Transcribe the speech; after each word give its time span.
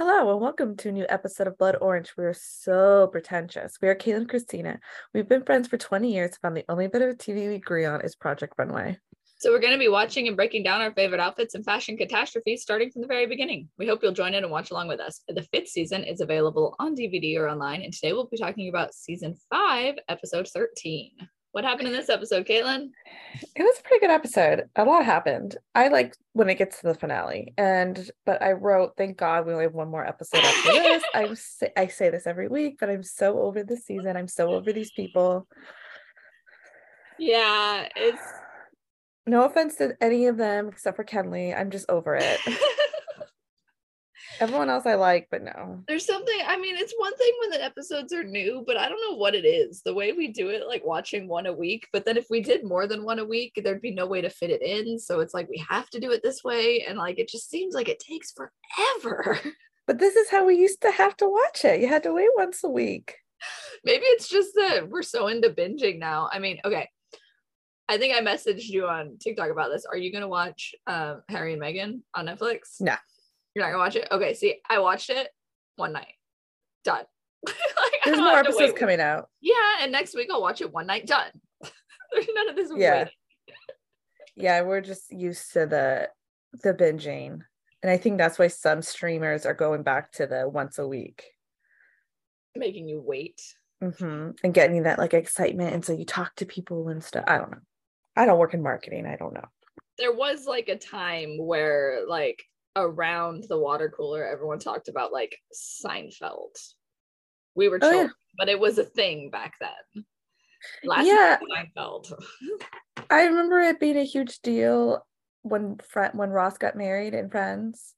Hello 0.00 0.32
and 0.32 0.40
welcome 0.40 0.78
to 0.78 0.88
a 0.88 0.92
new 0.92 1.04
episode 1.10 1.46
of 1.46 1.58
Blood 1.58 1.76
Orange. 1.78 2.14
We 2.16 2.24
are 2.24 2.32
so 2.32 3.08
pretentious. 3.12 3.76
We 3.82 3.88
are 3.88 3.94
Caitlin 3.94 4.16
and 4.16 4.28
Christina. 4.30 4.80
We've 5.12 5.28
been 5.28 5.44
friends 5.44 5.68
for 5.68 5.76
20 5.76 6.10
years, 6.10 6.38
found 6.38 6.56
the 6.56 6.64
only 6.70 6.86
bit 6.86 7.02
of 7.02 7.18
TV 7.18 7.48
we 7.48 7.56
agree 7.56 7.84
on 7.84 8.00
is 8.00 8.16
Project 8.16 8.54
Runway. 8.56 8.96
So 9.40 9.50
we're 9.50 9.60
going 9.60 9.74
to 9.74 9.78
be 9.78 9.88
watching 9.88 10.26
and 10.26 10.38
breaking 10.38 10.62
down 10.62 10.80
our 10.80 10.94
favorite 10.94 11.20
outfits 11.20 11.54
and 11.54 11.66
fashion 11.66 11.98
catastrophes 11.98 12.62
starting 12.62 12.90
from 12.90 13.02
the 13.02 13.08
very 13.08 13.26
beginning. 13.26 13.68
We 13.76 13.86
hope 13.86 14.02
you'll 14.02 14.12
join 14.12 14.32
in 14.32 14.42
and 14.42 14.50
watch 14.50 14.70
along 14.70 14.88
with 14.88 15.00
us. 15.00 15.20
The 15.28 15.46
fifth 15.52 15.68
season 15.68 16.02
is 16.04 16.22
available 16.22 16.76
on 16.78 16.96
DVD 16.96 17.36
or 17.36 17.50
online, 17.50 17.82
and 17.82 17.92
today 17.92 18.14
we'll 18.14 18.26
be 18.26 18.38
talking 18.38 18.70
about 18.70 18.94
season 18.94 19.34
five, 19.50 19.96
episode 20.08 20.48
13. 20.48 21.10
What 21.52 21.64
happened 21.64 21.88
in 21.88 21.94
this 21.94 22.08
episode, 22.08 22.46
Caitlin? 22.46 22.90
It 23.56 23.62
was 23.62 23.78
a 23.78 23.82
pretty 23.82 24.06
good 24.06 24.12
episode. 24.12 24.68
A 24.76 24.84
lot 24.84 25.04
happened. 25.04 25.56
I 25.74 25.88
like 25.88 26.14
when 26.32 26.48
it 26.48 26.58
gets 26.58 26.80
to 26.80 26.86
the 26.86 26.94
finale, 26.94 27.54
and 27.58 28.08
but 28.24 28.40
I 28.40 28.52
wrote, 28.52 28.96
"Thank 28.96 29.16
God 29.16 29.46
we 29.46 29.52
only 29.52 29.64
have 29.64 29.74
one 29.74 29.90
more 29.90 30.06
episode 30.06 30.44
after 30.44 30.72
this." 30.72 31.02
I 31.12 31.34
say, 31.34 31.72
I 31.76 31.86
say 31.88 32.10
this 32.10 32.26
every 32.26 32.46
week, 32.46 32.76
but 32.78 32.88
I'm 32.88 33.02
so 33.02 33.40
over 33.40 33.64
this 33.64 33.84
season. 33.84 34.16
I'm 34.16 34.28
so 34.28 34.52
over 34.52 34.72
these 34.72 34.92
people. 34.92 35.48
Yeah, 37.18 37.88
it's 37.96 38.22
no 39.26 39.44
offense 39.44 39.76
to 39.76 39.96
any 40.00 40.26
of 40.26 40.36
them 40.36 40.68
except 40.68 40.96
for 40.96 41.04
Kenley. 41.04 41.56
I'm 41.56 41.70
just 41.70 41.90
over 41.90 42.14
it. 42.14 42.40
Everyone 44.40 44.70
else 44.70 44.86
I 44.86 44.94
like, 44.94 45.28
but 45.30 45.42
no. 45.42 45.84
There's 45.86 46.06
something, 46.06 46.38
I 46.46 46.58
mean, 46.58 46.74
it's 46.76 46.94
one 46.96 47.14
thing 47.16 47.32
when 47.40 47.50
the 47.50 47.62
episodes 47.62 48.12
are 48.14 48.24
new, 48.24 48.64
but 48.66 48.78
I 48.78 48.88
don't 48.88 49.00
know 49.08 49.16
what 49.16 49.34
it 49.34 49.44
is. 49.44 49.82
The 49.84 49.92
way 49.92 50.12
we 50.12 50.28
do 50.28 50.48
it, 50.48 50.66
like 50.66 50.82
watching 50.84 51.28
one 51.28 51.44
a 51.44 51.52
week, 51.52 51.86
but 51.92 52.06
then 52.06 52.16
if 52.16 52.26
we 52.30 52.40
did 52.40 52.64
more 52.64 52.86
than 52.86 53.04
one 53.04 53.18
a 53.18 53.24
week, 53.24 53.52
there'd 53.56 53.82
be 53.82 53.94
no 53.94 54.06
way 54.06 54.22
to 54.22 54.30
fit 54.30 54.50
it 54.50 54.62
in. 54.62 54.98
So 54.98 55.20
it's 55.20 55.34
like 55.34 55.48
we 55.50 55.62
have 55.68 55.90
to 55.90 56.00
do 56.00 56.10
it 56.10 56.22
this 56.22 56.42
way. 56.42 56.86
And 56.88 56.96
like 56.96 57.18
it 57.18 57.28
just 57.28 57.50
seems 57.50 57.74
like 57.74 57.88
it 57.88 58.00
takes 58.00 58.32
forever. 58.32 59.38
But 59.86 59.98
this 59.98 60.14
is 60.14 60.30
how 60.30 60.46
we 60.46 60.56
used 60.56 60.82
to 60.82 60.92
have 60.92 61.16
to 61.16 61.28
watch 61.28 61.64
it. 61.64 61.80
You 61.80 61.88
had 61.88 62.04
to 62.04 62.12
wait 62.12 62.28
once 62.36 62.62
a 62.62 62.68
week. 62.68 63.16
Maybe 63.84 64.04
it's 64.04 64.28
just 64.28 64.50
that 64.54 64.88
we're 64.88 65.02
so 65.02 65.26
into 65.26 65.50
binging 65.50 65.98
now. 65.98 66.28
I 66.32 66.38
mean, 66.38 66.60
okay. 66.64 66.88
I 67.88 67.98
think 67.98 68.14
I 68.14 68.20
messaged 68.20 68.68
you 68.68 68.86
on 68.86 69.18
TikTok 69.18 69.50
about 69.50 69.70
this. 69.70 69.84
Are 69.90 69.96
you 69.96 70.12
gonna 70.12 70.28
watch 70.28 70.76
um, 70.86 71.22
Harry 71.28 71.54
and 71.54 71.60
Meghan 71.60 72.02
on 72.14 72.26
Netflix? 72.26 72.80
Nah. 72.80 72.98
You're 73.54 73.64
not 73.64 73.72
gonna 73.72 73.82
watch 73.82 73.96
it? 73.96 74.08
Okay, 74.10 74.34
see, 74.34 74.60
I 74.68 74.78
watched 74.78 75.10
it 75.10 75.28
one 75.76 75.92
night. 75.92 76.14
Done. 76.84 77.04
like, 77.46 77.56
There's 78.04 78.18
more 78.18 78.38
episodes 78.38 78.78
coming 78.78 79.00
out. 79.00 79.28
Yeah, 79.40 79.54
and 79.80 79.92
next 79.92 80.14
week 80.14 80.28
I'll 80.30 80.42
watch 80.42 80.60
it 80.60 80.72
one 80.72 80.86
night. 80.86 81.06
Done. 81.06 81.30
There's 82.12 82.26
none 82.34 82.48
of 82.48 82.56
this. 82.56 82.70
Yeah. 82.76 83.08
yeah, 84.36 84.62
we're 84.62 84.80
just 84.80 85.12
used 85.12 85.52
to 85.54 85.66
the 85.66 86.08
the 86.62 86.74
binging, 86.74 87.40
and 87.82 87.90
I 87.90 87.96
think 87.96 88.18
that's 88.18 88.38
why 88.38 88.48
some 88.48 88.82
streamers 88.82 89.46
are 89.46 89.54
going 89.54 89.82
back 89.82 90.12
to 90.12 90.26
the 90.26 90.48
once 90.48 90.78
a 90.78 90.86
week, 90.86 91.24
making 92.54 92.88
you 92.88 93.02
wait 93.04 93.40
mm-hmm. 93.82 94.30
and 94.44 94.54
getting 94.54 94.84
that 94.84 94.98
like 94.98 95.14
excitement, 95.14 95.74
and 95.74 95.84
so 95.84 95.92
you 95.92 96.04
talk 96.04 96.34
to 96.36 96.46
people 96.46 96.88
and 96.88 97.02
stuff. 97.02 97.24
I 97.26 97.38
don't 97.38 97.50
know. 97.50 97.58
I 98.16 98.26
don't 98.26 98.38
work 98.38 98.54
in 98.54 98.62
marketing. 98.62 99.06
I 99.06 99.16
don't 99.16 99.34
know. 99.34 99.46
There 99.98 100.12
was 100.12 100.46
like 100.46 100.68
a 100.68 100.76
time 100.76 101.38
where 101.38 102.02
like 102.08 102.42
around 102.76 103.44
the 103.48 103.58
water 103.58 103.92
cooler, 103.94 104.24
everyone 104.24 104.58
talked 104.58 104.88
about 104.88 105.12
like 105.12 105.36
Seinfeld. 105.54 106.56
We 107.54 107.68
were 107.68 107.78
children, 107.78 108.00
oh, 108.00 108.02
yeah. 108.02 108.08
but 108.38 108.48
it 108.48 108.58
was 108.58 108.78
a 108.78 108.84
thing 108.84 109.30
back 109.30 109.54
then. 109.60 110.04
Last 110.84 111.06
yeah, 111.06 111.38
Seinfeld. 111.38 112.12
I 113.10 113.24
remember 113.24 113.60
it 113.60 113.80
being 113.80 113.96
a 113.96 114.04
huge 114.04 114.40
deal 114.40 115.04
when 115.42 115.78
Fre- 115.78 116.14
when 116.14 116.30
Ross 116.30 116.58
got 116.58 116.76
married 116.76 117.14
in 117.14 117.30
Friends. 117.30 117.94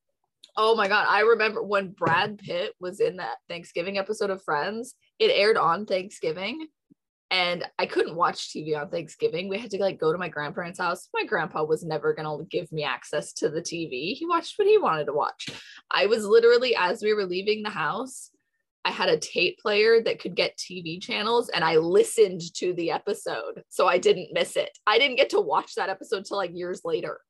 Oh 0.57 0.75
my 0.75 0.89
god, 0.89 1.07
I 1.09 1.21
remember 1.21 1.63
when 1.63 1.91
Brad 1.91 2.39
Pitt 2.39 2.75
was 2.81 3.01
in 3.01 3.17
that 3.17 3.37
Thanksgiving 3.49 3.99
episode 3.99 4.31
of 4.31 4.43
Friends. 4.43 4.95
It 5.19 5.31
aired 5.31 5.57
on 5.57 5.87
Thanksgiving, 5.87 6.67
and 7.33 7.65
I 7.79 7.87
couldn't 7.87 8.15
watch 8.15 8.51
TV 8.51 8.79
on 8.79 8.91
Thanksgiving. 8.91 9.49
We 9.49 9.59
had 9.59 9.71
to 9.71 9.79
like 9.79 9.99
go 9.99 10.13
to 10.13 10.19
my 10.19 10.29
grandparents' 10.29 10.79
house. 10.79 11.09
My 11.15 11.25
grandpa 11.25 11.65
was 11.65 11.83
never 11.83 12.13
going 12.13 12.27
to 12.27 12.45
give 12.45 12.71
me 12.71 12.85
access 12.85 13.33
to 13.35 13.49
the 13.49 13.63
TV. 13.63 14.13
He 14.13 14.27
watched 14.29 14.59
what 14.59 14.69
he 14.69 14.77
wanted 14.77 15.07
to 15.07 15.15
watch. 15.15 15.49
I 15.91 16.05
was 16.07 16.27
literally 16.27 16.77
as 16.77 17.03
we 17.03 17.15
were 17.15 17.25
leaving 17.25 17.63
the 17.63 17.71
house, 17.71 18.29
I 18.85 18.91
had 18.91 19.09
a 19.09 19.17
tape 19.17 19.59
player 19.61 20.03
that 20.03 20.21
could 20.21 20.35
get 20.35 20.59
TV 20.59 21.01
channels 21.01 21.49
and 21.49 21.65
I 21.65 21.77
listened 21.79 22.43
to 22.57 22.75
the 22.75 22.91
episode 22.91 23.63
so 23.71 23.87
I 23.89 23.97
didn't 23.97 24.35
miss 24.35 24.57
it. 24.57 24.77
I 24.87 24.99
didn't 24.99 25.17
get 25.17 25.31
to 25.31 25.41
watch 25.41 25.77
that 25.77 25.89
episode 25.89 26.27
till 26.27 26.37
like 26.37 26.51
years 26.53 26.83
later. 26.85 27.21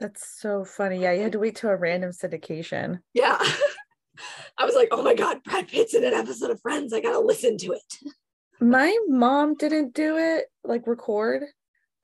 That's 0.00 0.40
so 0.40 0.64
funny. 0.64 1.00
Yeah, 1.00 1.12
you 1.12 1.22
had 1.22 1.32
to 1.32 1.38
wait 1.38 1.54
till 1.54 1.70
a 1.70 1.76
random 1.76 2.10
syndication. 2.10 2.98
Yeah. 3.14 3.38
I 4.58 4.64
was 4.64 4.74
like, 4.74 4.88
"Oh 4.90 5.02
my 5.02 5.14
god, 5.14 5.44
Brad 5.44 5.68
Pitt's 5.68 5.94
in 5.94 6.02
an 6.02 6.12
episode 6.12 6.50
of 6.50 6.60
Friends. 6.60 6.92
I 6.92 7.00
got 7.00 7.12
to 7.12 7.20
listen 7.20 7.56
to 7.58 7.72
it." 7.72 8.12
My 8.60 8.96
mom 9.06 9.54
didn't 9.54 9.94
do 9.94 10.16
it 10.16 10.46
like 10.64 10.86
record 10.86 11.44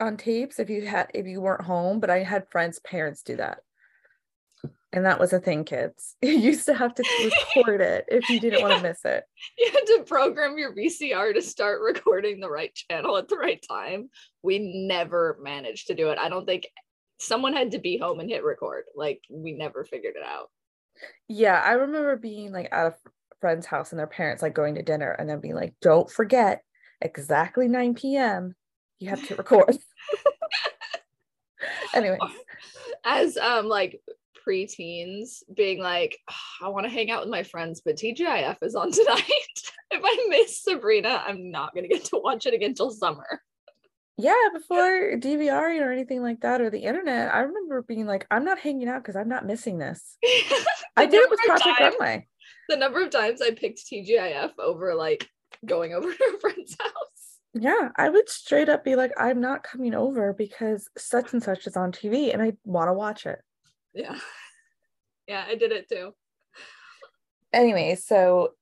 on 0.00 0.16
tapes 0.16 0.58
if 0.58 0.70
you 0.70 0.86
had 0.86 1.10
if 1.14 1.26
you 1.26 1.40
weren't 1.40 1.64
home 1.64 2.00
but 2.00 2.10
i 2.10 2.18
had 2.18 2.50
friends 2.50 2.78
parents 2.80 3.22
do 3.22 3.36
that. 3.36 3.58
And 4.94 5.06
that 5.06 5.18
was 5.18 5.32
a 5.32 5.40
thing 5.40 5.64
kids. 5.64 6.14
You 6.22 6.38
used 6.38 6.66
to 6.66 6.74
have 6.74 6.94
to 6.94 7.04
record 7.56 7.80
it 7.80 8.04
if 8.06 8.28
you 8.30 8.38
didn't 8.38 8.60
yeah. 8.60 8.68
want 8.68 8.76
to 8.80 8.88
miss 8.88 9.04
it. 9.04 9.24
You 9.58 9.72
had 9.72 9.86
to 9.86 10.04
program 10.06 10.56
your 10.56 10.72
vcr 10.72 11.34
to 11.34 11.42
start 11.42 11.80
recording 11.82 12.38
the 12.38 12.48
right 12.48 12.72
channel 12.72 13.16
at 13.16 13.28
the 13.28 13.36
right 13.36 13.62
time. 13.68 14.08
We 14.42 14.86
never 14.88 15.36
managed 15.42 15.88
to 15.88 15.94
do 15.94 16.10
it. 16.10 16.18
I 16.18 16.28
don't 16.28 16.46
think 16.46 16.68
someone 17.18 17.54
had 17.54 17.72
to 17.72 17.78
be 17.78 17.98
home 17.98 18.20
and 18.20 18.30
hit 18.30 18.44
record. 18.44 18.84
Like 18.94 19.20
we 19.28 19.52
never 19.52 19.84
figured 19.84 20.14
it 20.16 20.24
out. 20.24 20.48
Yeah 21.28 21.60
i 21.60 21.72
remember 21.72 22.16
being 22.16 22.52
like 22.52 22.68
at 22.70 22.86
a 22.86 22.94
friend's 23.44 23.66
house 23.66 23.92
and 23.92 23.98
their 23.98 24.06
parents 24.06 24.42
like 24.42 24.54
going 24.54 24.76
to 24.76 24.82
dinner 24.82 25.10
and 25.10 25.28
then 25.28 25.38
being 25.38 25.54
like, 25.54 25.74
don't 25.82 26.10
forget 26.10 26.62
exactly 27.02 27.68
9 27.68 27.92
p.m. 27.92 28.54
You 29.00 29.10
have 29.10 29.22
to 29.28 29.36
record. 29.36 29.76
anyway. 31.94 32.16
As 33.04 33.36
um 33.36 33.66
like 33.66 34.00
preteens 34.48 35.42
being 35.54 35.78
like, 35.78 36.16
oh, 36.30 36.66
I 36.66 36.68
want 36.70 36.86
to 36.86 36.90
hang 36.90 37.10
out 37.10 37.20
with 37.20 37.28
my 37.28 37.42
friends, 37.42 37.82
but 37.84 37.96
TGIF 37.96 38.56
is 38.62 38.74
on 38.74 38.90
tonight. 38.92 39.22
if 39.90 40.00
I 40.02 40.26
miss 40.30 40.62
Sabrina, 40.62 41.22
I'm 41.26 41.50
not 41.50 41.74
gonna 41.74 41.88
get 41.88 42.06
to 42.06 42.20
watch 42.24 42.46
it 42.46 42.54
again 42.54 42.72
till 42.72 42.92
summer. 42.92 43.42
Yeah, 44.16 44.32
before 44.54 45.18
DVR 45.18 45.82
or 45.82 45.92
anything 45.92 46.22
like 46.22 46.40
that 46.40 46.62
or 46.62 46.70
the 46.70 46.84
internet, 46.84 47.34
I 47.34 47.40
remember 47.40 47.82
being 47.82 48.06
like, 48.06 48.26
I'm 48.30 48.46
not 48.46 48.58
hanging 48.58 48.88
out 48.88 49.02
because 49.02 49.16
I'm 49.16 49.28
not 49.28 49.44
missing 49.44 49.76
this. 49.76 50.16
I 50.96 51.04
did 51.04 51.24
it 51.24 51.28
with 51.28 51.40
Project 51.40 51.78
Runway 51.78 52.26
the 52.68 52.76
number 52.76 53.02
of 53.02 53.10
times 53.10 53.42
I 53.42 53.50
picked 53.50 53.86
TGIF 53.86 54.52
over 54.58 54.94
like 54.94 55.28
going 55.64 55.92
over 55.94 56.12
to 56.12 56.32
a 56.36 56.40
friend's 56.40 56.76
house. 56.80 56.92
Yeah, 57.54 57.90
I 57.96 58.10
would 58.10 58.28
straight 58.28 58.68
up 58.68 58.84
be 58.84 58.96
like, 58.96 59.12
I'm 59.16 59.40
not 59.40 59.62
coming 59.62 59.94
over 59.94 60.32
because 60.32 60.88
such 60.98 61.32
and 61.32 61.42
such 61.42 61.66
is 61.66 61.76
on 61.76 61.92
TV 61.92 62.32
and 62.32 62.42
I 62.42 62.54
want 62.64 62.88
to 62.88 62.92
watch 62.92 63.26
it. 63.26 63.38
Yeah. 63.92 64.18
Yeah, 65.28 65.44
I 65.46 65.54
did 65.54 65.70
it 65.70 65.88
too. 65.88 66.14
Anyway, 67.52 67.94
so 67.94 68.54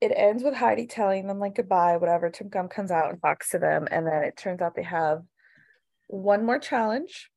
it 0.00 0.12
ends 0.16 0.42
with 0.42 0.54
Heidi 0.54 0.86
telling 0.88 1.28
them 1.28 1.38
like 1.38 1.54
goodbye, 1.54 1.96
whatever. 1.96 2.28
Tim 2.28 2.48
Gunn 2.48 2.68
comes 2.68 2.90
out 2.90 3.10
and 3.10 3.22
talks 3.22 3.50
to 3.50 3.60
them, 3.60 3.86
and 3.88 4.04
then 4.04 4.24
it 4.24 4.36
turns 4.36 4.60
out 4.60 4.74
they 4.74 4.82
have 4.82 5.22
one 6.08 6.44
more 6.44 6.58
challenge, 6.58 7.30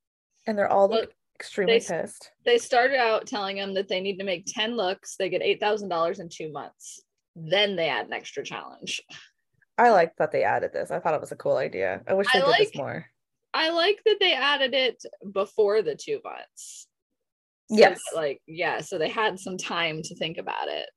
and 0.47 0.57
they're 0.57 0.67
all 0.67 0.89
well, 0.89 1.05
extremely 1.35 1.79
they, 1.79 1.85
pissed. 1.85 2.31
They 2.46 2.57
started 2.57 2.97
out 2.97 3.28
telling 3.28 3.57
them 3.57 3.73
that 3.75 3.88
they 3.88 4.01
need 4.01 4.18
to 4.18 4.23
make 4.23 4.46
10 4.47 4.75
looks, 4.75 5.16
they 5.18 5.29
get 5.29 5.41
$8,000 5.41 6.19
in 6.19 6.29
two 6.29 6.51
months. 6.51 7.01
Then 7.35 7.75
they 7.75 7.90
add 7.90 8.07
an 8.07 8.13
extra 8.13 8.44
challenge. 8.44 9.01
I 9.78 9.90
like 9.90 10.16
that 10.18 10.31
they 10.31 10.44
added 10.44 10.72
this. 10.73 10.91
I 10.91 11.00
thought 11.00 11.13
it 11.16 11.22
was 11.22 11.34
a 11.34 11.38
cool 11.38 11.57
idea. 11.57 12.01
I 12.07 12.13
wish 12.13 12.28
they 12.31 12.40
I 12.40 12.44
did 12.44 12.50
like, 12.50 12.59
this 12.59 12.75
more. 12.75 13.06
I 13.53 13.69
like 13.69 14.01
that 14.06 14.18
they 14.19 14.34
added 14.34 14.73
it 14.73 15.03
before 15.34 15.82
the 15.82 15.96
two 15.96 16.22
months. 16.23 16.87
So 17.70 17.78
yes. 17.78 17.99
That, 18.11 18.17
like, 18.17 18.41
yeah, 18.47 18.81
so 18.81 18.97
they 18.97 19.09
had 19.09 19.40
some 19.40 19.58
time 19.58 20.02
to 20.03 20.16
think 20.16 20.38
about 20.38 20.67
it. 20.67 20.90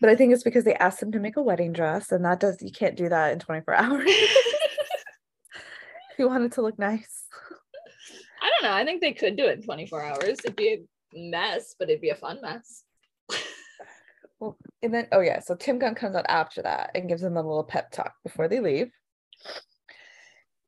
But 0.00 0.10
I 0.10 0.16
think 0.16 0.32
it's 0.32 0.44
because 0.44 0.64
they 0.64 0.74
asked 0.74 1.00
them 1.00 1.12
to 1.12 1.18
make 1.18 1.36
a 1.36 1.42
wedding 1.42 1.72
dress, 1.72 2.12
and 2.12 2.24
that 2.24 2.40
does 2.40 2.62
you 2.62 2.70
can't 2.70 2.96
do 2.96 3.08
that 3.08 3.32
in 3.32 3.40
24 3.40 3.74
hours. 3.74 4.04
if 4.06 4.58
you 6.18 6.28
wanted 6.28 6.52
to 6.52 6.62
look 6.62 6.78
nice. 6.78 7.24
I 8.40 8.50
don't 8.50 8.70
know. 8.70 8.76
I 8.76 8.84
think 8.84 9.00
they 9.00 9.12
could 9.12 9.36
do 9.36 9.46
it 9.46 9.58
in 9.58 9.62
24 9.62 10.02
hours. 10.02 10.38
It'd 10.44 10.56
be 10.56 10.68
a 10.68 10.78
mess, 11.14 11.74
but 11.78 11.88
it'd 11.88 12.00
be 12.00 12.10
a 12.10 12.14
fun 12.14 12.38
mess. 12.42 12.84
well, 14.40 14.56
and 14.82 14.94
then 14.94 15.08
oh 15.12 15.20
yeah, 15.20 15.40
so 15.40 15.54
Tim 15.54 15.78
Gunn 15.78 15.94
comes 15.94 16.16
out 16.16 16.26
after 16.28 16.62
that 16.62 16.90
and 16.94 17.08
gives 17.08 17.22
them 17.22 17.36
a 17.36 17.42
little 17.42 17.64
pep 17.64 17.90
talk 17.90 18.12
before 18.22 18.48
they 18.48 18.60
leave. 18.60 18.90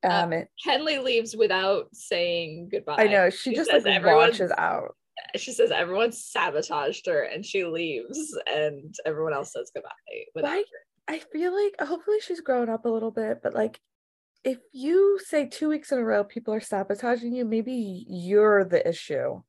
Uh, 0.03 0.07
um, 0.07 0.33
uh, 0.33 0.41
Kenley 0.65 1.01
leaves 1.03 1.35
without 1.35 1.87
saying 1.93 2.69
goodbye. 2.71 2.95
I 2.97 3.07
know 3.07 3.29
she, 3.29 3.51
she 3.51 3.55
just 3.55 3.71
like 3.71 4.03
watches 4.03 4.51
out. 4.57 4.95
She 5.35 5.51
says 5.51 5.71
everyone 5.71 6.11
sabotaged 6.11 7.05
her, 7.07 7.23
and 7.23 7.45
she 7.45 7.65
leaves, 7.65 8.35
and 8.47 8.93
everyone 9.05 9.33
else 9.33 9.53
says 9.53 9.71
goodbye. 9.73 9.89
I, 10.43 10.63
I 11.07 11.19
feel 11.19 11.53
like 11.53 11.75
hopefully 11.79 12.19
she's 12.21 12.41
grown 12.41 12.69
up 12.69 12.85
a 12.85 12.89
little 12.89 13.11
bit, 13.11 13.39
but 13.43 13.53
like 13.53 13.79
if 14.43 14.57
you 14.71 15.19
say 15.25 15.47
two 15.47 15.69
weeks 15.69 15.91
in 15.91 15.99
a 15.99 16.03
row 16.03 16.23
people 16.23 16.53
are 16.53 16.61
sabotaging 16.61 17.33
you, 17.33 17.45
maybe 17.45 18.05
you're 18.07 18.63
the 18.65 18.87
issue. 18.87 19.41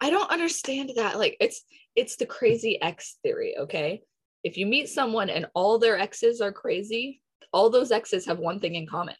I 0.00 0.10
don't 0.10 0.30
understand 0.30 0.92
that. 0.96 1.18
Like 1.18 1.36
it's 1.40 1.62
it's 1.94 2.16
the 2.16 2.26
crazy 2.26 2.80
ex 2.80 3.18
theory, 3.22 3.56
okay? 3.58 4.02
If 4.42 4.56
you 4.56 4.66
meet 4.66 4.88
someone 4.88 5.28
and 5.28 5.46
all 5.54 5.78
their 5.78 5.98
exes 5.98 6.40
are 6.40 6.52
crazy, 6.52 7.20
all 7.52 7.68
those 7.68 7.92
exes 7.92 8.26
have 8.26 8.38
one 8.38 8.60
thing 8.60 8.74
in 8.76 8.86
common. 8.86 9.16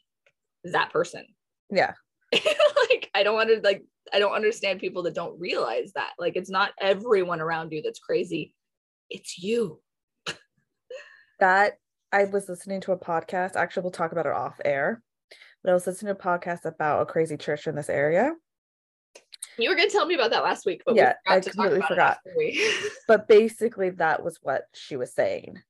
That 0.65 0.91
person. 0.91 1.27
Yeah. 1.71 1.95
like 2.33 3.11
I 3.15 3.23
don't 3.23 3.39
under 3.39 3.61
like 3.61 3.85
I 4.13 4.19
don't 4.19 4.33
understand 4.33 4.81
people 4.81 5.03
that 5.03 5.15
don't 5.15 5.39
realize 5.39 5.93
that. 5.95 6.13
Like 6.19 6.37
it's 6.37 6.51
not 6.51 6.73
everyone 6.81 7.41
around 7.41 7.73
you 7.73 7.83
that's 7.83 7.99
crazy. 7.99 8.55
It's 9.11 9.39
you. 9.39 9.81
that 11.41 11.75
I 12.13 12.25
was 12.25 12.49
listening 12.49 12.81
to 12.83 12.93
a 12.93 12.99
podcast. 12.99 13.57
Actually, 13.57 13.83
we'll 13.83 13.93
talk 13.93 14.13
about 14.13 14.27
it 14.27 14.33
off 14.33 14.61
air. 14.65 15.03
But 15.63 15.71
I 15.71 15.75
was 15.75 15.87
listening 15.87 16.15
to 16.15 16.21
a 16.21 16.23
podcast 16.23 16.65
about 16.65 17.03
a 17.03 17.07
crazy 17.07 17.37
church 17.37 17.67
in 17.67 17.75
this 17.75 17.91
area. 17.91 18.33
You 19.59 19.69
were 19.69 19.77
gonna 19.77 19.91
tell 19.91 20.07
me 20.07 20.15
about 20.15 20.31
that 20.31 20.43
last 20.43 20.65
week, 20.65 20.83
but 20.87 20.95
Yeah, 20.95 21.15
we 21.29 21.35
I 21.35 21.41
forgot 21.41 21.43
to 21.43 21.51
talk 21.51 21.53
completely 21.53 21.79
about 21.79 21.89
forgot. 21.89 22.19
But 23.09 23.29
basically, 23.29 23.91
that 23.91 24.23
was 24.23 24.39
what 24.43 24.65
she 24.75 24.97
was 24.97 25.13
saying. 25.13 25.61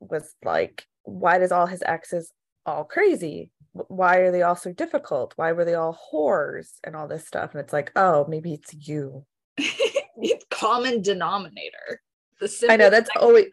Was 0.00 0.34
like, 0.44 0.86
why 1.04 1.38
does 1.38 1.52
all 1.52 1.66
his 1.66 1.82
exes 1.84 2.32
all 2.66 2.84
crazy? 2.84 3.50
Why 3.72 4.16
are 4.18 4.30
they 4.30 4.42
all 4.42 4.56
so 4.56 4.72
difficult? 4.72 5.32
Why 5.36 5.52
were 5.52 5.64
they 5.64 5.74
all 5.74 5.98
whores 6.12 6.68
and 6.84 6.94
all 6.94 7.08
this 7.08 7.26
stuff? 7.26 7.52
And 7.52 7.60
it's 7.60 7.72
like, 7.72 7.90
oh, 7.96 8.26
maybe 8.28 8.52
it's 8.52 8.74
you. 8.74 9.24
common 10.50 11.02
denominator. 11.02 12.02
The 12.40 12.66
I 12.68 12.76
know 12.76 12.90
that's 12.90 13.10
always 13.16 13.46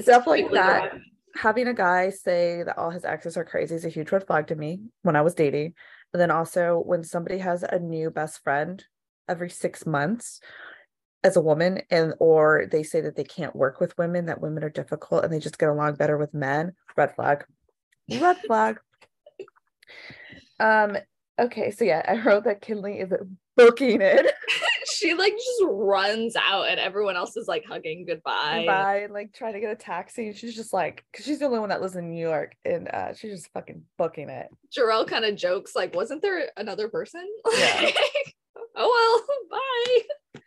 stuff 0.00 0.26
like 0.26 0.50
that. 0.52 0.92
Having 1.36 1.68
a 1.68 1.74
guy 1.74 2.10
say 2.10 2.62
that 2.62 2.78
all 2.78 2.90
his 2.90 3.04
exes 3.04 3.36
are 3.36 3.44
crazy 3.44 3.74
is 3.74 3.84
a 3.84 3.90
huge 3.90 4.10
red 4.10 4.26
flag 4.26 4.46
to 4.48 4.56
me 4.56 4.80
when 5.02 5.16
I 5.16 5.22
was 5.22 5.34
dating. 5.34 5.74
And 6.12 6.20
then 6.20 6.30
also 6.30 6.82
when 6.84 7.04
somebody 7.04 7.38
has 7.38 7.62
a 7.62 7.78
new 7.78 8.10
best 8.10 8.42
friend 8.42 8.82
every 9.28 9.50
six 9.50 9.84
months 9.84 10.40
as 11.22 11.36
a 11.36 11.40
woman 11.40 11.82
and 11.90 12.14
or 12.20 12.66
they 12.70 12.82
say 12.82 13.00
that 13.00 13.16
they 13.16 13.24
can't 13.24 13.56
work 13.56 13.80
with 13.80 13.98
women, 13.98 14.26
that 14.26 14.40
women 14.40 14.64
are 14.64 14.70
difficult 14.70 15.24
and 15.24 15.32
they 15.32 15.40
just 15.40 15.58
get 15.58 15.68
along 15.68 15.96
better 15.96 16.16
with 16.16 16.32
men, 16.32 16.72
red 16.96 17.14
flag. 17.14 17.44
Red 18.10 18.38
flag. 18.46 18.78
Um, 20.58 20.96
okay, 21.38 21.70
so 21.70 21.84
yeah, 21.84 22.02
I 22.08 22.18
wrote 22.22 22.44
that 22.44 22.62
Kenley 22.62 23.02
is 23.02 23.12
booking 23.56 24.00
it. 24.00 24.34
She 24.96 25.14
like 25.14 25.32
just 25.34 25.62
runs 25.64 26.36
out 26.36 26.68
and 26.68 26.80
everyone 26.80 27.16
else 27.16 27.36
is 27.36 27.46
like 27.46 27.64
hugging 27.66 28.06
goodbye. 28.06 28.64
Bye, 28.66 29.00
and 29.04 29.12
like 29.12 29.32
trying 29.34 29.52
to 29.54 29.60
get 29.60 29.70
a 29.70 29.76
taxi. 29.76 30.28
And 30.28 30.36
she's 30.36 30.54
just 30.56 30.72
like, 30.72 31.04
because 31.12 31.26
she's 31.26 31.40
the 31.40 31.46
only 31.46 31.58
one 31.58 31.68
that 31.68 31.82
lives 31.82 31.96
in 31.96 32.08
New 32.08 32.20
York, 32.20 32.54
and 32.64 32.88
uh, 32.88 33.14
she's 33.14 33.32
just 33.32 33.52
fucking 33.52 33.82
booking 33.98 34.30
it. 34.30 34.48
Jerell 34.76 35.06
kind 35.06 35.24
of 35.24 35.36
jokes 35.36 35.76
like, 35.76 35.94
wasn't 35.94 36.22
there 36.22 36.50
another 36.56 36.88
person? 36.88 37.26
Yeah. 37.56 37.90
oh 38.74 39.24
well, 39.50 39.60
bye. 40.34 40.40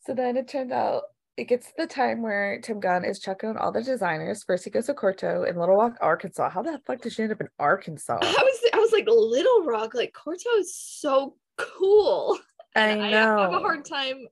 So 0.00 0.14
then 0.14 0.36
it 0.36 0.48
turned 0.48 0.72
out 0.72 1.02
it 1.38 1.46
gets 1.46 1.66
to 1.66 1.72
the 1.78 1.86
time 1.86 2.20
where 2.20 2.60
Tim 2.60 2.80
Gunn 2.80 3.04
is 3.04 3.20
checking 3.20 3.50
on 3.50 3.56
all 3.56 3.70
the 3.70 3.82
designers. 3.82 4.42
First, 4.44 4.64
he 4.64 4.70
goes 4.70 4.86
to 4.86 4.94
Korto 4.94 5.48
in 5.48 5.56
Little 5.56 5.76
Rock, 5.76 5.96
Arkansas. 6.00 6.50
How 6.50 6.62
the 6.62 6.80
fuck 6.84 7.00
did 7.00 7.12
she 7.12 7.22
end 7.22 7.30
up 7.32 7.40
in 7.40 7.48
Arkansas? 7.60 8.18
I 8.20 8.26
was 8.26 8.60
I 8.74 8.78
was 8.78 8.92
like 8.92 9.06
Little 9.06 9.64
Rock, 9.64 9.94
like 9.94 10.12
Korto 10.12 10.58
is 10.58 10.76
so 10.76 11.36
cool. 11.56 12.38
I 12.78 12.86
And 12.88 13.02
I 13.02 13.10
have 13.10 13.52
a 13.52 13.58
hard 13.58 13.84
time 13.84 14.26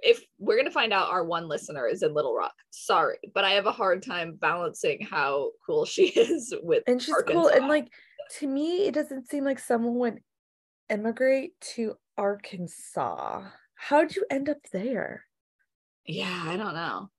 if 0.00 0.24
we're 0.38 0.56
gonna 0.56 0.70
find 0.70 0.92
out 0.92 1.08
our 1.08 1.24
one 1.24 1.48
listener 1.48 1.86
is 1.86 2.02
in 2.02 2.14
Little 2.14 2.34
Rock. 2.34 2.54
Sorry, 2.70 3.18
but 3.34 3.44
I 3.44 3.50
have 3.50 3.66
a 3.66 3.72
hard 3.72 4.02
time 4.02 4.36
balancing 4.40 5.00
how 5.02 5.50
cool 5.64 5.84
she 5.84 6.06
is 6.16 6.54
with 6.62 6.82
And 6.86 7.00
she's 7.00 7.14
cool. 7.26 7.48
And 7.48 7.68
like 7.68 7.88
to 8.38 8.46
me, 8.46 8.86
it 8.86 8.94
doesn't 8.94 9.28
seem 9.28 9.44
like 9.44 9.58
someone 9.58 9.94
would 9.98 10.20
immigrate 10.90 11.58
to 11.74 11.94
Arkansas. 12.16 13.42
How'd 13.74 14.16
you 14.16 14.24
end 14.30 14.48
up 14.48 14.58
there? 14.72 15.24
yeah, 16.04 16.42
I 16.46 16.56
don't 16.56 16.74
know. 16.74 17.10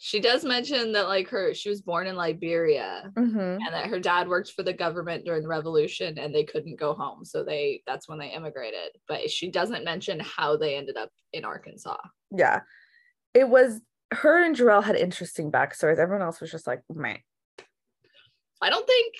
She 0.00 0.20
does 0.20 0.44
mention 0.44 0.92
that 0.92 1.08
like 1.08 1.28
her 1.30 1.52
she 1.54 1.68
was 1.68 1.82
born 1.82 2.06
in 2.06 2.14
Liberia 2.14 3.10
Mm-hmm. 3.16 3.38
and 3.38 3.74
that 3.74 3.88
her 3.88 3.98
dad 3.98 4.28
worked 4.28 4.52
for 4.52 4.62
the 4.62 4.72
government 4.72 5.24
during 5.24 5.42
the 5.42 5.48
revolution 5.48 6.18
and 6.18 6.32
they 6.32 6.44
couldn't 6.44 6.78
go 6.78 6.94
home. 6.94 7.24
So 7.24 7.42
they 7.42 7.82
that's 7.86 8.08
when 8.08 8.18
they 8.18 8.28
immigrated. 8.28 8.92
But 9.08 9.28
she 9.30 9.50
doesn't 9.50 9.84
mention 9.84 10.20
how 10.20 10.56
they 10.56 10.76
ended 10.76 10.96
up 10.96 11.10
in 11.32 11.44
Arkansas. 11.44 11.96
Yeah. 12.30 12.60
It 13.34 13.48
was 13.48 13.80
her 14.12 14.42
and 14.44 14.56
Jerell 14.56 14.84
had 14.84 14.94
interesting 14.96 15.50
backstories. 15.50 15.98
Everyone 15.98 16.22
else 16.24 16.40
was 16.40 16.50
just 16.50 16.66
like, 16.66 16.80
man. 16.88 17.18
I 18.62 18.70
don't 18.70 18.86
think 18.86 19.14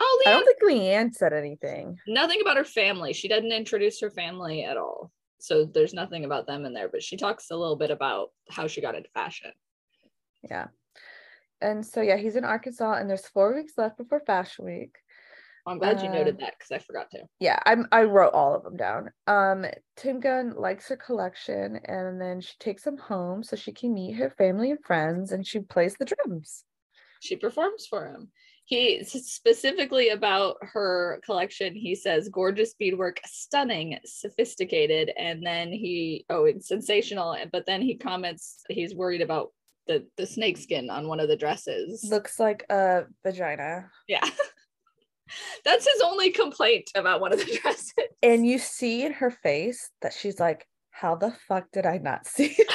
oh 0.00 0.22
I 0.26 0.30
don't 0.30 0.44
think 0.44 0.62
Leanne 0.62 1.12
said 1.14 1.32
anything. 1.32 1.98
nothing 2.06 2.40
about 2.40 2.56
her 2.56 2.64
family. 2.64 3.12
She 3.12 3.26
doesn't 3.28 3.52
introduce 3.52 4.00
her 4.00 4.10
family 4.10 4.64
at 4.64 4.76
all. 4.76 5.10
So 5.40 5.64
there's 5.64 5.92
nothing 5.92 6.24
about 6.24 6.46
them 6.46 6.64
in 6.64 6.72
there, 6.72 6.88
but 6.88 7.02
she 7.02 7.16
talks 7.16 7.50
a 7.50 7.56
little 7.56 7.76
bit 7.76 7.90
about 7.90 8.28
how 8.50 8.66
she 8.66 8.80
got 8.80 8.94
into 8.94 9.10
fashion. 9.10 9.50
Yeah. 10.50 10.66
And 11.60 11.84
so 11.84 12.00
yeah, 12.02 12.16
he's 12.16 12.36
in 12.36 12.44
Arkansas 12.44 12.94
and 12.94 13.08
there's 13.08 13.26
four 13.28 13.54
weeks 13.54 13.74
left 13.78 13.96
before 13.98 14.20
Fashion 14.26 14.64
Week. 14.66 14.94
I'm 15.66 15.78
glad 15.78 16.02
you 16.02 16.10
noted 16.10 16.34
Um, 16.34 16.40
that 16.40 16.54
because 16.58 16.72
I 16.72 16.78
forgot 16.78 17.10
to. 17.12 17.20
Yeah, 17.40 17.58
I'm 17.64 17.86
I 17.90 18.02
wrote 18.02 18.34
all 18.34 18.54
of 18.54 18.64
them 18.64 18.76
down. 18.76 19.10
Um 19.26 19.64
Tim 19.96 20.20
Gunn 20.20 20.54
likes 20.56 20.88
her 20.88 20.96
collection 20.96 21.80
and 21.86 22.20
then 22.20 22.42
she 22.42 22.52
takes 22.60 22.86
him 22.86 22.98
home 22.98 23.42
so 23.42 23.56
she 23.56 23.72
can 23.72 23.94
meet 23.94 24.12
her 24.16 24.28
family 24.36 24.70
and 24.72 24.84
friends 24.84 25.32
and 25.32 25.46
she 25.46 25.60
plays 25.60 25.94
the 25.98 26.04
drums. 26.04 26.64
She 27.20 27.36
performs 27.36 27.86
for 27.86 28.06
him. 28.08 28.30
He 28.66 29.02
specifically 29.04 30.08
about 30.10 30.56
her 30.60 31.20
collection, 31.24 31.74
he 31.74 31.94
says 31.94 32.28
gorgeous 32.30 32.74
beadwork, 32.74 33.20
stunning, 33.24 33.98
sophisticated, 34.04 35.12
and 35.18 35.44
then 35.46 35.72
he 35.72 36.26
oh 36.28 36.44
it's 36.44 36.68
sensational. 36.68 37.32
and- 37.32 37.50
But 37.50 37.64
then 37.64 37.80
he 37.80 37.96
comments 37.96 38.62
he's 38.68 38.94
worried 38.94 39.22
about 39.22 39.52
the 39.86 40.06
the 40.16 40.26
snake 40.26 40.56
skin 40.56 40.90
on 40.90 41.08
one 41.08 41.20
of 41.20 41.28
the 41.28 41.36
dresses. 41.36 42.06
Looks 42.08 42.38
like 42.38 42.64
a 42.70 43.04
vagina. 43.24 43.90
yeah. 44.08 44.24
That's 45.64 45.90
his 45.90 46.02
only 46.02 46.30
complaint 46.30 46.90
about 46.94 47.20
one 47.20 47.32
of 47.32 47.38
the 47.38 47.58
dresses. 47.62 47.92
And 48.22 48.46
you 48.46 48.58
see 48.58 49.04
in 49.04 49.12
her 49.12 49.30
face 49.30 49.90
that 50.02 50.12
she's 50.12 50.38
like, 50.38 50.66
how 50.90 51.16
the 51.16 51.34
fuck 51.48 51.64
did 51.72 51.86
I 51.86 51.98
not 51.98 52.26
see 52.26 52.56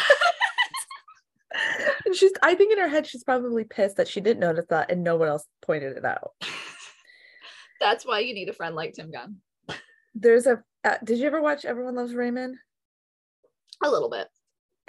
and 2.05 2.15
she's 2.15 2.31
I 2.43 2.55
think 2.55 2.73
in 2.73 2.79
her 2.79 2.89
head 2.89 3.07
she's 3.07 3.23
probably 3.23 3.63
pissed 3.63 3.97
that 3.97 4.07
she 4.07 4.21
didn't 4.21 4.41
notice 4.41 4.65
that 4.69 4.91
and 4.91 5.03
no 5.03 5.15
one 5.15 5.29
else 5.29 5.45
pointed 5.61 5.97
it 5.97 6.05
out. 6.05 6.31
That's 7.79 8.05
why 8.05 8.19
you 8.19 8.33
need 8.33 8.49
a 8.49 8.53
friend 8.53 8.75
like 8.75 8.93
Tim 8.93 9.11
Gunn. 9.11 9.37
There's 10.13 10.47
a 10.47 10.63
uh, 10.83 10.97
did 11.03 11.19
you 11.19 11.27
ever 11.27 11.41
watch 11.41 11.65
Everyone 11.65 11.95
Loves 11.95 12.13
Raymond? 12.13 12.55
A 13.83 13.89
little 13.89 14.09
bit. 14.09 14.27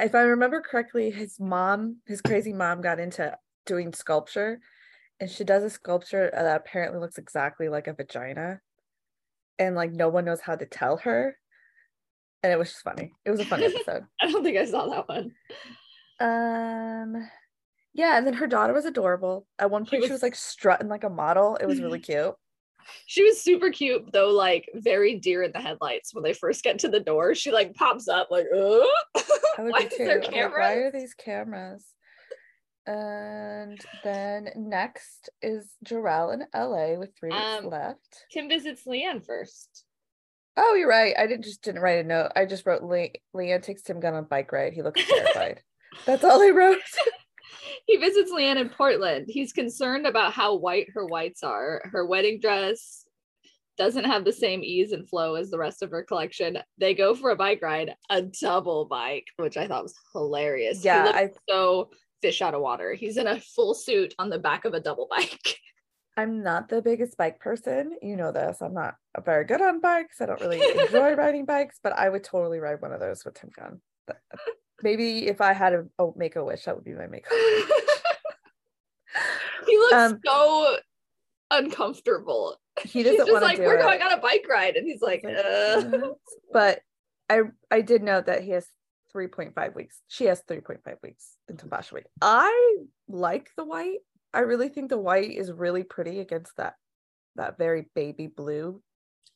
If 0.02 0.14
I 0.14 0.22
remember 0.22 0.60
correctly, 0.60 1.10
his 1.10 1.38
mom, 1.40 1.96
his 2.06 2.20
crazy 2.20 2.52
mom, 2.52 2.80
got 2.80 3.00
into 3.00 3.36
doing 3.66 3.92
sculpture, 3.92 4.60
and 5.18 5.30
she 5.30 5.44
does 5.44 5.62
a 5.64 5.70
sculpture 5.70 6.30
that 6.32 6.56
apparently 6.56 7.00
looks 7.00 7.18
exactly 7.18 7.68
like 7.68 7.86
a 7.86 7.92
vagina, 7.94 8.60
and 9.58 9.74
like 9.74 9.92
no 9.92 10.08
one 10.08 10.24
knows 10.24 10.40
how 10.40 10.56
to 10.56 10.66
tell 10.66 10.96
her, 10.98 11.36
and 12.42 12.52
it 12.52 12.58
was 12.58 12.70
just 12.70 12.82
funny. 12.82 13.12
It 13.24 13.30
was 13.30 13.40
a 13.40 13.44
funny 13.44 13.66
episode. 13.66 14.04
I 14.20 14.30
don't 14.30 14.42
think 14.42 14.56
I 14.56 14.64
saw 14.64 14.86
that 14.88 15.08
one. 15.08 15.32
Um, 16.20 17.28
yeah, 17.94 18.16
and 18.18 18.26
then 18.26 18.34
her 18.34 18.46
daughter 18.46 18.72
was 18.72 18.84
adorable. 18.84 19.46
At 19.58 19.70
one 19.70 19.84
point, 19.84 20.02
she 20.04 20.10
was- 20.10 20.10
was 20.10 20.22
like 20.22 20.34
strutting 20.34 20.88
like 20.88 21.04
a 21.04 21.10
model. 21.10 21.56
It 21.56 21.66
was 21.66 21.80
really 21.80 22.00
cute. 22.00 22.34
She 23.06 23.22
was 23.22 23.40
super 23.40 23.70
cute, 23.70 24.10
though, 24.12 24.30
like 24.30 24.66
very 24.74 25.16
deer 25.18 25.42
in 25.42 25.52
the 25.52 25.60
headlights 25.60 26.14
when 26.14 26.24
they 26.24 26.32
first 26.32 26.64
get 26.64 26.78
to 26.80 26.88
the 26.88 26.98
door. 26.98 27.34
She 27.34 27.52
like 27.52 27.74
pops 27.74 28.08
up, 28.08 28.28
like, 28.30 28.46
oh, 28.52 28.90
I 29.58 29.62
would 29.62 29.72
why 29.72 29.80
be 29.80 29.84
is 29.86 29.92
too. 29.96 30.04
there 30.04 30.22
I'm 30.24 30.32
like, 30.50 30.58
why 30.58 30.72
are 30.74 30.90
these 30.92 31.14
cameras? 31.14 31.86
And 32.86 33.78
then 34.04 34.48
next 34.56 35.28
is 35.42 35.68
Jerell 35.84 36.32
in 36.32 36.44
LA 36.54 36.98
with 36.98 37.10
three 37.18 37.30
weeks 37.30 37.42
Um, 37.58 37.66
left. 37.66 38.24
Tim 38.32 38.48
visits 38.48 38.82
Leanne 38.86 39.24
first. 39.24 39.84
Oh, 40.56 40.74
you're 40.74 40.88
right. 40.88 41.14
I 41.16 41.26
didn't 41.26 41.44
just 41.44 41.62
didn't 41.62 41.82
write 41.82 42.04
a 42.04 42.08
note. 42.08 42.32
I 42.34 42.46
just 42.46 42.66
wrote 42.66 42.82
Le- 42.82 43.08
Leanne 43.36 43.62
takes 43.62 43.82
Tim 43.82 44.00
Gunn 44.00 44.14
on 44.14 44.24
bike 44.24 44.50
ride. 44.52 44.72
He 44.72 44.82
looks 44.82 45.06
terrified. 45.06 45.62
That's 46.06 46.24
all 46.24 46.40
I 46.42 46.50
wrote. 46.50 46.78
He 47.86 47.96
visits 47.96 48.30
Leanne 48.30 48.60
in 48.60 48.68
Portland. 48.68 49.26
He's 49.28 49.52
concerned 49.52 50.06
about 50.06 50.32
how 50.32 50.54
white 50.54 50.86
her 50.94 51.04
whites 51.04 51.42
are. 51.42 51.82
Her 51.92 52.06
wedding 52.06 52.38
dress 52.40 52.99
doesn't 53.80 54.04
have 54.04 54.26
the 54.26 54.32
same 54.32 54.62
ease 54.62 54.92
and 54.92 55.08
flow 55.08 55.36
as 55.36 55.48
the 55.48 55.56
rest 55.56 55.82
of 55.82 55.90
her 55.90 56.02
collection. 56.02 56.58
They 56.76 56.92
go 56.92 57.14
for 57.14 57.30
a 57.30 57.36
bike 57.36 57.62
ride, 57.62 57.94
a 58.10 58.20
double 58.20 58.84
bike, 58.84 59.24
which 59.36 59.56
I 59.56 59.66
thought 59.66 59.84
was 59.84 59.94
hilarious. 60.12 60.84
Yeah, 60.84 61.10
I 61.14 61.30
so 61.48 61.88
fish 62.20 62.42
out 62.42 62.52
of 62.52 62.60
water. 62.60 62.92
He's 62.92 63.16
in 63.16 63.26
a 63.26 63.40
full 63.40 63.72
suit 63.72 64.14
on 64.18 64.28
the 64.28 64.38
back 64.38 64.66
of 64.66 64.74
a 64.74 64.80
double 64.80 65.08
bike. 65.10 65.56
I'm 66.18 66.42
not 66.42 66.68
the 66.68 66.82
biggest 66.82 67.16
bike 67.16 67.40
person. 67.40 67.96
You 68.02 68.16
know 68.16 68.32
this. 68.32 68.58
I'm 68.60 68.74
not 68.74 68.96
very 69.24 69.46
good 69.46 69.62
on 69.62 69.80
bikes. 69.80 70.20
I 70.20 70.26
don't 70.26 70.42
really 70.42 70.60
enjoy 70.60 71.14
riding 71.16 71.46
bikes, 71.46 71.80
but 71.82 71.94
I 71.94 72.10
would 72.10 72.22
totally 72.22 72.58
ride 72.58 72.82
one 72.82 72.92
of 72.92 73.00
those 73.00 73.24
with 73.24 73.40
Tim 73.40 73.48
Gunn. 73.58 73.80
Maybe 74.82 75.26
if 75.26 75.40
I 75.40 75.54
had 75.54 75.72
a 75.72 75.86
oh, 75.98 76.12
make 76.18 76.36
a 76.36 76.44
wish, 76.44 76.64
that 76.64 76.74
would 76.74 76.84
be 76.84 76.92
my 76.92 77.06
make. 77.06 77.24
a 77.30 77.34
wish. 77.34 77.70
he 79.66 79.78
looks 79.78 79.94
Um, 79.94 80.20
so 80.26 80.76
uncomfortable. 81.50 82.58
He 82.82 83.02
doesn't 83.02 83.18
just 83.18 83.30
want 83.32 83.42
to 83.42 83.46
like, 83.46 83.58
we're 83.58 83.78
it. 83.78 83.82
going 83.82 84.02
on 84.02 84.12
a 84.12 84.20
bike 84.20 84.46
ride. 84.48 84.76
And 84.76 84.86
he's 84.86 85.00
like, 85.02 85.22
Like, 85.24 85.36
uh. 85.36 85.82
"Uh." 85.92 86.08
but 86.52 86.80
I 87.28 87.42
I 87.70 87.80
did 87.80 88.02
note 88.02 88.26
that 88.26 88.42
he 88.42 88.50
has 88.50 88.66
3.5 89.14 89.74
weeks. 89.74 90.00
She 90.08 90.24
has 90.26 90.42
3.5 90.48 90.78
weeks 91.02 91.36
into 91.48 91.66
Fashion 91.66 91.96
Week. 91.96 92.04
I 92.22 92.76
like 93.08 93.50
the 93.56 93.64
white. 93.64 93.98
I 94.32 94.40
really 94.40 94.68
think 94.68 94.88
the 94.90 94.98
white 94.98 95.30
is 95.32 95.50
really 95.50 95.82
pretty 95.82 96.20
against 96.20 96.56
that 96.56 96.74
that 97.36 97.58
very 97.58 97.86
baby 97.94 98.26
blue. 98.28 98.82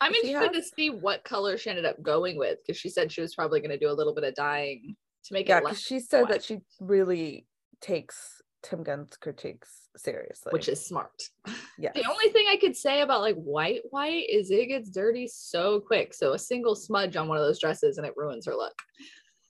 I'm 0.00 0.14
interested 0.14 0.52
to 0.52 0.62
see 0.76 0.90
what 0.90 1.24
color 1.24 1.56
she 1.56 1.70
ended 1.70 1.84
up 1.86 2.02
going 2.02 2.36
with 2.36 2.58
because 2.66 2.78
she 2.78 2.88
said 2.88 3.10
she 3.12 3.20
was 3.20 3.34
probably 3.34 3.60
going 3.60 3.70
to 3.70 3.78
do 3.78 3.88
a 3.90 3.94
little 3.94 4.14
bit 4.14 4.24
of 4.24 4.34
dyeing 4.34 4.96
to 5.24 5.32
make 5.34 5.48
Yeah, 5.48 5.58
it 5.58 5.64
less, 5.64 5.78
she 5.80 6.00
said 6.00 6.22
white. 6.22 6.30
that 6.32 6.44
she 6.44 6.58
really 6.80 7.46
takes 7.80 8.42
Tim 8.64 8.82
Gunn's 8.82 9.16
critiques 9.16 9.88
seriously. 9.96 10.50
which 10.50 10.68
is 10.68 10.84
smart. 10.84 11.22
yeah. 11.78 11.92
The 11.94 12.08
only 12.10 12.28
thing 12.28 12.46
I 12.50 12.56
could 12.56 12.76
say 12.76 13.02
about 13.02 13.20
like 13.20 13.36
white 13.36 13.82
white 13.90 14.26
is 14.28 14.50
it 14.50 14.66
gets 14.66 14.90
dirty 14.90 15.28
so 15.28 15.80
quick. 15.80 16.14
So 16.14 16.32
a 16.32 16.38
single 16.38 16.74
smudge 16.74 17.16
on 17.16 17.28
one 17.28 17.36
of 17.38 17.44
those 17.44 17.60
dresses 17.60 17.98
and 17.98 18.06
it 18.06 18.16
ruins 18.16 18.46
her 18.46 18.54
look. 18.54 18.74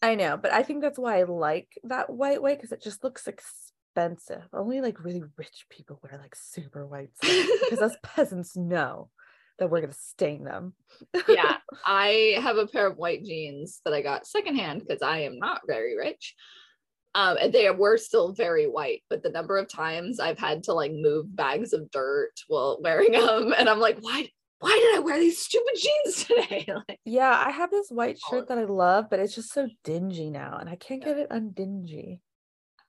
I 0.02 0.16
know, 0.16 0.36
but 0.36 0.52
I 0.52 0.62
think 0.62 0.82
that's 0.82 0.98
why 0.98 1.20
I 1.20 1.22
like 1.22 1.68
that 1.84 2.10
white 2.10 2.42
white 2.42 2.58
because 2.58 2.72
it 2.72 2.82
just 2.82 3.02
looks 3.04 3.26
expensive. 3.26 4.42
Only 4.52 4.80
like 4.80 5.02
really 5.02 5.22
rich 5.38 5.64
people 5.70 6.00
wear 6.02 6.18
like 6.20 6.34
super 6.34 6.86
white 6.86 7.10
stuff 7.22 7.46
because 7.62 7.80
us 7.80 7.96
peasants 8.02 8.56
know 8.56 9.08
that 9.58 9.70
we're 9.70 9.80
gonna 9.80 9.92
stain 9.92 10.44
them. 10.44 10.74
yeah, 11.28 11.56
I 11.86 12.36
have 12.42 12.56
a 12.56 12.66
pair 12.66 12.86
of 12.86 12.98
white 12.98 13.24
jeans 13.24 13.80
that 13.84 13.94
I 13.94 14.02
got 14.02 14.26
secondhand 14.26 14.80
because 14.80 15.00
I 15.00 15.20
am 15.20 15.38
not 15.38 15.62
very 15.66 15.96
rich. 15.96 16.34
Um, 17.16 17.36
and 17.40 17.52
they 17.52 17.70
were 17.70 17.96
still 17.96 18.32
very 18.32 18.66
white, 18.66 19.02
but 19.08 19.22
the 19.22 19.30
number 19.30 19.56
of 19.56 19.68
times 19.68 20.18
I've 20.18 20.38
had 20.38 20.64
to 20.64 20.72
like 20.72 20.90
move 20.92 21.34
bags 21.36 21.72
of 21.72 21.90
dirt 21.92 22.32
while 22.48 22.78
wearing 22.82 23.12
them, 23.12 23.54
and 23.56 23.68
I'm 23.68 23.78
like, 23.80 23.98
why? 24.00 24.28
Why 24.60 24.70
did 24.70 24.96
I 24.96 25.00
wear 25.00 25.18
these 25.18 25.38
stupid 25.38 25.74
jeans 25.76 26.24
today? 26.24 26.66
like, 26.88 26.98
Yeah, 27.04 27.30
I 27.46 27.50
have 27.50 27.70
this 27.70 27.88
white 27.90 28.18
shirt 28.18 28.48
that 28.48 28.56
I 28.58 28.64
love, 28.64 29.06
but 29.10 29.20
it's 29.20 29.34
just 29.34 29.52
so 29.52 29.68
dingy 29.84 30.30
now, 30.30 30.56
and 30.58 30.68
I 30.70 30.76
can't 30.76 31.02
Yeah. 31.02 31.08
get 31.14 31.18
it 31.18 31.30
undingy. 31.30 32.20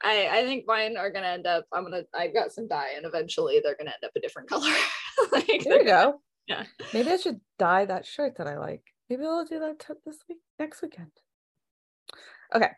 I 0.04 0.28
I 0.40 0.44
think 0.44 0.66
mine 0.68 0.98
are 0.98 1.10
gonna 1.12 1.28
end 1.28 1.46
up. 1.48 1.66
I'm 1.74 1.84
gonna. 1.84 2.04
I've 2.14 2.34
got 2.34 2.52
some 2.52 2.68
dye, 2.68 2.94
and 2.96 3.06
eventually 3.06 3.60
they're 3.64 3.76
gonna 3.78 3.92
end 3.92 4.04
up 4.06 4.12
a 4.16 4.20
different 4.20 4.50
color. 4.50 4.72
like, 5.32 5.64
There 5.64 5.80
you 5.82 5.86
go. 5.86 6.22
Yeah. 6.48 6.64
Maybe 6.94 7.12
I 7.12 7.18
should 7.18 7.42
dye 7.60 7.86
that 7.86 8.06
shirt 8.06 8.38
that 8.38 8.48
I 8.48 8.58
like. 8.58 8.84
Maybe 9.10 9.24
I'll 9.26 9.46
do 9.46 9.60
that 9.60 9.80
t- 9.80 9.94
this 10.06 10.20
week, 10.30 10.40
next 10.60 10.82
weekend. 10.82 11.12
Okay, 12.54 12.70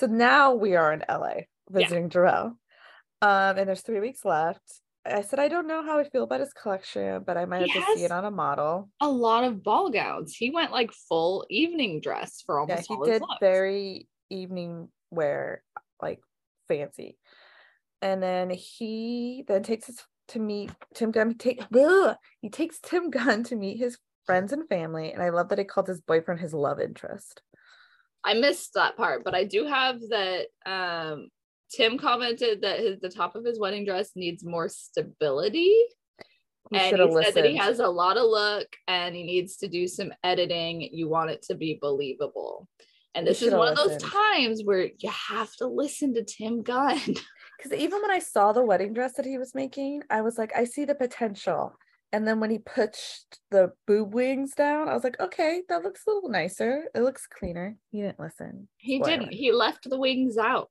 so 0.00 0.06
now 0.06 0.54
we 0.54 0.76
are 0.76 0.92
in 0.92 1.04
LA 1.08 1.42
visiting 1.70 2.08
Jerell, 2.08 2.56
um, 3.22 3.58
and 3.58 3.68
there's 3.68 3.82
three 3.82 4.00
weeks 4.00 4.24
left. 4.24 4.62
I 5.04 5.22
said 5.22 5.38
I 5.38 5.48
don't 5.48 5.66
know 5.66 5.82
how 5.82 5.98
I 5.98 6.04
feel 6.04 6.24
about 6.24 6.40
his 6.40 6.52
collection, 6.52 7.22
but 7.26 7.36
I 7.36 7.44
might 7.44 7.62
He 7.62 7.70
have 7.70 7.86
to 7.86 7.98
see 7.98 8.04
it 8.04 8.10
on 8.10 8.24
a 8.24 8.30
model. 8.30 8.90
a 9.00 9.08
lot 9.08 9.44
of 9.44 9.62
ball 9.62 9.90
gowns. 9.90 10.34
He 10.34 10.50
went 10.50 10.72
like 10.72 10.90
full 10.92 11.46
evening 11.50 12.00
dress 12.00 12.42
for 12.44 12.58
almost 12.58 12.88
Yeah, 12.90 12.96
he 12.96 13.10
did 13.10 13.22
very 13.40 14.08
evening 14.30 14.88
wear, 15.10 15.62
like 16.00 16.20
fancy. 16.68 17.18
And 18.02 18.22
then 18.22 18.48
he 18.48 19.44
then 19.46 19.62
takes 19.62 19.90
us 19.90 20.04
to 20.28 20.38
meet 20.38 20.70
Tim 20.94 21.10
Gunn. 21.10 21.30
He, 21.30 21.34
take, 21.34 21.62
ugh, 21.74 22.16
he 22.40 22.48
takes 22.48 22.78
Tim 22.80 23.10
Gunn 23.10 23.44
to 23.44 23.56
meet 23.56 23.78
his 23.78 23.98
friends 24.24 24.52
and 24.52 24.68
family. 24.68 25.12
And 25.12 25.22
I 25.22 25.30
love 25.30 25.48
that 25.48 25.58
he 25.58 25.64
called 25.64 25.88
his 25.88 26.00
boyfriend 26.00 26.40
his 26.40 26.54
love 26.54 26.80
interest. 26.80 27.42
I 28.24 28.34
missed 28.34 28.74
that 28.74 28.96
part, 28.96 29.24
but 29.24 29.34
I 29.34 29.44
do 29.44 29.66
have 29.66 30.00
that. 30.10 30.46
Um, 30.66 31.28
Tim 31.72 31.98
commented 31.98 32.62
that 32.62 32.80
his 32.80 32.98
the 33.00 33.08
top 33.08 33.36
of 33.36 33.44
his 33.44 33.58
wedding 33.58 33.84
dress 33.84 34.10
needs 34.16 34.44
more 34.44 34.68
stability, 34.68 35.76
He 36.70 36.78
and 36.78 36.96
he 36.96 37.02
have 37.02 37.24
said 37.24 37.34
that 37.34 37.50
he 37.50 37.56
has 37.56 37.78
a 37.78 37.88
lot 37.88 38.16
of 38.16 38.24
look 38.24 38.66
and 38.88 39.14
he 39.14 39.22
needs 39.22 39.56
to 39.58 39.68
do 39.68 39.86
some 39.86 40.12
editing. 40.24 40.82
You 40.92 41.08
want 41.08 41.30
it 41.30 41.42
to 41.42 41.54
be 41.54 41.78
believable. 41.80 42.68
And 43.14 43.26
this 43.26 43.42
is 43.42 43.52
one 43.52 43.68
of 43.68 43.76
those 43.76 44.00
times 44.00 44.62
where 44.64 44.88
you 44.98 45.10
have 45.10 45.52
to 45.56 45.66
listen 45.66 46.14
to 46.14 46.24
Tim 46.24 46.62
Gunn. 46.62 47.00
Because 47.62 47.78
even 47.78 48.00
when 48.00 48.10
I 48.10 48.20
saw 48.20 48.54
the 48.54 48.64
wedding 48.64 48.94
dress 48.94 49.12
that 49.14 49.26
he 49.26 49.36
was 49.36 49.54
making, 49.54 50.02
I 50.08 50.22
was 50.22 50.38
like, 50.38 50.50
I 50.56 50.64
see 50.64 50.86
the 50.86 50.94
potential. 50.94 51.78
And 52.12 52.26
then 52.26 52.40
when 52.40 52.50
he 52.50 52.58
pushed 52.58 53.38
the 53.50 53.72
boob 53.86 54.14
wings 54.14 54.54
down, 54.54 54.88
I 54.88 54.94
was 54.94 55.04
like, 55.04 55.20
okay, 55.20 55.62
that 55.68 55.82
looks 55.84 56.02
a 56.06 56.10
little 56.10 56.28
nicer. 56.28 56.84
It 56.94 57.02
looks 57.02 57.26
cleaner. 57.28 57.76
He 57.92 58.00
didn't 58.00 58.18
listen. 58.18 58.68
He 58.78 58.96
Spoiler. 58.96 59.16
didn't. 59.18 59.32
He 59.32 59.52
left 59.52 59.88
the 59.88 59.98
wings 59.98 60.36
out. 60.36 60.70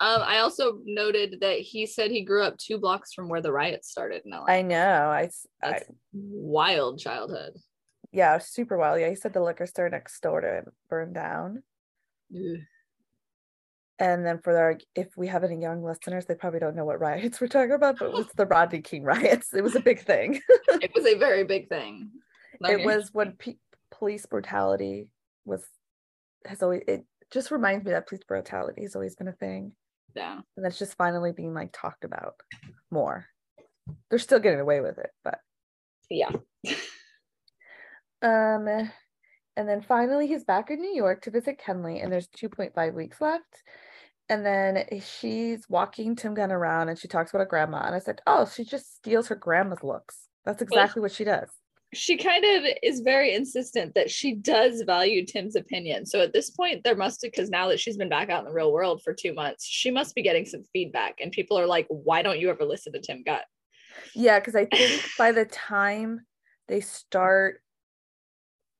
Um, 0.00 0.22
I 0.24 0.38
also 0.38 0.78
noted 0.84 1.38
that 1.42 1.58
he 1.60 1.86
said 1.86 2.10
he 2.10 2.24
grew 2.24 2.42
up 2.42 2.56
two 2.56 2.78
blocks 2.78 3.12
from 3.12 3.28
where 3.28 3.42
the 3.42 3.52
riots 3.52 3.90
started 3.90 4.22
in 4.24 4.32
LA. 4.32 4.46
I 4.48 4.62
know. 4.62 5.10
I, 5.10 5.30
That's 5.60 5.84
wild 6.12 6.98
childhood. 6.98 7.52
yeah, 8.10 8.38
super 8.38 8.78
wild. 8.78 8.98
Yeah, 9.00 9.10
he 9.10 9.14
said 9.14 9.32
the 9.34 9.42
liquor 9.42 9.66
store 9.66 9.90
next 9.90 10.18
door 10.20 10.40
to 10.40 10.48
him 10.48 10.64
burned 10.88 11.14
down. 11.14 11.62
Ugh. 12.34 12.60
And 13.98 14.26
then 14.26 14.40
for 14.42 14.56
our, 14.56 14.78
if 14.94 15.08
we 15.16 15.28
have 15.28 15.44
any 15.44 15.60
young 15.60 15.84
listeners, 15.84 16.26
they 16.26 16.34
probably 16.34 16.60
don't 16.60 16.74
know 16.74 16.84
what 16.84 16.98
riots 16.98 17.40
we're 17.40 17.46
talking 17.46 17.72
about, 17.72 17.98
but 17.98 18.06
it 18.06 18.12
was 18.12 18.26
the 18.36 18.46
Rodney 18.54 18.80
King 18.80 19.04
riots. 19.04 19.54
It 19.54 19.62
was 19.62 19.76
a 19.76 19.80
big 19.80 20.00
thing. 20.00 20.40
It 20.68 20.90
was 20.94 21.06
a 21.06 21.18
very 21.18 21.44
big 21.44 21.68
thing. 21.68 22.10
Not 22.60 22.70
it 22.80 22.84
was 22.84 23.10
when 23.12 23.32
pe- 23.32 23.56
police 23.90 24.26
brutality 24.26 25.08
was 25.44 25.64
has 26.46 26.62
always 26.62 26.82
it 26.88 27.04
just 27.32 27.50
reminds 27.50 27.84
me 27.84 27.92
that 27.92 28.08
police 28.08 28.24
brutality 28.26 28.82
has 28.82 28.94
always 28.94 29.14
been 29.14 29.28
a 29.28 29.32
thing 29.32 29.72
yeah. 30.14 30.40
and 30.56 30.64
that's 30.64 30.78
just 30.78 30.96
finally 30.96 31.32
being 31.32 31.54
like 31.54 31.70
talked 31.72 32.04
about 32.04 32.34
more 32.90 33.26
they're 34.10 34.18
still 34.18 34.38
getting 34.38 34.60
away 34.60 34.80
with 34.80 34.98
it 34.98 35.10
but 35.24 35.38
Yeah. 36.10 36.30
um 38.22 38.90
and 39.56 39.68
then 39.68 39.80
finally 39.80 40.26
he's 40.26 40.44
back 40.44 40.70
in 40.70 40.80
new 40.80 40.94
york 40.94 41.22
to 41.22 41.30
visit 41.30 41.60
kenley 41.64 42.02
and 42.02 42.12
there's 42.12 42.28
2.5 42.28 42.94
weeks 42.94 43.20
left 43.20 43.62
and 44.28 44.44
then 44.46 44.84
she's 45.00 45.68
walking 45.68 46.16
tim 46.16 46.34
gunn 46.34 46.52
around 46.52 46.88
and 46.88 46.98
she 46.98 47.08
talks 47.08 47.30
about 47.30 47.40
her 47.40 47.46
grandma 47.46 47.82
and 47.84 47.94
i 47.94 47.98
said 47.98 48.20
oh 48.26 48.46
she 48.46 48.64
just 48.64 48.96
steals 48.96 49.28
her 49.28 49.34
grandma's 49.34 49.82
looks 49.82 50.28
that's 50.44 50.62
exactly 50.62 51.00
what 51.00 51.12
she 51.12 51.24
does 51.24 51.48
She 51.94 52.16
kind 52.16 52.42
of 52.42 52.64
is 52.82 53.00
very 53.00 53.34
insistent 53.34 53.94
that 53.94 54.10
she 54.10 54.34
does 54.34 54.80
value 54.86 55.26
Tim's 55.26 55.56
opinion. 55.56 56.06
So 56.06 56.22
at 56.22 56.32
this 56.32 56.48
point, 56.48 56.84
there 56.84 56.96
must 56.96 57.20
because 57.20 57.50
now 57.50 57.68
that 57.68 57.80
she's 57.80 57.98
been 57.98 58.08
back 58.08 58.30
out 58.30 58.40
in 58.40 58.46
the 58.46 58.54
real 58.54 58.72
world 58.72 59.02
for 59.02 59.12
two 59.12 59.34
months, 59.34 59.66
she 59.66 59.90
must 59.90 60.14
be 60.14 60.22
getting 60.22 60.46
some 60.46 60.62
feedback. 60.72 61.16
And 61.20 61.30
people 61.30 61.58
are 61.58 61.66
like, 61.66 61.86
why 61.90 62.22
don't 62.22 62.40
you 62.40 62.48
ever 62.48 62.64
listen 62.64 62.94
to 62.94 63.00
Tim 63.00 63.22
Gunn? 63.22 63.42
Yeah, 64.14 64.38
because 64.38 64.54
I 64.54 64.64
think 64.64 65.02
by 65.18 65.32
the 65.32 65.44
time 65.44 66.24
they 66.66 66.80
start 66.80 67.60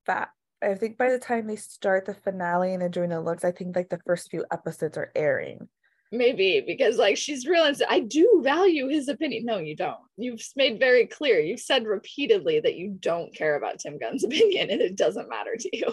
that 0.06 0.30
I 0.62 0.74
think 0.74 0.96
by 0.96 1.10
the 1.10 1.18
time 1.18 1.46
they 1.46 1.56
start 1.56 2.06
the 2.06 2.14
finale 2.14 2.74
and 2.74 2.82
the 2.82 3.20
looks, 3.20 3.44
I 3.44 3.52
think 3.52 3.74
like 3.74 3.88
the 3.88 4.00
first 4.06 4.30
few 4.30 4.44
episodes 4.52 4.96
are 4.96 5.10
airing. 5.14 5.68
Maybe 6.14 6.62
because 6.66 6.98
like 6.98 7.16
she's 7.16 7.46
realized 7.46 7.82
I 7.88 8.00
do 8.00 8.42
value 8.44 8.88
his 8.88 9.08
opinion. 9.08 9.46
No, 9.46 9.58
you 9.58 9.74
don't. 9.74 9.96
You've 10.18 10.42
made 10.56 10.78
very 10.78 11.06
clear. 11.06 11.40
You've 11.40 11.60
said 11.60 11.86
repeatedly 11.86 12.60
that 12.60 12.76
you 12.76 12.96
don't 13.00 13.34
care 13.34 13.56
about 13.56 13.78
Tim 13.78 13.98
Gunn's 13.98 14.22
opinion 14.24 14.70
and 14.70 14.82
it 14.82 14.96
doesn't 14.96 15.30
matter 15.30 15.56
to 15.58 15.76
you. 15.76 15.92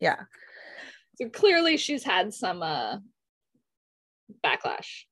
Yeah. 0.00 0.22
So 1.14 1.28
clearly 1.28 1.76
she's 1.76 2.02
had 2.02 2.34
some 2.34 2.62
uh 2.62 2.98
backlash. 4.44 5.04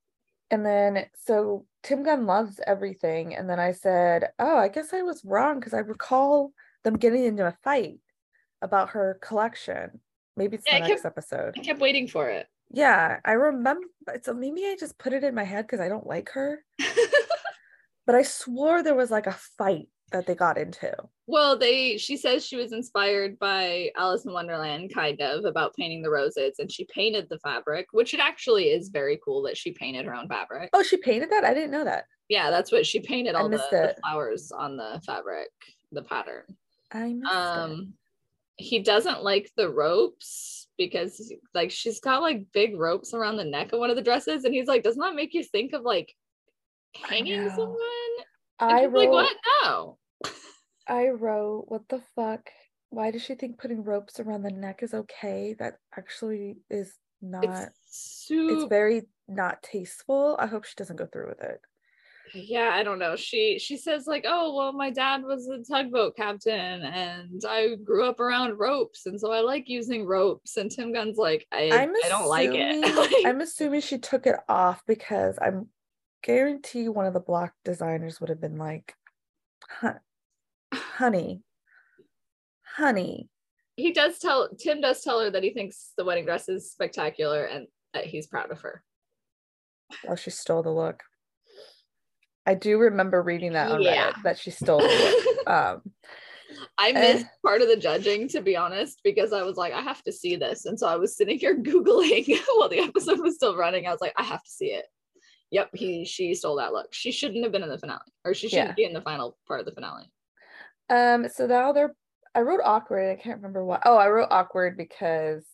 And 0.50 0.66
then 0.66 1.06
so 1.24 1.64
Tim 1.84 2.02
Gunn 2.02 2.26
loves 2.26 2.60
everything. 2.66 3.36
And 3.36 3.48
then 3.48 3.60
I 3.60 3.70
said, 3.70 4.30
Oh, 4.38 4.58
I 4.58 4.68
guess 4.68 4.92
I 4.92 5.02
was 5.02 5.24
wrong 5.24 5.60
because 5.60 5.74
I 5.74 5.78
recall 5.78 6.52
them 6.82 6.96
getting 6.96 7.24
into 7.24 7.46
a 7.46 7.56
fight 7.62 8.00
about 8.64 8.90
her 8.90 9.18
collection. 9.20 10.00
Maybe 10.36 10.56
it's 10.56 10.64
Yeah, 10.66 10.78
the 10.80 10.84
I 10.84 10.88
next 10.88 11.02
kept- 11.02 11.18
episode. 11.18 11.54
I 11.56 11.60
kept 11.62 11.80
waiting 11.80 12.08
for 12.08 12.28
it. 12.28 12.46
Yeah, 12.70 13.20
I 13.24 13.32
remember. 13.32 13.86
So 14.22 14.34
maybe 14.34 14.64
I 14.64 14.76
just 14.78 14.98
put 14.98 15.12
it 15.12 15.22
in 15.22 15.34
my 15.34 15.44
head 15.44 15.66
because 15.66 15.80
I 15.80 15.88
don't 15.88 16.06
like 16.06 16.30
her. 16.30 16.64
But 18.06 18.14
I 18.16 18.22
swore 18.22 18.82
there 18.82 18.94
was 18.94 19.10
like 19.10 19.26
a 19.26 19.32
fight 19.56 19.88
that 20.12 20.26
they 20.26 20.34
got 20.34 20.58
into. 20.58 20.94
Well, 21.26 21.56
they 21.58 21.96
she 21.96 22.18
says 22.18 22.44
she 22.44 22.56
was 22.56 22.72
inspired 22.72 23.38
by 23.38 23.90
Alice 23.96 24.26
in 24.26 24.32
Wonderland, 24.32 24.92
kind 24.92 25.18
of, 25.22 25.46
about 25.46 25.74
painting 25.74 26.02
the 26.02 26.10
roses, 26.10 26.56
and 26.58 26.70
she 26.70 26.84
painted 26.94 27.28
the 27.30 27.38
fabric, 27.38 27.86
which 27.92 28.12
it 28.12 28.20
actually 28.20 28.64
is 28.64 28.90
very 28.90 29.18
cool 29.24 29.42
that 29.44 29.56
she 29.56 29.70
painted 29.72 30.04
her 30.04 30.14
own 30.14 30.28
fabric. 30.28 30.68
Oh, 30.74 30.82
she 30.82 30.98
painted 30.98 31.30
that? 31.30 31.44
I 31.44 31.54
didn't 31.54 31.70
know 31.70 31.84
that. 31.84 32.04
Yeah, 32.28 32.50
that's 32.50 32.70
what 32.70 32.84
she 32.84 33.00
painted 33.00 33.34
all 33.34 33.48
the, 33.48 33.56
the 33.70 33.96
flowers 34.02 34.52
on 34.52 34.76
the 34.76 35.00
fabric, 35.06 35.48
the 35.90 36.02
pattern. 36.02 36.44
I 36.92 37.14
missed 37.14 37.34
um, 37.34 37.70
it. 37.72 37.88
He 38.56 38.80
doesn't 38.80 39.22
like 39.22 39.50
the 39.56 39.68
ropes 39.68 40.68
because 40.78 41.32
like 41.54 41.70
she's 41.70 42.00
got 42.00 42.22
like 42.22 42.46
big 42.52 42.78
ropes 42.78 43.14
around 43.14 43.36
the 43.36 43.44
neck 43.44 43.72
of 43.72 43.80
one 43.80 43.90
of 43.90 43.96
the 43.96 44.02
dresses, 44.02 44.44
and 44.44 44.54
he's 44.54 44.66
like, 44.66 44.82
doesn't 44.82 45.00
that 45.00 45.14
make 45.14 45.34
you 45.34 45.42
think 45.42 45.72
of 45.72 45.82
like 45.82 46.14
hanging 46.96 47.44
know. 47.44 47.50
someone? 47.50 47.78
And 48.60 48.72
I 48.72 48.82
she's 48.82 48.92
like, 48.92 49.08
wrote, 49.08 49.10
what? 49.10 49.36
No. 49.62 49.98
I 50.88 51.08
wrote, 51.08 51.64
what 51.68 51.88
the 51.88 52.02
fuck? 52.14 52.50
Why 52.90 53.10
does 53.10 53.22
she 53.22 53.34
think 53.34 53.58
putting 53.58 53.82
ropes 53.82 54.20
around 54.20 54.42
the 54.42 54.50
neck 54.50 54.82
is 54.82 54.94
okay? 54.94 55.56
That 55.58 55.78
actually 55.96 56.58
is 56.70 56.94
not. 57.20 57.44
It's 57.44 58.26
It's, 58.30 58.64
very 58.68 59.02
not 59.26 59.62
tasteful. 59.62 60.36
I 60.38 60.46
hope 60.46 60.64
she 60.64 60.74
doesn't 60.76 60.96
go 60.96 61.06
through 61.06 61.28
with 61.28 61.40
it. 61.40 61.60
Yeah 62.32 62.70
i 62.72 62.82
don't 62.82 62.98
know 62.98 63.14
she 63.14 63.58
she 63.58 63.76
says 63.76 64.06
like 64.06 64.24
oh 64.26 64.56
well 64.56 64.72
my 64.72 64.90
dad 64.90 65.22
was 65.22 65.46
a 65.48 65.62
tugboat 65.62 66.16
captain 66.16 66.82
and 66.82 67.42
i 67.48 67.74
grew 67.84 68.04
up 68.06 68.18
around 68.18 68.58
ropes 68.58 69.06
and 69.06 69.20
so 69.20 69.30
i 69.30 69.40
like 69.40 69.68
using 69.68 70.06
ropes 70.06 70.56
and 70.56 70.70
tim 70.70 70.92
gunn's 70.92 71.18
like 71.18 71.46
i, 71.52 71.70
I'm 71.70 71.90
I 72.04 72.08
don't 72.08 72.26
like 72.26 72.50
it 72.52 72.96
Like, 72.96 73.26
I'm 73.26 73.40
assuming 73.40 73.82
she 73.82 73.98
took 73.98 74.26
it 74.26 74.36
off 74.48 74.82
because 74.86 75.38
I'm 75.40 75.68
guarantee 76.22 76.88
one 76.88 77.06
of 77.06 77.12
the 77.12 77.20
block 77.20 77.52
designers 77.64 78.18
would 78.20 78.30
have 78.30 78.40
been 78.40 78.56
like, 78.56 78.94
"Hon- 79.80 80.00
honey, 80.72 81.42
honey. 82.76 83.28
he 83.76 83.92
does 83.92 84.18
tell 84.18 84.48
tim 84.58 84.80
does 84.80 85.02
tell 85.02 85.20
her 85.20 85.30
that 85.30 85.42
he 85.42 85.52
thinks 85.52 85.92
the 85.98 86.04
wedding 86.04 86.24
dress 86.24 86.48
is 86.48 86.70
spectacular 86.72 87.44
and 87.44 87.66
that 87.92 88.06
he's 88.06 88.26
proud 88.26 88.50
of 88.50 88.60
her 88.62 88.82
Oh, 90.08 90.16
she 90.16 90.30
stole 90.30 90.62
the 90.62 90.70
look. 90.70 91.02
I 92.46 92.54
do 92.54 92.78
remember 92.78 93.22
reading 93.22 93.52
that 93.54 93.70
on 93.70 93.82
Yeah. 93.82 94.10
Reddit 94.12 94.22
that 94.24 94.38
she 94.38 94.50
stole. 94.50 94.80
Um, 95.46 95.82
I 96.78 96.90
Eh. 96.92 97.00
missed 97.14 97.26
part 97.44 97.60
of 97.60 97.68
the 97.68 97.76
judging, 97.76 98.28
to 98.28 98.40
be 98.40 98.56
honest, 98.56 99.00
because 99.04 99.32
I 99.34 99.42
was 99.42 99.56
like, 99.58 99.74
I 99.74 99.82
have 99.82 100.02
to 100.04 100.12
see 100.12 100.36
this. 100.36 100.64
And 100.64 100.78
so 100.80 100.86
I 100.86 100.96
was 100.96 101.16
sitting 101.16 101.38
here 101.38 101.54
Googling 101.62 102.38
while 102.56 102.68
the 102.70 102.78
episode 102.80 103.20
was 103.20 103.34
still 103.34 103.56
running. 103.56 103.86
I 103.86 103.90
was 103.90 104.00
like, 104.00 104.14
I 104.16 104.22
have 104.22 104.42
to 104.42 104.50
see 104.50 104.68
it. 104.72 104.86
Yep, 105.50 105.70
he 105.74 106.04
she 106.06 106.34
stole 106.34 106.56
that 106.56 106.72
look. 106.72 106.94
She 106.94 107.12
shouldn't 107.12 107.44
have 107.44 107.52
been 107.52 107.62
in 107.62 107.68
the 107.68 107.78
finale, 107.78 108.00
or 108.24 108.32
she 108.34 108.48
shouldn't 108.48 108.68
Yeah. 108.70 108.74
be 108.74 108.84
in 108.84 108.94
the 108.94 109.02
final 109.02 109.36
part 109.46 109.60
of 109.60 109.66
the 109.66 109.72
finale. 109.72 110.10
um, 110.88 111.28
so 111.28 111.46
now 111.46 111.72
they're 111.72 111.94
I 112.34 112.40
wrote 112.40 112.60
awkward. 112.64 113.10
I 113.10 113.20
can't 113.22 113.36
remember 113.36 113.64
why. 113.64 113.80
Oh, 113.84 113.96
I 113.96 114.08
wrote 114.08 114.28
awkward 114.30 114.76
because 114.78 115.44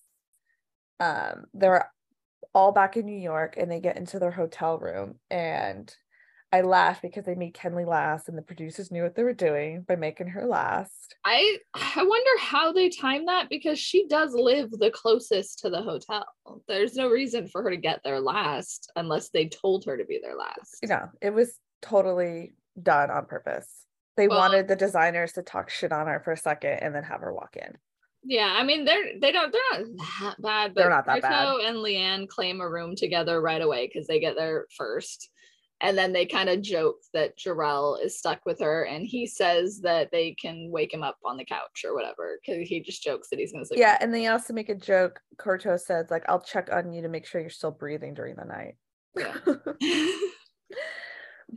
um 1.01 1.45
they're 1.55 1.91
all 2.55 2.73
back 2.73 2.97
in 2.97 3.07
New 3.07 3.19
York 3.19 3.57
and 3.59 3.71
they 3.71 3.81
get 3.81 3.97
into 3.97 4.19
their 4.19 4.31
hotel 4.31 4.79
room 4.79 5.19
and 5.31 5.95
I 6.53 6.63
laughed 6.63 7.03
because 7.03 7.25
they 7.25 7.37
made 7.37 7.55
Kenley 7.55 7.87
last 7.87 8.29
and 8.29 8.37
the 8.37 8.43
producers 8.43 8.91
knew 8.91 9.05
what 9.05 9.15
they 9.15 9.23
were 9.23 9.33
doing 9.33 9.83
by 9.83 9.95
making 9.95 10.29
her 10.29 10.47
last. 10.47 11.15
I 11.25 11.59
I 11.75 12.03
wonder 12.03 12.31
how 12.41 12.73
they 12.73 12.89
time 12.89 13.27
that 13.27 13.49
because 13.49 13.79
she 13.79 14.07
does 14.09 14.35
live 14.35 14.71
the 14.73 14.91
closest 14.91 15.61
to 15.61 15.71
the 15.71 15.83
hotel. 15.83 16.27
There's 16.67 16.97
no 16.97 17.09
reason 17.09 17.47
for 17.47 17.63
her 17.63 17.71
to 17.71 17.77
get 17.77 18.01
there 18.03 18.21
last 18.21 18.91
unless 18.97 19.31
they 19.31 19.47
told 19.49 19.85
her 19.85 19.97
to 19.97 20.05
be 20.05 20.19
there 20.23 20.37
last. 20.37 20.79
You 20.83 20.89
know, 20.89 21.09
it 21.21 21.33
was 21.33 21.55
totally 21.83 22.55
done 22.81 23.11
on 23.11 23.27
purpose. 23.27 23.69
They 24.17 24.27
Well- 24.27 24.39
wanted 24.39 24.67
the 24.67 24.77
designers 24.77 25.33
to 25.35 25.43
talk 25.43 25.71
shit 25.71 25.93
on 25.93 26.09
her 26.09 26.21
for 26.21 26.33
a 26.33 26.37
second 26.37 26.81
and 26.81 26.95
then 26.95 27.05
have 27.05 27.21
her 27.21 27.33
walk 27.33 27.57
in. 27.57 27.79
Yeah, 28.23 28.55
I 28.59 28.65
mean 28.65 28.85
they're 28.85 29.19
they 29.19 29.33
don't 29.33 29.51
they're 29.53 29.87
not 29.87 29.97
that 30.19 30.43
bad, 30.43 30.75
but 30.75 30.81
They're 30.81 30.91
not 30.91 31.07
that 31.07 31.23
bad. 31.23 31.33
Korto 31.33 31.67
and 31.67 31.79
Leanne 31.79 32.29
claim 32.29 32.61
a 32.61 32.69
room 32.69 32.95
together 32.95 33.41
right 33.41 33.63
away 33.63 33.87
because 33.87 34.07
they 34.07 34.21
get 34.21 34.37
there 34.37 34.67
first. 34.77 35.31
And 35.83 35.97
then 35.97 36.13
they 36.13 36.27
kind 36.27 36.49
of 36.51 36.61
joke 36.61 36.97
that 37.15 37.39
Jerell 37.39 38.03
is 38.05 38.19
stuck 38.19 38.41
with 38.45 38.61
her, 38.61 38.85
and 38.85 39.07
he 39.07 39.27
says 39.27 39.81
that 39.81 40.11
they 40.13 40.35
can 40.35 40.69
wake 40.71 40.93
him 40.93 41.03
up 41.03 41.17
on 41.25 41.39
the 41.39 41.45
couch 41.45 41.85
or 41.87 41.95
whatever 41.95 42.39
because 42.45 42.69
he 42.69 42.81
just 42.81 43.03
jokes 43.03 43.29
that 43.31 43.39
he's 43.39 43.53
gonna 43.53 43.65
sleep. 43.65 43.81
Yeah, 43.81 43.97
and 44.01 44.13
they 44.13 44.27
also 44.27 44.53
make 44.53 44.69
a 44.69 44.75
joke. 44.75 45.21
Korto 45.39 45.81
says, 45.81 46.11
like, 46.11 46.25
I'll 46.29 46.43
check 46.43 46.69
on 46.71 46.93
you 46.93 47.03
to 47.03 47.09
make 47.09 47.27
sure 47.27 47.41
you're 47.41 47.49
still 47.51 47.71
breathing 47.71 48.13
during 48.15 48.37
the 48.37 48.45
night. 48.45 48.75
Yeah. 49.17 49.35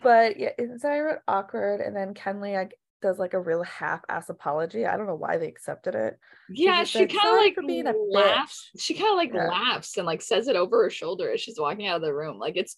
but 0.02 0.40
yeah, 0.40 0.52
so 0.78 0.90
I 0.90 1.00
wrote 1.00 1.20
awkward, 1.28 1.82
and 1.82 1.96
then 1.96 2.14
Kenley 2.14 2.54
like 2.54 2.76
does 3.02 3.20
like 3.20 3.34
a 3.34 3.40
real 3.40 3.64
half-ass 3.64 4.30
apology. 4.30 4.86
I 4.86 4.96
don't 4.96 5.08
know 5.08 5.16
why 5.16 5.38
they 5.38 5.48
accepted 5.50 5.94
it. 5.94 6.18
yeah, 6.50 6.80
just 6.84 6.94
she 6.94 7.06
kind 7.06 7.28
of 7.28 7.36
like 7.36 7.58
being 7.68 7.86
a 7.88 7.94
laughs. 7.94 8.70
She 8.80 8.94
kind 8.94 9.12
of 9.12 9.18
like 9.18 9.34
Yeah. 9.34 9.48
laughs 9.50 9.98
and 9.98 10.08
like 10.08 10.22
says 10.22 10.48
it 10.48 10.56
over 10.56 10.84
her 10.84 10.90
shoulder 10.90 11.30
as 11.32 11.42
she's 11.42 11.60
walking 11.60 11.86
out 11.88 11.98
of 11.98 12.02
the 12.02 12.14
room. 12.14 12.40
Like 12.40 12.56
it's, 12.56 12.78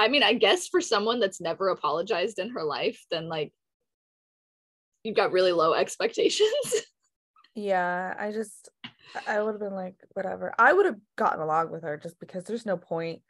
I 0.00 0.08
mean, 0.08 0.22
I 0.22 0.32
guess 0.32 0.66
for 0.68 0.80
someone 0.80 1.20
that's 1.20 1.40
never 1.40 1.68
apologized 1.68 2.38
in 2.38 2.50
her 2.50 2.64
life, 2.64 3.04
then 3.10 3.28
like 3.28 3.52
you've 5.04 5.16
got 5.16 5.32
really 5.32 5.52
low 5.52 5.72
expectations. 5.82 6.50
Yeah, 7.54 8.14
I 8.18 8.32
just 8.32 8.68
I 9.26 9.40
would 9.42 9.52
have 9.52 9.60
been 9.60 9.74
like, 9.74 9.96
whatever. 10.12 10.54
I 10.58 10.72
would 10.72 10.86
have 10.86 10.96
gotten 11.16 11.40
along 11.40 11.70
with 11.70 11.82
her 11.82 11.96
just 11.96 12.18
because 12.20 12.44
there's 12.44 12.64
no 12.64 12.76
point 12.76 13.22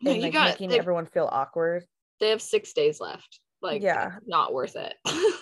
in 0.00 0.16
you 0.16 0.22
like 0.22 0.32
got 0.32 0.48
making 0.50 0.70
they, 0.70 0.78
everyone 0.78 1.06
feel 1.06 1.28
awkward. 1.30 1.84
they 2.20 2.30
have 2.30 2.40
six 2.40 2.72
days 2.72 3.00
left. 3.00 3.40
Like, 3.60 3.82
Yeah. 3.82 4.12
not 4.26 4.54
worth 4.54 4.76
it. 4.76 4.94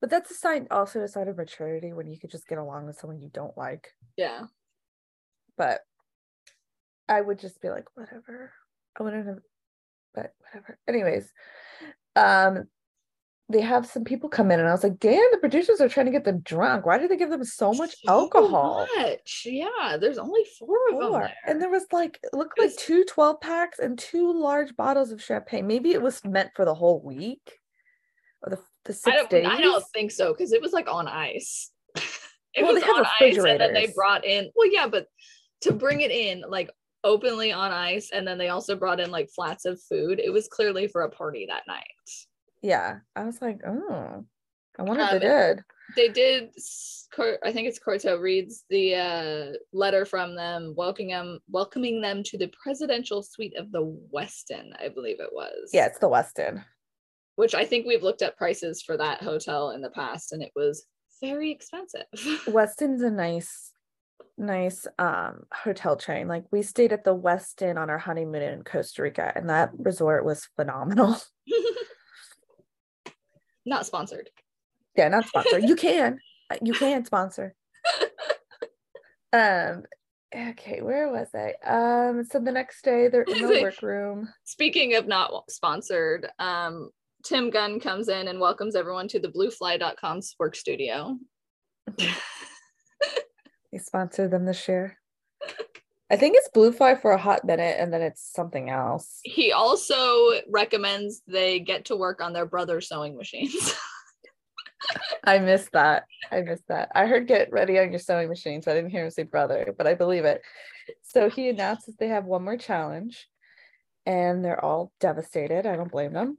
But 0.00 0.08
that's 0.08 0.30
a 0.30 0.34
sign 0.34 0.66
also 0.70 1.02
a 1.02 1.08
sign 1.08 1.28
of 1.28 1.36
maturity 1.36 1.92
when 1.92 2.06
you 2.06 2.18
could 2.18 2.30
just 2.30 2.48
get 2.48 2.56
along 2.56 2.86
with 2.86 2.96
someone 2.98 3.20
you 3.20 3.28
don't 3.28 3.54
like. 3.58 3.92
yeah. 4.16 4.44
But 5.58 5.82
I 7.06 7.20
would 7.20 7.38
just 7.38 7.60
be 7.60 7.68
like, 7.68 7.84
whatever. 7.94 8.50
I 8.98 9.02
wouldn't 9.02 9.26
have 9.26 9.40
but 10.14 10.32
whatever. 10.40 10.78
Anyways, 10.88 11.32
um 12.16 12.64
they 13.48 13.60
have 13.60 13.84
some 13.84 14.04
people 14.04 14.28
come 14.28 14.52
in 14.52 14.60
and 14.60 14.68
I 14.68 14.72
was 14.72 14.84
like, 14.84 15.00
damn, 15.00 15.28
the 15.32 15.38
producers 15.38 15.80
are 15.80 15.88
trying 15.88 16.06
to 16.06 16.12
get 16.12 16.22
them 16.24 16.38
drunk. 16.40 16.86
Why 16.86 16.98
did 16.98 17.10
they 17.10 17.16
give 17.16 17.30
them 17.30 17.42
so 17.42 17.72
much 17.72 17.96
So 18.04 18.08
alcohol? 18.12 18.86
much. 18.96 19.42
Yeah. 19.44 19.96
There's 20.00 20.18
only 20.18 20.44
four 20.56 20.76
of 20.92 21.00
them. 21.00 21.12
There. 21.14 21.34
And 21.46 21.60
there 21.60 21.68
was 21.68 21.84
like 21.90 22.20
it 22.22 22.32
looked 22.32 22.58
It 22.58 22.62
like 22.66 22.76
two 22.76 23.04
12 23.04 23.40
packs 23.40 23.80
and 23.80 23.98
two 23.98 24.32
large 24.32 24.76
bottles 24.76 25.10
of 25.10 25.20
champagne. 25.20 25.66
Maybe 25.66 25.90
it 25.90 26.00
was 26.00 26.24
meant 26.24 26.50
for 26.54 26.64
the 26.64 26.74
whole 26.74 27.02
week 27.02 27.58
or 28.42 28.50
the, 28.50 28.56
the 28.84 28.92
I 28.92 28.94
six 28.94 29.16
don't, 29.16 29.30
days. 29.30 29.46
I 29.50 29.60
don't 29.60 29.84
think 29.92 30.12
so 30.12 30.32
because 30.32 30.52
it 30.52 30.62
was 30.62 30.72
like 30.72 30.88
on 30.88 31.08
ice. 31.08 31.72
it 32.54 32.62
Well, 32.62 32.74
was 32.74 32.82
they 32.82 32.86
have 32.86 32.98
on 32.98 33.06
ice, 33.20 33.36
and 33.36 33.60
then 33.60 33.74
they 33.74 33.88
brought 33.96 34.24
in. 34.24 34.48
Well, 34.54 34.72
yeah, 34.72 34.86
but 34.86 35.06
to 35.62 35.72
bring 35.72 36.02
it 36.02 36.12
in 36.12 36.44
like 36.48 36.70
openly 37.04 37.52
on 37.52 37.70
ice, 37.72 38.10
and 38.12 38.26
then 38.26 38.38
they 38.38 38.48
also 38.48 38.76
brought 38.76 39.00
in 39.00 39.10
like 39.10 39.30
flats 39.34 39.64
of 39.64 39.80
food. 39.88 40.20
It 40.20 40.32
was 40.32 40.48
clearly 40.48 40.86
for 40.88 41.02
a 41.02 41.10
party 41.10 41.46
that 41.48 41.62
night. 41.66 41.84
Yeah. 42.62 42.98
I 43.16 43.24
was 43.24 43.40
like, 43.40 43.60
oh, 43.66 44.24
I 44.78 44.82
wonder 44.82 45.02
if 45.02 45.12
Um, 45.12 45.18
they 45.18 45.26
did. 45.26 45.64
They 45.96 46.08
did. 46.08 46.50
I 47.44 47.52
think 47.52 47.66
it's 47.68 47.80
Korto 47.80 48.20
reads 48.20 48.64
the 48.70 48.94
uh, 48.94 49.52
letter 49.72 50.04
from 50.04 50.36
them, 50.36 50.74
welcoming 50.76 51.08
them, 51.08 51.40
welcoming 51.48 52.00
them 52.00 52.22
to 52.24 52.38
the 52.38 52.52
presidential 52.62 53.22
suite 53.22 53.56
of 53.56 53.72
the 53.72 53.82
Westin. 54.14 54.70
I 54.78 54.88
believe 54.88 55.18
it 55.20 55.32
was. 55.32 55.70
Yeah, 55.72 55.86
it's 55.86 55.98
the 55.98 56.08
Westin. 56.08 56.64
Which 57.34 57.54
I 57.54 57.64
think 57.64 57.86
we've 57.86 58.02
looked 58.02 58.22
at 58.22 58.36
prices 58.36 58.82
for 58.82 58.96
that 58.96 59.22
hotel 59.22 59.70
in 59.70 59.80
the 59.80 59.90
past, 59.90 60.32
and 60.32 60.42
it 60.42 60.52
was 60.54 60.86
very 61.20 61.50
expensive. 61.50 62.04
Westin's 62.46 63.02
a 63.02 63.10
nice, 63.10 63.69
nice 64.38 64.86
um 64.98 65.44
hotel 65.52 65.96
chain. 65.96 66.28
Like 66.28 66.44
we 66.50 66.62
stayed 66.62 66.92
at 66.92 67.04
the 67.04 67.16
Westin 67.16 67.76
on 67.76 67.90
our 67.90 67.98
honeymoon 67.98 68.42
in 68.42 68.62
Costa 68.64 69.02
Rica, 69.02 69.32
and 69.34 69.48
that 69.50 69.70
resort 69.78 70.24
was 70.24 70.48
phenomenal. 70.56 71.16
Not 73.66 73.86
sponsored. 73.86 74.30
yeah, 74.96 75.08
not 75.08 75.26
sponsored. 75.26 75.64
You 75.64 75.76
can, 75.76 76.18
you 76.62 76.72
can 76.72 77.04
sponsor. 77.04 77.54
um, 79.32 79.84
okay, 80.34 80.80
where 80.80 81.10
was 81.10 81.28
I? 81.34 81.54
Um, 81.64 82.24
so 82.24 82.40
the 82.40 82.52
next 82.52 82.82
day 82.82 83.08
they're 83.08 83.22
in 83.22 83.42
the 83.46 83.60
workroom. 83.62 84.28
Speaking 84.44 84.94
of 84.94 85.06
not 85.06 85.44
sponsored, 85.50 86.26
um, 86.38 86.90
Tim 87.22 87.50
Gunn 87.50 87.80
comes 87.80 88.08
in 88.08 88.28
and 88.28 88.40
welcomes 88.40 88.74
everyone 88.74 89.08
to 89.08 89.20
the 89.20 89.28
bluefly.com's 89.28 90.34
work 90.38 90.56
studio. 90.56 91.18
They 93.72 93.78
sponsored 93.78 94.30
them 94.30 94.44
this 94.44 94.66
year. 94.68 94.98
I 96.10 96.16
think 96.16 96.36
it's 96.36 96.48
blue 96.48 96.72
Bluefly 96.72 97.00
for 97.00 97.12
a 97.12 97.18
hot 97.18 97.44
minute, 97.44 97.76
and 97.78 97.92
then 97.92 98.02
it's 98.02 98.32
something 98.32 98.68
else. 98.68 99.20
He 99.22 99.52
also 99.52 100.40
recommends 100.48 101.22
they 101.28 101.60
get 101.60 101.84
to 101.84 101.96
work 101.96 102.20
on 102.20 102.32
their 102.32 102.46
brother 102.46 102.80
sewing 102.80 103.16
machines. 103.16 103.74
I 105.24 105.38
missed 105.38 105.70
that. 105.72 106.04
I 106.32 106.40
missed 106.40 106.66
that. 106.68 106.90
I 106.94 107.06
heard 107.06 107.28
get 107.28 107.52
ready 107.52 107.78
on 107.78 107.90
your 107.90 108.00
sewing 108.00 108.28
machines. 108.28 108.64
so 108.64 108.72
I 108.72 108.74
didn't 108.74 108.90
hear 108.90 109.04
him 109.04 109.10
say 109.10 109.22
brother, 109.22 109.72
but 109.76 109.86
I 109.86 109.94
believe 109.94 110.24
it. 110.24 110.42
So 111.02 111.30
he 111.30 111.48
announces 111.48 111.94
they 111.94 112.08
have 112.08 112.24
one 112.24 112.42
more 112.42 112.56
challenge, 112.56 113.28
and 114.04 114.44
they're 114.44 114.64
all 114.64 114.92
devastated. 114.98 115.64
I 115.64 115.76
don't 115.76 115.92
blame 115.92 116.12
them. 116.12 116.38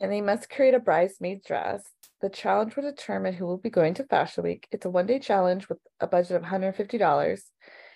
And 0.00 0.10
they 0.12 0.20
must 0.20 0.50
create 0.50 0.74
a 0.74 0.80
bridesmaid 0.80 1.42
dress. 1.44 1.82
The 2.20 2.28
challenge 2.30 2.76
will 2.76 2.84
determine 2.84 3.34
who 3.34 3.46
will 3.46 3.58
be 3.58 3.70
going 3.70 3.94
to 3.94 4.04
Fashion 4.04 4.44
Week. 4.44 4.66
It's 4.70 4.86
a 4.86 4.90
one 4.90 5.06
day 5.06 5.18
challenge 5.18 5.68
with 5.68 5.78
a 6.00 6.06
budget 6.06 6.36
of 6.36 6.42
$150, 6.42 7.40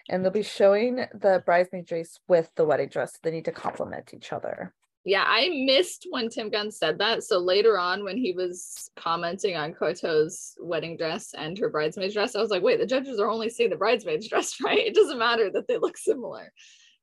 and 0.08 0.24
they'll 0.24 0.32
be 0.32 0.42
showing 0.42 1.06
the 1.14 1.42
bridesmaid 1.46 1.86
dress 1.86 2.18
with 2.28 2.50
the 2.56 2.64
wedding 2.64 2.88
dress. 2.88 3.12
So 3.12 3.18
they 3.22 3.30
need 3.30 3.46
to 3.46 3.52
complement 3.52 4.12
each 4.14 4.32
other. 4.32 4.74
yeah, 5.04 5.24
I 5.26 5.48
missed 5.64 6.06
when 6.10 6.28
Tim 6.28 6.50
Gunn 6.50 6.70
said 6.70 6.98
that. 6.98 7.22
So 7.22 7.38
later 7.38 7.78
on, 7.78 8.04
when 8.04 8.18
he 8.18 8.32
was 8.32 8.90
commenting 8.96 9.56
on 9.56 9.72
Korto's 9.72 10.54
wedding 10.60 10.96
dress 10.98 11.32
and 11.34 11.56
her 11.58 11.70
bridesmaid's 11.70 12.14
dress, 12.14 12.36
I 12.36 12.40
was 12.40 12.50
like, 12.50 12.62
wait, 12.62 12.78
the 12.78 12.86
judges 12.86 13.18
are 13.18 13.30
only 13.30 13.48
seeing 13.48 13.70
the 13.70 13.76
bridesmaid's 13.76 14.28
dress, 14.28 14.60
right? 14.64 14.78
It 14.86 14.94
doesn't 14.94 15.18
matter 15.18 15.50
that 15.50 15.66
they 15.68 15.78
look 15.78 15.96
similar. 15.96 16.52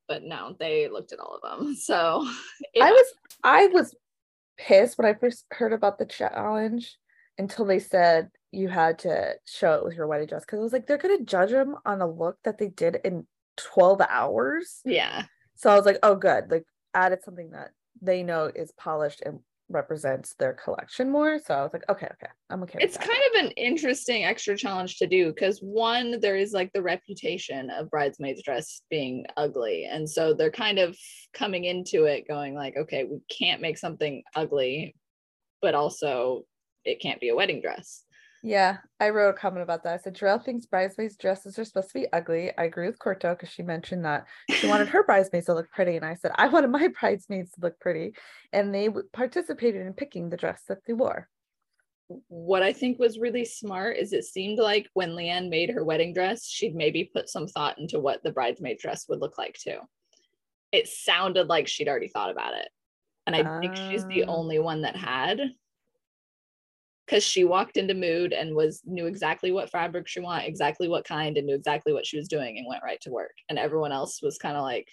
But 0.08 0.22
no, 0.22 0.56
they 0.60 0.88
looked 0.88 1.14
at 1.14 1.20
all 1.20 1.40
of 1.42 1.60
them. 1.60 1.76
So 1.76 1.96
I 2.80 2.92
was 2.92 3.06
I 3.44 3.68
was 3.68 3.96
pissed 4.58 4.98
when 4.98 5.08
I 5.08 5.13
first 5.13 5.46
heard 5.52 5.74
about 5.74 5.98
the 5.98 6.06
challenge 6.06 6.98
until 7.38 7.65
they 7.65 7.80
said 7.80 8.30
you 8.52 8.70
had 8.70 9.00
to 9.00 9.36
show 9.46 9.74
it 9.74 9.84
with 9.84 9.96
your 9.96 10.08
wedding 10.08 10.28
dress 10.28 10.46
because 10.46 10.60
I 10.60 10.63
was 10.63 10.74
like 10.74 10.88
they're 10.88 10.98
gonna 10.98 11.24
judge 11.24 11.52
them 11.52 11.76
on 11.86 12.02
a 12.02 12.08
look 12.08 12.38
that 12.44 12.58
they 12.58 12.70
did 12.70 13.00
in 13.04 13.28
12 13.58 14.02
hours. 14.10 14.82
yeah. 14.86 15.26
So 15.56 15.70
I 15.70 15.76
was 15.76 15.86
like, 15.86 16.00
oh 16.04 16.15
good, 16.15 16.52
like 16.52 16.65
added 16.94 17.24
something 17.24 17.52
that 17.52 17.72
they 18.02 18.24
know 18.24 18.52
is 18.54 18.72
polished 18.74 19.22
and 19.26 19.39
represents 19.69 20.36
their 20.36 20.54
collection 20.54 21.10
more. 21.10 21.39
So 21.39 21.54
I 21.54 21.63
was 21.63 21.73
like, 21.73 21.88
okay, 21.89 22.06
okay, 22.06 22.32
I'm 22.49 22.63
okay. 22.63 22.80
It's 22.82 22.97
kind 22.97 23.10
of 23.10 23.45
an 23.45 23.51
interesting 23.51 24.23
extra 24.23 24.56
challenge 24.56 24.97
to 24.97 25.08
do 25.08 25.34
because 25.34 25.60
one, 25.60 26.19
there 26.19 26.38
is 26.38 26.54
like 26.54 26.71
the 26.73 26.82
reputation 26.82 27.69
of 27.69 27.89
bridesmaids 27.89 28.43
dress 28.43 28.82
being 28.89 29.25
ugly. 29.38 29.86
And 29.86 30.10
so 30.10 30.34
they're 30.34 30.51
kind 30.51 30.80
of 30.80 30.97
coming 31.34 31.65
into 31.65 32.06
it 32.06 32.28
going 32.28 32.54
like, 32.54 32.78
okay, 32.78 33.04
we 33.04 33.19
can't 33.30 33.62
make 33.62 33.78
something 33.78 34.23
ugly, 34.36 34.95
but 35.62 35.75
also 35.75 36.45
it 36.84 37.01
can't 37.01 37.19
be 37.19 37.30
a 37.30 37.36
wedding 37.36 37.62
dress. 37.62 38.05
Yeah, 38.46 38.78
I 39.00 39.10
wrote 39.10 39.32
a 39.32 39.34
comment 39.34 39.64
about 39.64 39.82
that. 39.84 39.94
I 39.96 39.98
said 39.98 40.16
Jerell 40.16 40.42
thinks 40.42 40.68
bridesmaids' 40.68 41.18
dresses 41.18 41.58
are 41.58 41.66
supposed 41.66 41.88
to 41.88 41.96
be 41.96 42.06
ugly. 42.14 42.52
I 42.60 42.66
agree 42.66 42.86
with 42.86 43.00
Korto 43.00 43.32
because 43.32 43.50
she 43.50 43.64
mentioned 43.64 44.06
that 44.06 44.28
she 44.52 44.68
wanted 44.68 44.88
her 44.90 45.04
bridesmaids 45.04 45.48
to 45.48 45.56
look 45.56 45.72
pretty, 45.72 45.96
and 45.96 46.06
I 46.06 46.14
said 46.14 46.30
I 46.36 46.48
wanted 46.48 46.70
my 46.70 46.88
bridesmaids 47.02 47.54
to 47.54 47.62
look 47.62 47.80
pretty, 47.80 48.14
and 48.54 48.72
they 48.72 48.90
participated 49.14 49.84
in 49.84 49.94
picking 49.94 50.30
the 50.30 50.38
dress 50.38 50.62
that 50.68 50.86
they 50.86 50.94
wore. 50.94 51.28
What 52.28 52.62
I 52.62 52.72
think 52.72 53.00
was 53.00 53.18
really 53.18 53.46
smart 53.46 53.98
is 53.98 54.14
it 54.14 54.26
seemed 54.26 54.60
like 54.60 54.90
when 54.94 55.16
Leanne 55.16 55.50
made 55.50 55.72
her 55.72 55.84
wedding 55.84 56.14
dress, 56.14 56.46
she'd 56.48 56.76
maybe 56.76 57.10
put 57.12 57.30
some 57.30 57.48
thought 57.48 57.80
into 57.80 58.00
what 58.00 58.22
the 58.22 58.32
bridesmaid 58.32 58.78
dress 58.78 59.10
would 59.10 59.22
look 59.22 59.40
like 59.40 59.58
too. 59.58 59.80
It 60.72 60.88
sounded 60.88 61.48
like 61.48 61.68
she'd 61.68 61.88
already 61.88 62.10
thought 62.10 62.30
about 62.30 62.54
it, 62.54 62.70
and 63.26 63.36
I 63.36 63.42
uh... 63.42 63.60
think 63.60 63.76
she's 63.76 64.06
the 64.06 64.26
ah. 64.26 64.32
only 64.32 64.60
one 64.60 64.84
that 64.84 64.96
had 64.96 65.42
because 67.06 67.24
she 67.24 67.44
walked 67.44 67.78
into 67.78 67.94
mood 67.94 68.34
and 68.34 68.56
was 68.56 68.82
knew 68.86 69.06
exactly 69.06 69.52
what 69.52 69.70
fabric 69.70 70.08
she 70.08 70.20
want 70.20 70.46
exactly 70.46 70.88
what 70.88 71.06
kind 71.06 71.38
and 71.38 71.46
knew 71.46 71.56
exactly 71.56 71.94
what 71.94 72.06
she 72.06 72.18
was 72.18 72.28
doing 72.28 72.58
and 72.58 72.68
went 72.68 72.84
right 72.84 73.00
to 73.02 73.12
work. 73.12 73.34
And 73.50 73.60
everyone 73.60 73.91
else 73.91 74.22
was 74.22 74.38
kind 74.38 74.58
of 74.58 74.63
like 74.63 74.88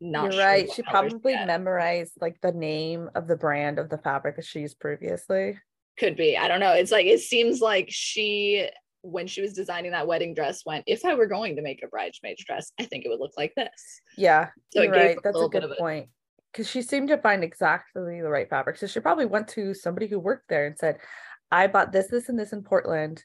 not 0.00 0.24
You're 0.24 0.32
sure 0.32 0.44
right. 0.44 0.72
she 0.72 0.82
probably 0.82 1.34
memorized 1.34 2.12
like 2.20 2.40
the 2.40 2.52
name 2.52 3.10
of 3.14 3.26
the 3.26 3.36
brand 3.36 3.78
of 3.78 3.88
the 3.88 3.98
fabric 3.98 4.36
that 4.36 4.44
she 4.44 4.60
used 4.60 4.78
previously. 4.78 5.58
Could 5.98 6.16
be. 6.16 6.36
I 6.36 6.46
don't 6.46 6.60
know. 6.60 6.72
It's 6.72 6.92
like 6.92 7.06
it 7.06 7.20
seems 7.20 7.60
like 7.60 7.86
she 7.88 8.68
when 9.02 9.26
she 9.26 9.40
was 9.40 9.52
designing 9.52 9.92
that 9.92 10.06
wedding 10.06 10.34
dress 10.34 10.66
went 10.66 10.82
if 10.88 11.04
i 11.04 11.14
were 11.14 11.28
going 11.28 11.54
to 11.54 11.62
make 11.62 11.84
a 11.84 11.86
bridesmaid's 11.86 12.44
dress 12.44 12.72
i 12.80 12.84
think 12.84 13.04
it 13.04 13.08
would 13.08 13.20
look 13.20 13.32
like 13.36 13.54
this. 13.54 14.00
Yeah 14.16 14.48
so 14.72 14.82
you're 14.82 14.90
right. 14.90 15.16
that's 15.22 15.36
a, 15.36 15.40
a 15.40 15.48
good 15.48 15.72
point 15.78 16.08
because 16.52 16.68
she 16.68 16.82
seemed 16.82 17.08
to 17.08 17.18
find 17.18 17.44
exactly 17.44 18.20
the 18.20 18.28
right 18.28 18.48
fabric. 18.48 18.76
So 18.76 18.86
she 18.86 19.00
probably 19.00 19.26
went 19.26 19.48
to 19.48 19.74
somebody 19.74 20.06
who 20.06 20.18
worked 20.18 20.48
there 20.48 20.66
and 20.66 20.78
said, 20.78 20.98
I 21.50 21.66
bought 21.66 21.92
this, 21.92 22.08
this, 22.08 22.28
and 22.28 22.38
this 22.38 22.52
in 22.52 22.62
Portland. 22.62 23.24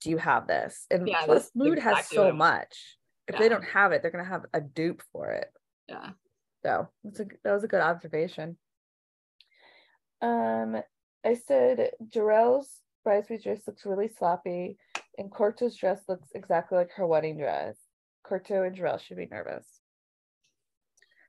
Do 0.00 0.10
you 0.10 0.18
have 0.18 0.46
this? 0.46 0.86
And 0.90 1.06
yeah, 1.06 1.24
plus 1.24 1.50
Mood 1.54 1.78
exactly 1.78 1.96
has 1.96 2.08
so 2.08 2.32
much. 2.32 2.96
If 3.28 3.34
yeah. 3.34 3.40
they 3.40 3.48
don't 3.48 3.64
have 3.64 3.92
it, 3.92 4.02
they're 4.02 4.10
gonna 4.10 4.24
have 4.24 4.46
a 4.54 4.60
dupe 4.60 5.02
for 5.12 5.30
it. 5.30 5.48
Yeah. 5.88 6.10
So 6.62 6.88
that's 7.04 7.20
a 7.20 7.26
that 7.44 7.52
was 7.52 7.64
a 7.64 7.68
good 7.68 7.82
observation. 7.82 8.56
Um, 10.22 10.76
I 11.24 11.34
said 11.34 11.90
Jerell's 12.08 12.70
bridesmaid 13.04 13.42
dress 13.42 13.66
looks 13.66 13.84
really 13.84 14.08
sloppy, 14.08 14.78
and 15.18 15.30
Korto's 15.30 15.76
dress 15.76 16.00
looks 16.08 16.28
exactly 16.34 16.78
like 16.78 16.90
her 16.96 17.06
wedding 17.06 17.36
dress. 17.36 17.76
Korto 18.26 18.66
and 18.66 18.76
Jerell 18.76 19.00
should 19.00 19.16
be 19.16 19.28
nervous. 19.30 19.66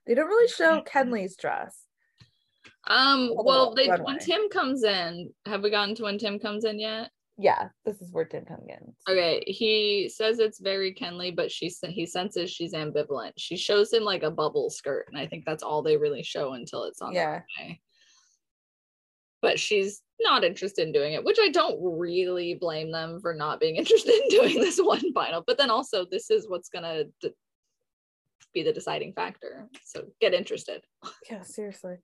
They 0.06 0.14
don't 0.14 0.26
really 0.26 0.48
show 0.48 0.82
Kenley's 0.82 1.36
dress. 1.36 1.86
Um, 2.88 3.30
well, 3.34 3.74
they 3.74 3.88
when 3.88 4.18
Tim 4.18 4.48
comes 4.48 4.82
in, 4.82 5.30
have 5.46 5.62
we 5.62 5.70
gotten 5.70 5.94
to 5.96 6.04
when 6.04 6.18
Tim 6.18 6.38
comes 6.38 6.64
in 6.64 6.80
yet? 6.80 7.10
Yeah, 7.38 7.68
this 7.84 8.00
is 8.00 8.12
where 8.12 8.24
Tim 8.24 8.44
comes 8.44 8.66
in. 8.68 8.94
Okay, 9.08 9.42
he 9.46 10.10
says 10.12 10.38
it's 10.38 10.60
very 10.60 10.94
Kenley, 10.94 11.34
but 11.34 11.50
she 11.50 11.72
he 11.88 12.06
senses 12.06 12.50
she's 12.50 12.74
ambivalent. 12.74 13.32
She 13.38 13.56
shows 13.56 13.92
him 13.92 14.02
like 14.02 14.22
a 14.22 14.30
bubble 14.30 14.68
skirt, 14.68 15.06
and 15.08 15.18
I 15.18 15.26
think 15.26 15.44
that's 15.44 15.62
all 15.62 15.82
they 15.82 15.96
really 15.96 16.22
show 16.22 16.54
until 16.54 16.84
it's 16.84 17.00
on 17.00 17.14
yeah. 17.14 17.42
the 17.58 17.76
But 19.40 19.58
she's 19.58 20.02
not 20.20 20.44
interested 20.44 20.86
in 20.86 20.92
doing 20.92 21.14
it, 21.14 21.24
which 21.24 21.38
I 21.40 21.48
don't 21.48 21.78
really 21.80 22.54
blame 22.54 22.92
them 22.92 23.18
for 23.20 23.32
not 23.34 23.60
being 23.60 23.76
interested 23.76 24.12
in 24.12 24.28
doing 24.28 24.60
this 24.60 24.78
one 24.78 25.12
final. 25.12 25.42
But 25.46 25.56
then 25.56 25.70
also, 25.70 26.04
this 26.04 26.30
is 26.30 26.48
what's 26.48 26.68
gonna 26.68 27.04
d- 27.20 27.32
be 28.52 28.62
the 28.62 28.72
deciding 28.72 29.12
factor. 29.12 29.68
So 29.84 30.04
get 30.20 30.34
interested. 30.34 30.82
Yeah, 31.30 31.42
seriously. 31.42 31.96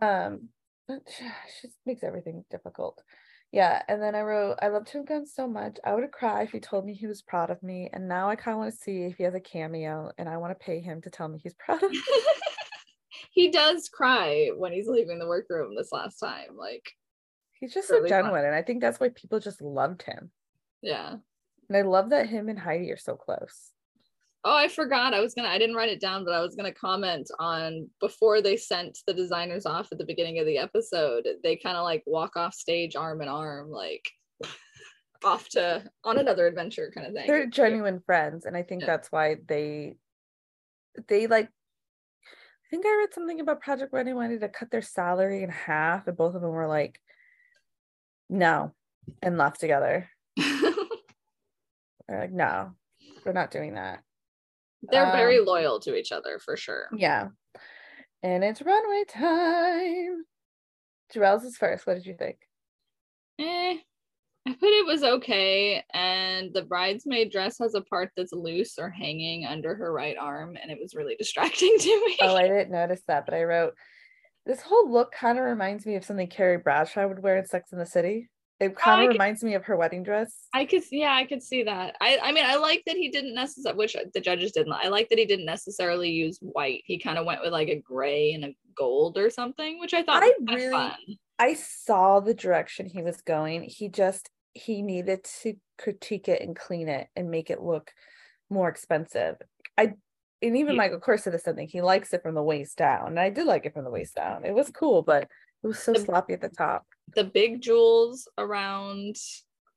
Um, 0.00 0.48
she 0.90 1.68
makes 1.86 2.02
everything 2.02 2.44
difficult. 2.50 3.02
Yeah, 3.52 3.82
and 3.86 4.02
then 4.02 4.14
I 4.14 4.22
wrote, 4.22 4.58
I 4.62 4.68
loved 4.68 4.86
Tim 4.86 5.04
Gunn 5.04 5.26
so 5.26 5.46
much. 5.46 5.76
I 5.84 5.94
would 5.94 6.10
cry 6.10 6.42
if 6.42 6.52
he 6.52 6.60
told 6.60 6.86
me 6.86 6.94
he 6.94 7.06
was 7.06 7.20
proud 7.20 7.50
of 7.50 7.62
me. 7.62 7.90
And 7.92 8.08
now 8.08 8.30
I 8.30 8.36
kind 8.36 8.54
of 8.54 8.60
want 8.60 8.72
to 8.72 8.78
see 8.78 9.02
if 9.02 9.16
he 9.16 9.24
has 9.24 9.34
a 9.34 9.40
cameo 9.40 10.10
and 10.16 10.28
I 10.28 10.38
want 10.38 10.58
to 10.58 10.64
pay 10.64 10.80
him 10.80 11.02
to 11.02 11.10
tell 11.10 11.28
me 11.28 11.38
he's 11.42 11.54
proud 11.54 11.82
of 11.82 11.90
me. 11.90 12.00
he 13.30 13.50
does 13.50 13.90
cry 13.90 14.50
when 14.56 14.72
he's 14.72 14.88
leaving 14.88 15.18
the 15.18 15.28
workroom 15.28 15.74
this 15.76 15.92
last 15.92 16.18
time. 16.18 16.56
Like 16.56 16.90
he's 17.52 17.74
just 17.74 17.88
so 17.88 18.06
genuine. 18.06 18.40
Fun. 18.40 18.44
And 18.46 18.54
I 18.54 18.62
think 18.62 18.80
that's 18.80 18.98
why 18.98 19.10
people 19.10 19.38
just 19.38 19.60
loved 19.60 20.02
him. 20.02 20.30
Yeah. 20.80 21.16
And 21.68 21.76
I 21.76 21.82
love 21.82 22.10
that 22.10 22.28
him 22.28 22.48
and 22.48 22.58
Heidi 22.58 22.90
are 22.90 22.96
so 22.96 23.16
close. 23.16 23.70
Oh, 24.44 24.56
I 24.56 24.66
forgot. 24.66 25.14
I 25.14 25.20
was 25.20 25.34
gonna. 25.34 25.48
I 25.48 25.58
didn't 25.58 25.76
write 25.76 25.90
it 25.90 26.00
down, 26.00 26.24
but 26.24 26.34
I 26.34 26.40
was 26.40 26.56
gonna 26.56 26.72
comment 26.72 27.30
on 27.38 27.88
before 28.00 28.40
they 28.40 28.56
sent 28.56 28.98
the 29.06 29.14
designers 29.14 29.66
off 29.66 29.88
at 29.92 29.98
the 29.98 30.04
beginning 30.04 30.40
of 30.40 30.46
the 30.46 30.58
episode. 30.58 31.26
They 31.44 31.56
kind 31.56 31.76
of 31.76 31.84
like 31.84 32.02
walk 32.06 32.36
off 32.36 32.52
stage 32.52 32.96
arm 32.96 33.22
in 33.22 33.28
arm, 33.28 33.70
like 33.70 34.10
off 35.24 35.48
to 35.50 35.84
on 36.02 36.18
another 36.18 36.48
adventure, 36.48 36.90
kind 36.92 37.06
of 37.06 37.12
thing. 37.12 37.28
They're 37.28 37.46
genuine 37.46 38.00
friends, 38.04 38.44
and 38.44 38.56
I 38.56 38.64
think 38.64 38.80
yeah. 38.82 38.86
that's 38.86 39.12
why 39.12 39.36
they 39.46 39.94
they 41.08 41.28
like. 41.28 41.46
I 41.46 42.68
think 42.74 42.84
I 42.86 42.96
read 43.00 43.14
something 43.14 43.38
about 43.38 43.60
Project 43.60 43.92
Runway 43.92 44.14
wanted 44.14 44.40
to 44.40 44.48
cut 44.48 44.70
their 44.72 44.82
salary 44.82 45.44
in 45.44 45.50
half, 45.50 46.08
and 46.08 46.16
both 46.16 46.34
of 46.34 46.40
them 46.40 46.50
were 46.50 46.66
like, 46.66 46.98
"No," 48.28 48.72
and 49.22 49.38
left 49.38 49.60
together. 49.60 50.08
They're 50.36 50.72
like, 52.08 52.32
"No, 52.32 52.72
we're 53.24 53.32
not 53.32 53.52
doing 53.52 53.74
that." 53.74 54.02
They're 54.90 55.06
um, 55.06 55.12
very 55.12 55.40
loyal 55.40 55.80
to 55.80 55.94
each 55.94 56.12
other 56.12 56.38
for 56.38 56.56
sure. 56.56 56.88
Yeah. 56.96 57.28
And 58.22 58.44
it's 58.44 58.62
runway 58.62 59.04
time. 59.08 60.24
Jerell's 61.12 61.44
is 61.44 61.56
first. 61.56 61.86
What 61.86 61.94
did 61.94 62.06
you 62.06 62.14
think? 62.14 62.36
Eh, 63.38 63.76
I 64.46 64.52
put 64.54 64.68
it 64.68 64.86
was 64.86 65.02
okay. 65.02 65.82
And 65.92 66.52
the 66.52 66.62
bridesmaid 66.62 67.30
dress 67.30 67.58
has 67.60 67.74
a 67.74 67.80
part 67.82 68.10
that's 68.16 68.32
loose 68.32 68.78
or 68.78 68.90
hanging 68.90 69.44
under 69.44 69.74
her 69.74 69.92
right 69.92 70.16
arm. 70.18 70.56
And 70.60 70.70
it 70.70 70.78
was 70.80 70.94
really 70.94 71.16
distracting 71.18 71.76
to 71.78 72.06
me. 72.06 72.16
Oh, 72.22 72.36
I 72.36 72.48
didn't 72.48 72.70
notice 72.70 73.02
that, 73.08 73.24
but 73.24 73.34
I 73.34 73.44
wrote 73.44 73.74
this 74.46 74.60
whole 74.60 74.90
look 74.90 75.12
kind 75.12 75.38
of 75.38 75.44
reminds 75.44 75.86
me 75.86 75.94
of 75.94 76.04
something 76.04 76.26
Carrie 76.26 76.58
Bradshaw 76.58 77.06
would 77.06 77.22
wear 77.22 77.36
in 77.36 77.46
Sex 77.46 77.72
in 77.72 77.78
the 77.78 77.86
City. 77.86 78.28
It 78.62 78.76
kind 78.76 79.02
of 79.02 79.08
reminds 79.08 79.40
could, 79.40 79.46
me 79.46 79.54
of 79.54 79.64
her 79.64 79.76
wedding 79.76 80.02
dress. 80.02 80.32
I 80.54 80.64
could, 80.64 80.82
yeah, 80.90 81.14
I 81.14 81.24
could 81.24 81.42
see 81.42 81.64
that. 81.64 81.96
I, 82.00 82.18
I 82.22 82.32
mean, 82.32 82.44
I 82.46 82.56
like 82.56 82.82
that 82.86 82.96
he 82.96 83.10
didn't 83.10 83.34
necessarily, 83.34 83.78
which 83.78 83.96
the 84.14 84.20
judges 84.20 84.52
didn't. 84.52 84.72
I 84.72 84.88
like 84.88 85.08
that 85.08 85.18
he 85.18 85.26
didn't 85.26 85.46
necessarily 85.46 86.10
use 86.10 86.38
white. 86.40 86.82
He 86.86 86.98
kind 86.98 87.18
of 87.18 87.26
went 87.26 87.40
with 87.42 87.52
like 87.52 87.68
a 87.68 87.80
gray 87.80 88.32
and 88.32 88.44
a 88.44 88.54
gold 88.76 89.18
or 89.18 89.30
something, 89.30 89.80
which 89.80 89.94
I 89.94 90.02
thought 90.02 90.22
I 90.22 90.32
really, 90.48 90.70
fun. 90.70 90.92
I 91.38 91.54
saw 91.54 92.20
the 92.20 92.34
direction 92.34 92.86
he 92.86 93.02
was 93.02 93.20
going. 93.22 93.64
He 93.64 93.88
just 93.88 94.30
he 94.54 94.82
needed 94.82 95.24
to 95.42 95.54
critique 95.78 96.28
it 96.28 96.42
and 96.42 96.54
clean 96.54 96.88
it 96.88 97.08
and 97.16 97.30
make 97.30 97.50
it 97.50 97.62
look 97.62 97.90
more 98.50 98.68
expensive. 98.68 99.36
I 99.76 99.94
and 100.42 100.56
even 100.56 100.76
Michael 100.76 101.00
Kors 101.00 101.20
said 101.20 101.40
something. 101.40 101.68
He 101.68 101.82
likes 101.82 102.12
it 102.12 102.22
from 102.22 102.34
the 102.34 102.42
waist 102.42 102.76
down, 102.76 103.08
and 103.08 103.20
I 103.20 103.30
did 103.30 103.46
like 103.46 103.64
it 103.66 103.74
from 103.74 103.84
the 103.84 103.90
waist 103.90 104.14
down. 104.14 104.44
It 104.44 104.54
was 104.54 104.70
cool, 104.70 105.02
but 105.02 105.24
it 105.62 105.66
was 105.66 105.78
so 105.78 105.92
the, 105.92 106.00
sloppy 106.00 106.32
at 106.32 106.40
the 106.40 106.48
top. 106.48 106.84
The 107.14 107.24
big 107.24 107.60
jewels 107.60 108.28
around 108.38 109.16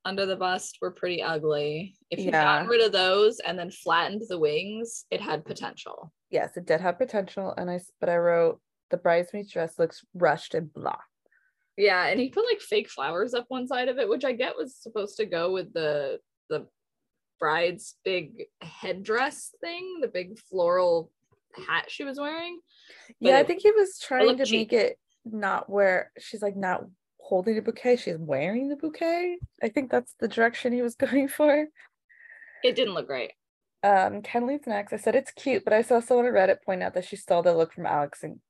under 0.04 0.24
the 0.24 0.36
bust 0.36 0.78
were 0.80 0.92
pretty 0.92 1.22
ugly. 1.22 1.96
If 2.10 2.20
you 2.20 2.26
yeah. 2.26 2.60
got 2.60 2.68
rid 2.68 2.84
of 2.84 2.92
those 2.92 3.40
and 3.40 3.58
then 3.58 3.70
flattened 3.70 4.22
the 4.28 4.38
wings, 4.38 5.04
it 5.10 5.20
had 5.20 5.44
potential. 5.44 6.12
Yes, 6.30 6.56
it 6.56 6.66
did 6.66 6.80
have 6.80 6.98
potential. 6.98 7.52
And 7.56 7.70
I 7.70 7.80
but 8.00 8.08
I 8.08 8.16
wrote 8.16 8.60
the 8.90 8.96
bridesmaid's 8.96 9.50
dress 9.50 9.78
looks 9.78 10.04
rushed 10.14 10.54
and 10.54 10.72
blah. 10.72 10.98
Yeah, 11.76 12.06
and 12.06 12.18
he 12.18 12.30
put 12.30 12.46
like 12.46 12.60
fake 12.60 12.88
flowers 12.88 13.34
up 13.34 13.46
one 13.48 13.66
side 13.66 13.88
of 13.88 13.98
it, 13.98 14.08
which 14.08 14.24
I 14.24 14.32
get 14.32 14.56
was 14.56 14.76
supposed 14.76 15.16
to 15.16 15.26
go 15.26 15.52
with 15.52 15.72
the 15.72 16.20
the 16.48 16.66
bride's 17.38 17.96
big 18.04 18.44
headdress 18.62 19.52
thing, 19.60 19.98
the 20.00 20.08
big 20.08 20.38
floral 20.38 21.10
hat 21.66 21.86
she 21.88 22.04
was 22.04 22.18
wearing. 22.18 22.60
But 23.20 23.28
yeah, 23.28 23.38
I 23.38 23.42
think 23.42 23.62
he 23.62 23.72
was 23.72 23.98
trying 23.98 24.38
to 24.38 24.44
cheap. 24.44 24.70
make 24.70 24.72
it 24.72 24.98
not 25.24 25.68
where 25.68 26.12
she's 26.18 26.42
like 26.42 26.56
not 26.56 26.84
holding 27.28 27.58
a 27.58 27.62
bouquet, 27.62 27.96
she's 27.96 28.18
wearing 28.18 28.68
the 28.68 28.76
bouquet. 28.76 29.38
I 29.62 29.68
think 29.68 29.90
that's 29.90 30.14
the 30.20 30.28
direction 30.28 30.72
he 30.72 30.82
was 30.82 30.94
going 30.96 31.28
for. 31.28 31.66
It 32.62 32.76
didn't 32.76 32.94
look 32.94 33.06
great. 33.06 33.32
Um, 33.82 34.22
Kenley's 34.22 34.66
next. 34.66 34.92
I 34.92 34.96
said 34.96 35.14
it's 35.14 35.32
cute, 35.32 35.64
but 35.64 35.72
I 35.72 35.82
saw 35.82 36.00
someone 36.00 36.26
on 36.26 36.32
Reddit 36.32 36.62
point 36.64 36.82
out 36.82 36.94
that 36.94 37.04
she 37.04 37.16
stole 37.16 37.42
the 37.42 37.54
look 37.54 37.72
from 37.72 37.86
Alex 37.86 38.22
and 38.22 38.40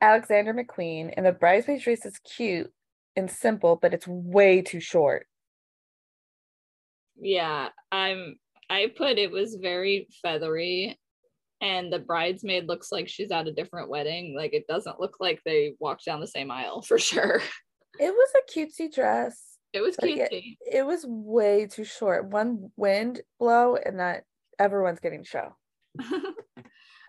Alexander 0.00 0.52
McQueen, 0.52 1.14
and 1.16 1.24
the 1.24 1.32
bridesmaid 1.32 1.80
dress 1.80 2.04
is 2.04 2.18
cute 2.18 2.70
and 3.14 3.30
simple, 3.30 3.78
but 3.80 3.94
it's 3.94 4.06
way 4.06 4.60
too 4.60 4.80
short. 4.80 5.26
Yeah, 7.18 7.68
I'm. 7.90 8.36
I 8.68 8.92
put 8.96 9.16
it 9.16 9.30
was 9.30 9.56
very 9.62 10.08
feathery 10.22 10.98
and 11.60 11.92
the 11.92 11.98
bridesmaid 11.98 12.66
looks 12.66 12.92
like 12.92 13.08
she's 13.08 13.30
at 13.30 13.46
a 13.46 13.52
different 13.52 13.88
wedding. 13.88 14.34
Like 14.36 14.52
it 14.52 14.66
doesn't 14.66 15.00
look 15.00 15.16
like 15.20 15.40
they 15.44 15.74
walked 15.78 16.04
down 16.04 16.20
the 16.20 16.26
same 16.26 16.50
aisle 16.50 16.82
for 16.82 16.98
sure. 16.98 17.40
It 17.98 18.10
was 18.10 18.28
a 18.34 18.58
cutesy 18.58 18.92
dress. 18.92 19.40
It 19.72 19.80
was 19.80 19.96
cutesy. 19.96 20.56
It 20.60 20.86
was 20.86 21.04
way 21.06 21.66
too 21.66 21.84
short. 21.84 22.30
One 22.30 22.70
wind 22.76 23.20
blow 23.38 23.76
and 23.76 24.00
that 24.00 24.24
everyone's 24.58 25.00
getting 25.00 25.24
show. 25.24 25.54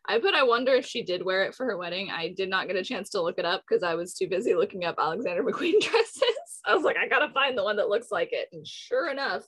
I 0.10 0.20
put 0.20 0.34
I 0.34 0.44
wonder 0.44 0.74
if 0.74 0.86
she 0.86 1.04
did 1.04 1.24
wear 1.24 1.44
it 1.44 1.54
for 1.54 1.66
her 1.66 1.78
wedding. 1.78 2.10
I 2.10 2.34
did 2.36 2.50
not 2.50 2.68
get 2.68 2.78
a 2.78 2.84
chance 2.84 3.10
to 3.10 3.22
look 3.22 3.38
it 3.38 3.46
up 3.46 3.64
because 3.68 3.84
I 3.84 3.96
was 3.96 4.14
too 4.14 4.28
busy 4.28 4.56
looking 4.56 4.86
up 4.86 4.96
Alexander 4.98 5.44
McQueen 5.46 5.82
dresses. 5.82 6.24
I 6.66 6.74
was 6.74 6.84
like, 6.84 6.98
I 6.98 7.08
gotta 7.08 7.32
find 7.34 7.58
the 7.58 7.64
one 7.64 7.76
that 7.78 7.90
looks 7.90 8.08
like 8.12 8.30
it. 8.32 8.48
And 8.54 8.66
sure 8.66 9.10
enough, 9.10 9.44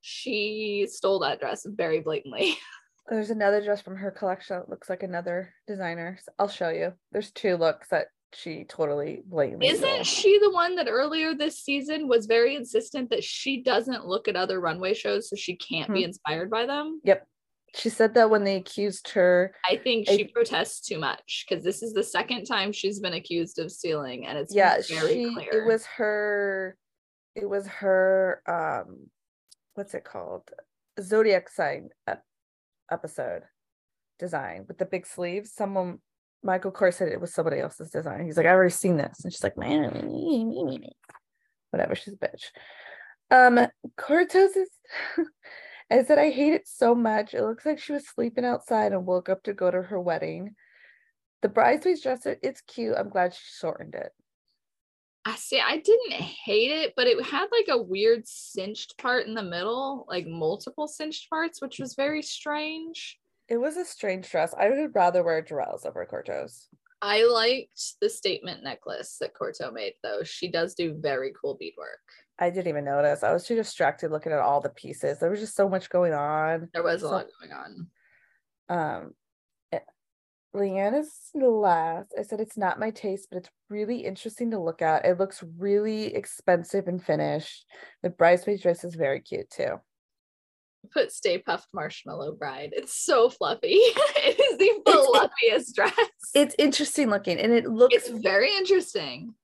she 0.00 0.86
stole 0.90 1.20
that 1.20 1.40
dress 1.40 1.66
very 1.66 2.00
blatantly. 2.00 2.56
There's 3.08 3.30
another 3.30 3.62
dress 3.62 3.82
from 3.82 3.96
her 3.96 4.10
collection 4.10 4.58
that 4.58 4.68
looks 4.68 4.88
like 4.88 5.02
another 5.02 5.52
designer. 5.66 6.18
I'll 6.38 6.48
show 6.48 6.68
you. 6.70 6.92
There's 7.12 7.32
two 7.32 7.56
looks 7.56 7.88
that 7.88 8.06
she 8.34 8.64
totally 8.64 9.22
blatantly. 9.26 9.68
Isn't 9.68 10.04
she 10.06 10.38
the 10.38 10.50
one 10.50 10.76
that 10.76 10.88
earlier 10.88 11.34
this 11.34 11.58
season 11.58 12.08
was 12.08 12.26
very 12.26 12.54
insistent 12.54 13.10
that 13.10 13.24
she 13.24 13.62
doesn't 13.62 14.06
look 14.06 14.28
at 14.28 14.36
other 14.36 14.60
runway 14.60 14.94
shows 14.94 15.28
so 15.28 15.36
she 15.36 15.56
can't 15.56 15.92
be 15.92 16.04
inspired 16.04 16.50
by 16.50 16.66
them? 16.66 17.00
Yep. 17.04 17.26
She 17.74 17.88
said 17.88 18.14
that 18.14 18.30
when 18.30 18.42
they 18.44 18.56
accused 18.56 19.10
her. 19.10 19.54
I 19.68 19.76
think 19.76 20.08
I- 20.08 20.16
she 20.16 20.24
protests 20.24 20.80
too 20.86 20.98
much 20.98 21.44
because 21.48 21.62
this 21.64 21.82
is 21.82 21.92
the 21.92 22.02
second 22.02 22.44
time 22.44 22.72
she's 22.72 22.98
been 23.00 23.14
accused 23.14 23.58
of 23.58 23.70
stealing 23.70 24.26
and 24.26 24.36
it's 24.38 24.54
Yeah, 24.54 24.78
very 24.88 25.14
she 25.26 25.34
clear. 25.34 25.62
it 25.62 25.66
was 25.66 25.86
her 25.86 26.76
it 27.36 27.48
was 27.48 27.66
her 27.68 28.42
um 28.48 29.08
what's 29.74 29.94
it 29.94 30.04
called? 30.04 30.50
Zodiac 31.00 31.48
sign 31.48 31.90
ep- 32.08 32.24
episode 32.90 33.42
design 34.18 34.64
with 34.68 34.78
the 34.78 34.84
big 34.84 35.06
sleeves. 35.06 35.52
Someone 35.52 35.98
Michael 36.42 36.72
Kors 36.72 36.94
said 36.94 37.08
it 37.08 37.20
was 37.20 37.34
somebody 37.34 37.60
else's 37.60 37.90
design. 37.90 38.24
He's 38.24 38.36
like, 38.36 38.46
I've 38.46 38.54
already 38.54 38.70
seen 38.70 38.96
this. 38.96 39.24
And 39.24 39.32
she's 39.32 39.44
like, 39.44 39.58
man, 39.58 39.90
whatever, 41.70 41.94
she's 41.94 42.14
a 42.14 42.16
bitch. 42.16 42.46
Um, 43.30 43.66
Korto's 43.96 44.56
is 44.56 44.70
I 45.90 46.04
said 46.04 46.18
I 46.18 46.30
hate 46.30 46.52
it 46.52 46.68
so 46.68 46.94
much. 46.94 47.34
It 47.34 47.42
looks 47.42 47.66
like 47.66 47.80
she 47.80 47.92
was 47.92 48.06
sleeping 48.06 48.44
outside 48.44 48.92
and 48.92 49.06
woke 49.06 49.28
up 49.28 49.42
to 49.44 49.52
go 49.52 49.70
to 49.70 49.82
her 49.82 50.00
wedding. 50.00 50.54
The 51.42 51.48
bridesmaid's 51.48 52.02
dress—it's 52.02 52.60
cute. 52.62 52.94
I'm 52.96 53.08
glad 53.08 53.34
she 53.34 53.40
shortened 53.58 53.94
it. 53.94 54.12
I 55.24 55.34
see. 55.34 55.60
I 55.60 55.78
didn't 55.78 56.12
hate 56.12 56.70
it, 56.70 56.94
but 56.96 57.06
it 57.06 57.22
had 57.24 57.48
like 57.50 57.68
a 57.68 57.82
weird 57.82 58.26
cinched 58.26 58.98
part 58.98 59.26
in 59.26 59.34
the 59.34 59.42
middle, 59.42 60.06
like 60.08 60.26
multiple 60.26 60.86
cinched 60.86 61.28
parts, 61.28 61.60
which 61.60 61.78
was 61.80 61.94
very 61.94 62.22
strange. 62.22 63.18
It 63.50 63.58
was 63.60 63.76
a 63.76 63.84
strange 63.84 64.30
dress. 64.30 64.54
I 64.56 64.70
would 64.70 64.94
rather 64.94 65.24
wear 65.24 65.42
Jerell's 65.42 65.84
over 65.84 66.06
Korto's. 66.06 66.68
I 67.02 67.24
liked 67.24 67.94
the 68.00 68.08
statement 68.08 68.62
necklace 68.62 69.16
that 69.20 69.34
Korto 69.34 69.72
made, 69.72 69.94
though. 70.02 70.22
She 70.22 70.50
does 70.50 70.74
do 70.74 70.94
very 71.00 71.32
cool 71.40 71.56
beadwork. 71.58 71.98
I 72.38 72.50
didn't 72.50 72.68
even 72.68 72.84
notice. 72.84 73.22
I 73.22 73.32
was 73.32 73.44
too 73.44 73.56
distracted 73.56 74.10
looking 74.10 74.32
at 74.32 74.38
all 74.38 74.60
the 74.60 74.68
pieces. 74.68 75.18
There 75.18 75.30
was 75.30 75.40
just 75.40 75.56
so 75.56 75.68
much 75.68 75.90
going 75.90 76.12
on. 76.12 76.68
There 76.72 76.82
was 76.82 77.02
a 77.02 77.06
So- 77.06 77.10
lot 77.10 77.26
going 77.40 77.52
on. 77.52 77.90
Um, 78.68 79.14
eh, 79.72 79.80
Leanne 80.54 80.98
is 81.00 81.10
last. 81.34 82.14
I 82.16 82.22
said 82.22 82.40
it's 82.40 82.56
not 82.56 82.78
my 82.78 82.90
taste, 82.90 83.28
but 83.30 83.38
it's 83.38 83.50
really 83.68 84.04
interesting 84.04 84.50
to 84.52 84.60
look 84.60 84.80
at. 84.80 85.04
It 85.04 85.18
looks 85.18 85.42
really 85.58 86.14
expensive 86.14 86.86
and 86.86 87.02
finished. 87.02 87.66
The 88.02 88.10
bridesmaid 88.10 88.60
dress 88.60 88.84
is 88.84 88.94
very 88.94 89.20
cute 89.20 89.50
too. 89.50 89.80
Put 90.92 91.12
Stay 91.12 91.38
Puft 91.38 91.66
Marshmallow 91.72 92.32
Bride. 92.32 92.70
It's 92.72 92.94
so 92.94 93.28
fluffy. 93.30 93.68
it 93.74 94.40
is 94.40 94.58
the 94.58 94.82
fluffiest 94.90 95.74
dress. 95.74 95.94
It's 96.34 96.54
interesting 96.58 97.10
looking, 97.10 97.38
and 97.38 97.52
it 97.52 97.66
looks. 97.66 97.94
It's 97.94 98.08
very 98.08 98.54
interesting. 98.56 99.34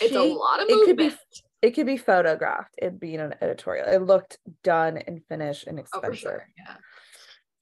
It's 0.00 0.14
a 0.14 0.22
lot 0.22 0.60
of 0.62 0.68
it 0.68 0.84
could 0.86 0.96
be 0.96 1.04
movement. 1.04 1.20
It 1.62 1.70
could 1.72 1.86
be 1.86 1.96
photographed 1.96 2.76
and 2.80 3.00
be 3.00 3.14
in 3.14 3.20
an 3.20 3.34
editorial. 3.40 3.88
It 3.88 4.02
looked 4.02 4.38
done 4.62 4.98
and 4.98 5.22
finished 5.28 5.66
and 5.66 5.78
Oh, 5.78 5.80
expensive. 5.80 6.10
for 6.10 6.14
sure. 6.14 6.48
Yeah. 6.56 6.76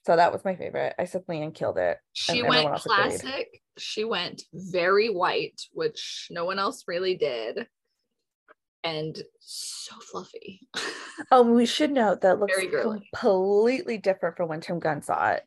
So 0.04 0.16
that 0.16 0.32
was 0.32 0.44
my 0.44 0.54
favorite. 0.54 0.94
I 0.98 1.04
said 1.06 1.24
Leanne 1.28 1.54
killed 1.54 1.78
it. 1.78 1.98
She 2.12 2.42
went 2.42 2.68
else 2.68 2.84
agreed. 2.86 3.20
classic. 3.20 3.62
She 3.78 4.04
went 4.04 4.42
very 4.52 5.08
white, 5.08 5.60
which 5.72 6.28
no 6.30 6.44
one 6.44 6.58
else 6.58 6.84
really 6.86 7.16
did. 7.16 7.66
And 8.86 9.22
so 9.40 9.94
fluffy. 10.10 10.60
Oh, 11.30 11.42
we 11.54 11.66
should 11.66 11.90
note 11.92 12.20
that 12.22 12.38
looks 12.38 12.54
Very 12.54 12.68
girly. 12.68 13.08
completely 13.14 13.98
different 13.98 14.36
from 14.36 14.48
when 14.48 14.60
Tim 14.60 14.78
Gunn 14.78 15.02
saw 15.02 15.32
it. 15.32 15.44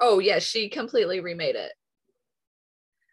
oh, 0.00 0.18
yeah, 0.18 0.38
she 0.38 0.68
completely 0.68 1.20
remade 1.20 1.56
it. 1.56 1.72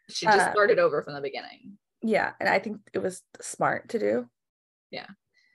She 0.10 0.26
just 0.26 0.40
Uh, 0.40 0.52
started 0.52 0.80
over 0.80 1.02
from 1.02 1.14
the 1.14 1.22
beginning. 1.22 1.78
Yeah, 2.02 2.34
and 2.40 2.50
I 2.50 2.60
think 2.60 2.82
it 2.94 3.00
was 3.00 3.22
smart 3.42 3.90
to 3.90 4.00
do. 4.00 4.30
Yeah. 4.92 5.08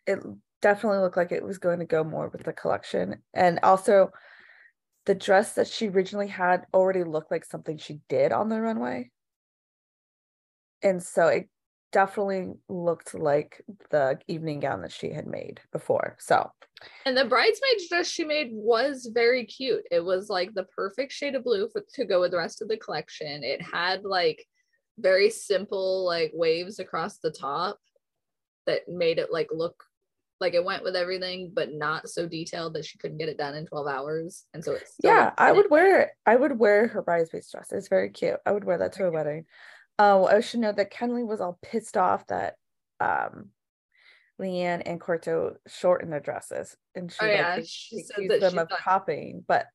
It 0.06 0.20
definitely 0.62 0.98
looked 1.00 1.16
like 1.18 1.30
it 1.32 1.44
was 1.44 1.58
going 1.58 1.80
to 1.80 1.84
go 1.84 2.02
more 2.02 2.28
with 2.28 2.44
the 2.44 2.52
collection. 2.54 3.22
And 3.34 3.60
also 3.62 4.10
the 5.04 5.14
dress 5.14 5.52
that 5.54 5.68
she 5.68 5.88
originally 5.88 6.28
had 6.28 6.64
already 6.72 7.04
looked 7.04 7.30
like 7.30 7.44
something 7.44 7.76
she 7.76 8.00
did 8.08 8.32
on 8.32 8.48
the 8.48 8.60
runway. 8.60 9.10
And 10.82 11.02
so 11.02 11.26
it 11.28 11.48
definitely 11.92 12.52
looked 12.68 13.14
like 13.14 13.62
the 13.90 14.18
evening 14.28 14.60
gown 14.60 14.82
that 14.82 14.92
she 14.92 15.10
had 15.10 15.26
made 15.26 15.60
before. 15.72 16.16
So 16.18 16.50
And 17.06 17.16
the 17.16 17.24
bridesmaid's 17.24 17.88
dress 17.88 18.08
she 18.08 18.24
made 18.24 18.50
was 18.52 19.10
very 19.12 19.44
cute. 19.44 19.84
It 19.90 20.04
was 20.04 20.28
like 20.28 20.54
the 20.54 20.64
perfect 20.64 21.12
shade 21.12 21.34
of 21.34 21.44
blue 21.44 21.68
for, 21.72 21.82
to 21.94 22.04
go 22.04 22.20
with 22.20 22.32
the 22.32 22.38
rest 22.38 22.62
of 22.62 22.68
the 22.68 22.76
collection. 22.76 23.42
It 23.42 23.62
had 23.62 24.04
like 24.04 24.44
very 24.98 25.30
simple 25.30 26.04
like 26.04 26.32
waves 26.34 26.78
across 26.78 27.18
the 27.18 27.30
top 27.30 27.78
that 28.66 28.88
made 28.88 29.18
it 29.18 29.32
like 29.32 29.48
look 29.50 29.82
like 30.40 30.54
it 30.54 30.64
went 30.64 30.84
with 30.84 30.94
everything, 30.94 31.50
but 31.52 31.72
not 31.72 32.08
so 32.08 32.28
detailed 32.28 32.74
that 32.74 32.84
she 32.84 32.98
couldn't 32.98 33.18
get 33.18 33.28
it 33.28 33.38
done 33.38 33.56
in 33.56 33.66
12 33.66 33.86
hours. 33.88 34.44
And 34.54 34.64
so 34.64 34.72
it's 34.72 34.94
yeah, 35.02 35.32
I 35.36 35.50
would 35.50 35.70
wear 35.70 36.02
it. 36.02 36.10
I 36.26 36.36
would 36.36 36.58
wear 36.58 36.86
her 36.88 37.02
bridesmaid's 37.02 37.50
dress. 37.50 37.72
It's 37.72 37.88
very 37.88 38.10
cute. 38.10 38.36
I 38.46 38.52
would 38.52 38.64
wear 38.64 38.78
that 38.78 38.92
to 38.94 39.06
a 39.06 39.10
wedding. 39.10 39.46
Oh, 39.98 40.26
I 40.26 40.40
should 40.40 40.60
note 40.60 40.76
that 40.76 40.92
Kenley 40.92 41.26
was 41.26 41.40
all 41.40 41.58
pissed 41.62 41.96
off 41.96 42.26
that 42.28 42.54
um 43.00 43.50
Leanne 44.40 44.82
and 44.86 45.00
Korto 45.00 45.56
shortened 45.66 46.12
their 46.12 46.20
dresses. 46.20 46.76
And 46.94 47.10
she 47.10 47.18
Oh, 47.20 47.26
like, 47.26 47.36
yeah, 47.36 47.56
ac- 47.56 47.66
she 47.68 48.02
said 48.02 48.18
accused 48.18 48.42
them 48.42 48.58
of 48.58 48.68
thought- 48.68 48.78
copying. 48.78 49.44
But 49.46 49.66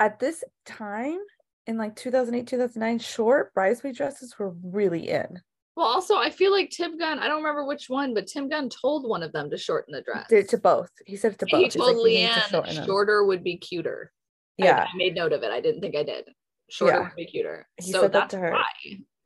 at 0.00 0.18
this 0.18 0.42
time 0.66 1.18
in 1.66 1.76
like 1.76 1.94
2008, 1.96 2.46
2009, 2.46 2.98
short 2.98 3.54
bridesmaid 3.54 3.94
dresses 3.94 4.36
were 4.38 4.50
really 4.64 5.08
in. 5.08 5.40
Well, 5.76 5.86
also 5.86 6.16
I 6.16 6.30
feel 6.30 6.50
like 6.50 6.70
Tim 6.70 6.98
Gunn, 6.98 7.20
I 7.20 7.28
don't 7.28 7.36
remember 7.44 7.64
which 7.64 7.88
one, 7.88 8.14
but 8.14 8.26
Tim 8.26 8.48
Gunn 8.48 8.68
told 8.68 9.08
one 9.08 9.22
of 9.22 9.30
them 9.32 9.48
to 9.50 9.56
shorten 9.56 9.92
the 9.94 10.02
dress. 10.02 10.26
Did 10.28 10.40
it 10.46 10.48
to 10.50 10.58
both. 10.58 10.90
He 11.06 11.14
said 11.16 11.34
it 11.34 11.38
to 11.38 11.46
both. 11.46 11.58
he 11.58 11.64
He's 11.66 11.74
told 11.76 11.96
like, 11.98 12.06
"You 12.12 12.18
need 12.18 12.32
to 12.32 12.40
Leanne 12.62 12.74
them." 12.74 12.84
shorter 12.86 13.24
would 13.24 13.44
be 13.44 13.58
cuter. 13.58 14.10
Yeah. 14.56 14.86
I, 14.92 14.96
made 14.96 15.14
note 15.14 15.32
of 15.32 15.44
it. 15.44 15.52
I 15.52 15.60
didn't 15.60 15.80
think 15.80 15.94
I 15.94 16.02
did. 16.02 16.28
Shorter 16.68 16.94
Yeah. 16.96 17.02
would 17.04 17.14
be 17.14 17.26
cuter. 17.26 17.68
He 17.76 17.92
so 17.92 18.00
said 18.00 18.12
that 18.14 18.30
to 18.30 18.38
her. 18.38 18.50
why. 18.50 18.64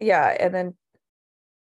Yeah, 0.03 0.37
and 0.39 0.55
then 0.55 0.75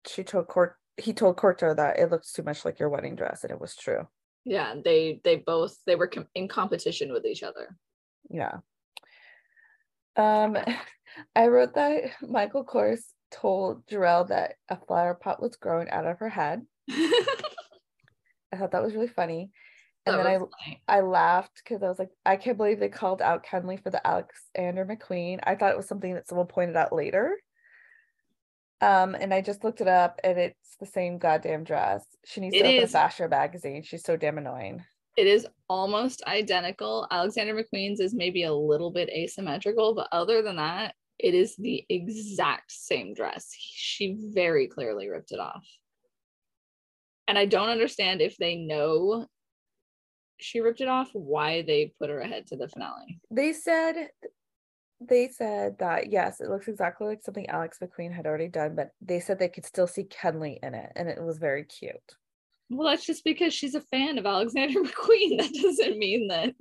she 0.08 0.23
told 0.23 0.47
Court 0.47 0.76
he 0.97 1.13
told 1.13 1.38
Korto 1.38 1.76
that 1.76 2.00
it 2.00 2.10
looks 2.10 2.32
too 2.32 2.43
much 2.43 2.65
like 2.65 2.80
your 2.80 2.89
wedding 2.89 3.15
dress, 3.15 3.43
and 3.43 3.52
it 3.52 3.60
was 3.60 3.76
true. 3.76 4.08
Yeah, 4.45 4.76
they 4.84 5.19
they 5.23 5.38
both 5.38 5.78
they 5.86 5.95
were 5.95 6.08
com- 6.08 6.28
in 6.36 6.47
competition 6.47 7.12
with 7.12 7.26
each 7.26 7.43
other. 7.43 7.76
Yeah. 8.30 8.58
Um, 10.15 10.58
I 11.36 11.47
wrote 11.47 11.76
that 11.76 12.04
Michael 12.21 12.65
Kors 12.65 13.02
told 13.32 13.86
Jerell 13.88 14.28
that 14.30 14.56
a 14.69 14.78
flower 14.78 15.15
pot 15.15 15.41
was 15.41 15.56
growing 15.56 15.89
out 15.89 16.06
of 16.06 16.19
her 16.19 16.30
head. 16.30 16.62
I 16.89 18.58
thought 18.58 18.71
that 18.71 18.84
was 18.84 18.93
really 18.93 19.08
funny. 19.08 19.52
And 20.06 20.17
That 20.17 20.23
then 20.23 20.28
I 20.28 20.38
funny. 20.38 20.82
I 20.88 21.02
laughed 21.02 21.62
because 21.63 21.84
I 21.84 21.89
was 21.89 22.00
like, 22.00 22.12
I 22.26 22.38
can't 22.38 22.58
believe 22.58 22.80
they 22.80 22.89
called 22.89 23.21
out 23.21 23.45
Kenley 23.45 23.82
for 23.82 23.89
the 23.89 24.06
Alexander 24.06 24.86
McQueen. 24.86 25.39
I 25.43 25.56
thought 25.56 25.71
it 25.71 25.78
was 25.78 25.88
something 25.88 26.13
that 26.13 26.28
someone 26.28 26.47
pointed 26.47 26.78
out 26.78 26.93
later. 26.93 27.36
Um, 28.80 29.16
and 29.16 29.34
I 29.34 29.42
just 29.42 29.63
looked 29.63 29.82
it 29.82 29.88
up 29.88 30.20
and 30.24 30.38
it's 30.38 30.76
the 30.80 30.86
same 30.86 31.18
goddamn 31.18 31.63
dress. 31.63 32.06
She 32.26 32.42
needs 32.42 32.56
It 32.56 32.60
to 32.60 32.66
open 32.68 32.80
a 32.80 32.84
is. 32.84 32.92
fashion 32.92 33.30
magazine. 33.30 33.84
She's 33.84 34.04
so 34.04 34.16
damn 34.16 34.38
annoying. 34.38 34.84
It 35.18 35.26
is 35.26 35.48
almost 35.68 36.24
identical. 36.28 37.08
Alexander 37.10 37.56
McQueen's 37.56 38.00
is 38.00 38.13
maybe 38.13 38.44
a 38.44 38.54
little 38.54 38.92
bit 38.92 39.10
asymmetrical, 39.10 39.96
but 39.96 40.08
other 40.12 40.44
than 40.44 40.58
that, 40.58 40.94
it 41.18 41.34
is 41.34 41.56
the 41.56 41.84
exact 41.90 42.72
same 42.72 43.16
dress. 43.16 43.52
She 43.58 44.16
very 44.20 44.68
clearly 44.68 45.10
ripped 45.10 45.32
it 45.32 45.40
off. 45.40 45.66
And 47.28 47.38
I 47.38 47.46
don't 47.46 47.70
understand 47.70 48.22
if 48.22 48.38
they 48.38 48.56
know 48.56 49.26
she 50.40 50.60
ripped 50.60 50.82
it 50.82 50.88
off, 50.88 51.10
why 51.13 51.63
they 51.63 51.94
put 52.00 52.12
her 52.12 52.20
ahead 52.20 52.46
to 52.48 52.56
the 52.56 52.68
finale. 52.70 53.20
They 53.32 53.54
said 53.54 54.10
they 55.00 55.30
said 55.30 55.78
that 55.80 56.12
yes, 56.12 56.42
it 56.42 56.50
looks 56.50 56.68
exactly 56.68 57.08
like 57.08 57.22
something 57.24 57.48
Alex 57.50 57.78
McQueen 57.82 58.14
had 58.14 58.26
already 58.26 58.48
done, 58.48 58.76
but 58.76 58.90
they 59.02 59.20
said 59.20 59.38
they 59.38 59.50
could 59.50 59.66
still 59.66 59.88
see 59.88 60.04
Kenley 60.04 60.58
in 60.64 60.74
it, 60.74 60.92
and 60.96 61.08
it 61.08 61.22
was 61.22 61.38
very 61.38 61.64
cute. 61.64 61.96
Well, 62.70 62.90
that's 62.90 63.06
just 63.06 63.24
because 63.24 63.54
she's 63.54 63.76
a 63.76 63.82
fan 63.82 64.18
of 64.18 64.26
Alexander 64.26 64.80
McQueen. 64.84 65.38
That 65.38 65.54
doesn't 65.54 65.98
mean 65.98 66.28
that 66.30 66.54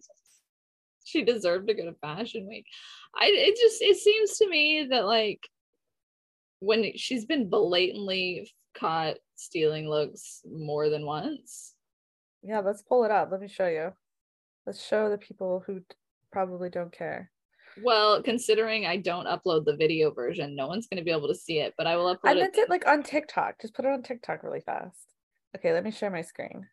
she 1.05 1.23
deserved 1.23 1.69
to 1.69 1.75
go 1.75 1.85
to 1.85 1.95
Fashion 2.01 2.47
Week. 2.49 2.67
I 3.15 3.31
it 3.33 3.57
just 3.57 3.81
it 3.81 3.97
seems 3.97 4.37
to 4.39 4.49
me 4.49 4.87
that 4.91 5.07
like 5.07 5.41
when 6.61 6.97
she's 6.97 7.25
been 7.25 7.49
blatantly 7.49 8.51
caught 8.75 9.17
stealing 9.37 9.89
looks 9.89 10.43
more 10.51 10.89
than 10.91 11.07
once. 11.07 11.75
Yeah, 12.43 12.61
let's 12.61 12.83
pull 12.83 13.05
it 13.05 13.11
up. 13.11 13.31
Let 13.33 13.41
me 13.41 13.49
show 13.49 13.67
you. 13.67 13.93
Let's 14.67 14.85
show 14.85 15.09
the 15.09 15.19
people 15.19 15.63
who 15.67 15.83
probably 16.33 16.71
don't 16.71 16.93
care. 16.93 17.31
Well, 17.83 18.23
considering 18.23 18.87
I 18.87 18.97
don't 18.97 19.27
upload 19.27 19.65
the 19.65 19.77
video 19.77 20.11
version, 20.11 20.57
no 20.57 20.67
one's 20.67 20.87
going 20.87 20.99
to 20.99 21.05
be 21.05 21.11
able 21.11 21.29
to 21.29 21.35
see 21.35 21.59
it, 21.61 21.75
but 21.77 21.87
I 21.87 21.97
will 21.97 22.15
upload 22.15 22.29
I 22.31 22.33
it. 22.33 22.39
meant 22.39 22.57
it 22.57 22.71
like 22.71 22.87
on 22.87 23.03
TikTok. 23.03 23.61
Just 23.61 23.75
put 23.75 23.85
it 23.85 23.93
on 23.93 24.03
TikTok 24.03 24.43
really 24.43 24.61
fast. 24.61 25.07
Okay, 25.57 25.73
let 25.73 25.85
me 25.85 25.91
share 25.91 26.11
my 26.11 26.23
screen. 26.23 26.67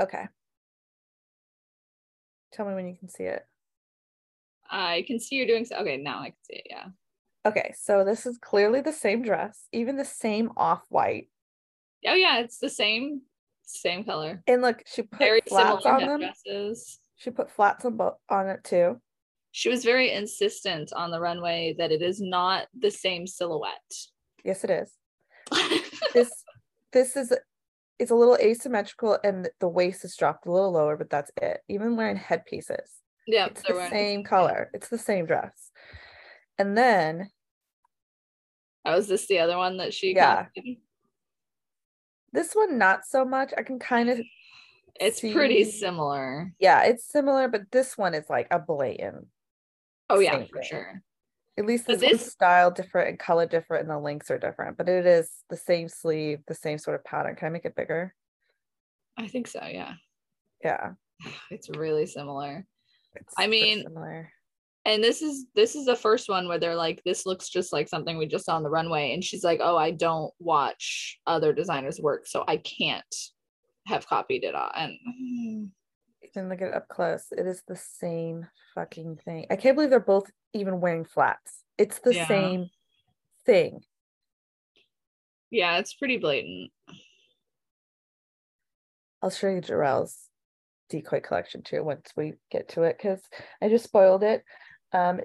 Okay. 0.00 0.28
Tell 2.52 2.66
me 2.66 2.74
when 2.74 2.88
you 2.88 2.96
can 2.96 3.08
see 3.08 3.24
it. 3.24 3.44
I 4.70 5.04
can 5.06 5.18
see 5.18 5.36
you're 5.36 5.46
doing 5.46 5.64
so. 5.64 5.76
Okay, 5.76 5.96
now 5.96 6.20
I 6.20 6.26
can 6.26 6.44
see 6.44 6.56
it. 6.56 6.66
Yeah. 6.70 6.86
Okay, 7.46 7.72
so 7.78 8.04
this 8.04 8.26
is 8.26 8.36
clearly 8.38 8.80
the 8.80 8.92
same 8.92 9.22
dress, 9.22 9.66
even 9.72 9.96
the 9.96 10.04
same 10.04 10.50
off-white. 10.56 11.28
Oh 12.06 12.14
yeah, 12.14 12.40
it's 12.40 12.58
the 12.58 12.68
same, 12.68 13.22
same 13.68 14.04
color. 14.04 14.42
And 14.46 14.62
look, 14.62 14.82
she 14.86 15.02
put 15.02 15.18
Very 15.18 15.40
flats 15.48 15.84
on 15.86 16.00
them. 16.00 16.20
headdresses. 16.22 16.98
She 17.16 17.30
put 17.30 17.50
flats 17.50 17.84
on 17.84 17.96
bo- 17.96 18.18
on 18.28 18.48
it 18.48 18.64
too. 18.64 19.00
She 19.52 19.68
was 19.68 19.84
very 19.84 20.12
insistent 20.12 20.92
on 20.92 21.10
the 21.10 21.20
runway 21.20 21.74
that 21.78 21.90
it 21.90 22.02
is 22.02 22.20
not 22.20 22.66
the 22.78 22.90
same 22.90 23.26
silhouette. 23.26 23.94
Yes, 24.44 24.64
it 24.64 24.70
is. 24.70 24.92
This 26.14 26.30
this 26.92 27.16
is 27.16 27.34
it's 27.98 28.10
a 28.10 28.14
little 28.14 28.36
asymmetrical 28.36 29.18
and 29.24 29.48
the 29.60 29.68
waist 29.68 30.04
is 30.04 30.16
dropped 30.16 30.46
a 30.46 30.52
little 30.52 30.72
lower, 30.72 30.96
but 30.96 31.10
that's 31.10 31.30
it. 31.42 31.60
Even 31.68 31.96
wearing 31.96 32.16
headpieces. 32.16 32.92
yeah, 33.26 33.46
it's 33.46 33.62
the 33.62 33.74
wearing- 33.74 33.90
same 33.90 34.24
color. 34.24 34.70
It's 34.72 34.88
the 34.88 34.96
same 34.98 35.26
dress. 35.26 35.70
And 36.58 36.76
then 36.78 37.30
Oh, 38.84 38.96
is 38.96 39.08
this 39.08 39.26
the 39.26 39.40
other 39.40 39.58
one 39.58 39.76
that 39.78 39.92
she? 39.92 40.14
Yeah. 40.14 40.44
copied? 40.44 40.80
This 42.32 42.54
one 42.54 42.78
not 42.78 43.06
so 43.06 43.24
much. 43.24 43.52
I 43.56 43.62
can 43.62 43.78
kind 43.78 44.10
of 44.10 44.20
It's 45.00 45.20
pretty 45.20 45.64
similar. 45.64 46.52
yeah, 46.58 46.84
it's 46.84 47.04
similar, 47.10 47.48
but 47.48 47.70
this 47.72 47.96
one 47.98 48.14
is 48.14 48.28
like 48.28 48.48
a 48.50 48.58
blatant. 48.58 49.26
Oh 50.10 50.18
yeah, 50.20 50.38
for 50.46 50.60
thing. 50.60 50.68
sure. 50.68 51.02
At 51.58 51.66
least 51.66 51.86
this, 51.86 52.00
this- 52.00 52.30
style 52.32 52.70
different 52.70 53.08
and 53.08 53.18
color 53.18 53.46
different 53.46 53.82
and 53.82 53.90
the 53.90 53.98
links 53.98 54.30
are 54.30 54.38
different, 54.38 54.76
but 54.76 54.88
it 54.88 55.06
is 55.06 55.30
the 55.50 55.56
same 55.56 55.88
sleeve, 55.88 56.40
the 56.46 56.54
same 56.54 56.78
sort 56.78 56.94
of 56.94 57.04
pattern. 57.04 57.34
Can 57.34 57.46
I 57.46 57.50
make 57.50 57.64
it 57.64 57.74
bigger? 57.76 58.14
I 59.16 59.26
think 59.26 59.48
so. 59.48 59.60
Yeah, 59.64 59.94
Yeah. 60.62 60.92
it's 61.50 61.68
really 61.70 62.06
similar. 62.06 62.64
It's 63.16 63.34
I 63.36 63.46
mean, 63.48 63.82
similar. 63.82 64.30
And 64.88 65.04
this 65.04 65.20
is 65.20 65.44
this 65.54 65.74
is 65.76 65.84
the 65.84 65.94
first 65.94 66.30
one 66.30 66.48
where 66.48 66.58
they're 66.58 66.74
like 66.74 67.02
this 67.04 67.26
looks 67.26 67.50
just 67.50 67.74
like 67.74 67.88
something 67.88 68.16
we 68.16 68.26
just 68.26 68.46
saw 68.46 68.56
on 68.56 68.62
the 68.62 68.70
runway 68.70 69.12
and 69.12 69.22
she's 69.22 69.44
like 69.44 69.60
oh 69.62 69.76
i 69.76 69.90
don't 69.90 70.32
watch 70.38 71.18
other 71.26 71.52
designers 71.52 72.00
work 72.00 72.26
so 72.26 72.42
i 72.48 72.56
can't 72.56 73.14
have 73.86 74.06
copied 74.06 74.44
it 74.44 74.54
all 74.54 74.70
and 74.74 74.94
You 76.22 76.30
can 76.32 76.48
look 76.48 76.60
at 76.62 76.68
it 76.68 76.74
up 76.74 76.88
close. 76.88 77.26
It 77.30 77.46
is 77.46 77.62
the 77.68 77.76
same 77.76 78.46
fucking 78.74 79.18
thing. 79.24 79.46
I 79.50 79.56
can't 79.56 79.76
believe 79.76 79.88
they're 79.90 80.00
both 80.00 80.30
even 80.52 80.80
wearing 80.80 81.04
flats. 81.04 81.62
It's 81.78 82.00
the 82.00 82.14
Yeah. 82.14 82.26
same 82.26 82.66
thing. 83.46 83.80
yeah 85.50 85.76
it's 85.78 85.94
pretty 85.94 86.16
blatant 86.16 86.70
I'll 89.22 89.30
show 89.30 89.48
you 89.48 89.60
Jerell's 89.60 90.16
decoy 90.88 91.20
collection 91.20 91.62
too 91.62 91.84
once 91.84 92.10
we 92.16 92.34
get 92.50 92.70
to 92.70 92.82
it 92.84 92.96
because 92.96 93.20
I 93.62 93.68
just 93.68 93.84
spoiled 93.84 94.22
it. 94.22 94.42
Um, 94.92 95.20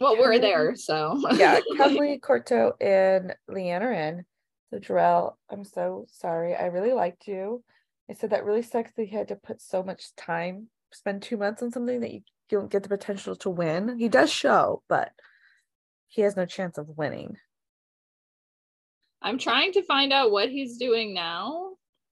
well 0.00 0.16
we're 0.18 0.38
there 0.38 0.74
so 0.76 1.20
yeah, 1.34 1.60
Kenley 1.76 2.20
Korto 2.20 2.72
and 2.80 3.34
Leanne 3.50 3.82
are 3.82 3.92
in. 3.92 4.24
So 4.70 4.78
Jerell, 4.78 5.34
I'm 5.50 5.64
so 5.64 6.06
sorry. 6.10 6.54
I 6.54 6.66
really 6.66 6.92
liked 6.92 7.28
you. 7.28 7.62
I 8.10 8.14
said 8.14 8.30
that 8.30 8.44
really 8.44 8.62
sucks 8.62 8.92
that 8.96 9.06
he 9.06 9.14
had 9.14 9.28
to 9.28 9.36
put 9.36 9.60
so 9.60 9.82
much 9.82 10.14
time, 10.16 10.68
spend 10.92 11.22
two 11.22 11.36
months 11.36 11.62
on 11.62 11.70
something 11.70 12.00
that 12.00 12.12
you 12.12 12.22
don't 12.48 12.70
get 12.70 12.82
the 12.82 12.88
potential 12.88 13.36
to 13.36 13.50
win. 13.50 13.98
He 13.98 14.08
does 14.08 14.30
show, 14.30 14.82
but 14.88 15.12
he 16.08 16.22
has 16.22 16.36
no 16.36 16.44
chance 16.44 16.76
of 16.78 16.88
winning. 16.96 17.36
i'm 19.22 19.38
trying 19.38 19.72
to 19.72 19.82
find 19.82 20.12
out 20.12 20.30
what 20.30 20.50
he's 20.50 20.76
doing 20.76 21.14
now 21.14 21.71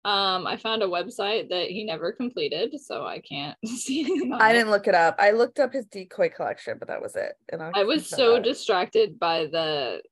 um 0.06 0.46
i 0.46 0.56
found 0.56 0.82
a 0.82 0.86
website 0.86 1.50
that 1.50 1.68
he 1.68 1.84
never 1.84 2.12
completed 2.12 2.74
so 2.80 3.04
i 3.04 3.18
can't 3.18 3.56
see 3.66 4.00
anything 4.00 4.32
I 4.32 4.52
didn't 4.52 4.70
look 4.70 4.86
it 4.86 4.94
up. 4.94 5.16
I 5.18 5.30
looked 5.30 5.58
up 5.58 5.72
his 5.72 5.86
decoy 5.86 6.28
collection, 6.28 6.76
but 6.78 6.88
that 6.88 7.00
was 7.00 7.16
it. 7.16 7.34
And 7.50 7.62
I 7.62 7.84
was 7.84 8.08
so 8.08 8.40
distracted 8.40 9.18
by 9.18 9.46
the 9.46 10.02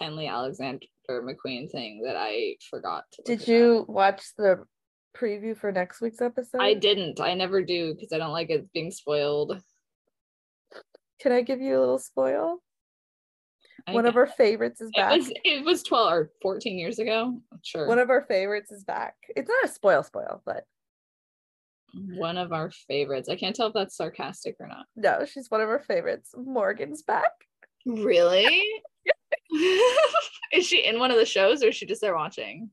Kenley 0.00 0.30
Alexander 0.30 0.86
McQueen 1.10 1.70
thing 1.70 2.02
that 2.04 2.16
I 2.16 2.56
forgot 2.70 3.04
to. 3.12 3.22
Did 3.22 3.40
it 3.40 3.42
up. 3.42 3.48
you 3.48 3.84
watch 3.88 4.22
the 4.36 4.64
preview 5.16 5.56
for 5.56 5.72
next 5.72 6.00
week's 6.00 6.20
episode? 6.20 6.60
I 6.60 6.74
didn't. 6.74 7.20
I 7.20 7.34
never 7.34 7.62
do 7.62 7.94
because 7.94 8.12
I 8.12 8.18
don't 8.18 8.32
like 8.32 8.50
it 8.50 8.72
being 8.72 8.90
spoiled. 8.90 9.60
Can 11.20 11.32
I 11.32 11.42
give 11.42 11.60
you 11.60 11.78
a 11.78 11.80
little 11.80 11.98
spoil? 11.98 12.58
I 13.88 13.92
One 13.94 14.06
of 14.06 14.16
our 14.16 14.26
favorites 14.26 14.80
is 14.80 14.90
it 14.92 14.96
back. 14.96 15.16
was 15.16 15.32
it 15.44 15.64
was 15.64 15.82
twelve 15.82 16.12
or 16.12 16.30
fourteen 16.42 16.78
years 16.78 16.98
ago. 16.98 17.40
Sure. 17.62 17.86
One 17.88 17.98
of 17.98 18.10
our 18.10 18.22
favorites 18.22 18.70
is 18.70 18.84
back. 18.84 19.14
It's 19.34 19.48
not 19.48 19.64
a 19.64 19.68
spoil 19.72 20.02
spoil, 20.02 20.42
but 20.44 20.64
One 22.16 22.36
of 22.36 22.52
our 22.52 22.70
favorites. 22.70 23.28
I 23.30 23.36
can't 23.36 23.56
tell 23.56 23.68
if 23.68 23.72
that's 23.74 23.96
sarcastic 23.96 24.56
or 24.60 24.66
not. 24.68 24.86
no, 24.94 25.24
she's 25.24 25.50
one 25.50 25.60
of 25.62 25.68
our 25.70 25.78
favorites. 25.80 26.34
Morgan's 26.36 27.02
back. 27.02 27.32
Really? 27.86 28.62
is 30.52 30.66
she 30.66 30.84
in 30.84 30.98
one 30.98 31.10
of 31.10 31.16
the 31.16 31.24
shows 31.24 31.62
or 31.62 31.68
is 31.68 31.76
she 31.76 31.86
just 31.86 32.02
there 32.02 32.14
watching? 32.14 32.70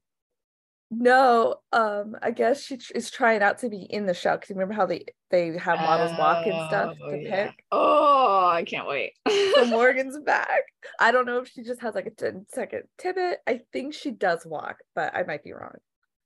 No, 0.97 1.55
um, 1.73 2.15
I 2.21 2.31
guess 2.31 2.63
she 2.63 2.77
tr- 2.77 2.93
is 2.95 3.11
trying 3.11 3.41
out 3.41 3.57
to 3.59 3.69
be 3.69 3.81
in 3.81 4.05
the 4.05 4.13
show 4.13 4.35
because 4.35 4.49
remember 4.51 4.73
how 4.73 4.85
they 4.85 5.05
they 5.29 5.57
have 5.57 5.79
models 5.79 6.11
walk 6.17 6.45
and 6.45 6.61
stuff 6.67 6.95
Oh, 7.01 7.11
to 7.11 7.17
yeah. 7.17 7.45
pick. 7.47 7.65
Oh, 7.71 8.45
I 8.47 8.63
can't 8.63 8.87
wait. 8.87 9.13
So 9.55 9.65
Morgan's 9.69 10.17
back. 10.19 10.61
I 10.99 11.11
don't 11.11 11.25
know 11.25 11.39
if 11.39 11.49
she 11.49 11.63
just 11.63 11.81
has 11.81 11.95
like 11.95 12.05
a 12.07 12.11
10 12.11 12.45
second 12.53 12.83
tidbit. 12.97 13.39
I 13.47 13.61
think 13.73 13.93
she 13.93 14.11
does 14.11 14.45
walk, 14.45 14.77
but 14.95 15.15
I 15.15 15.23
might 15.23 15.43
be 15.43 15.53
wrong 15.53 15.75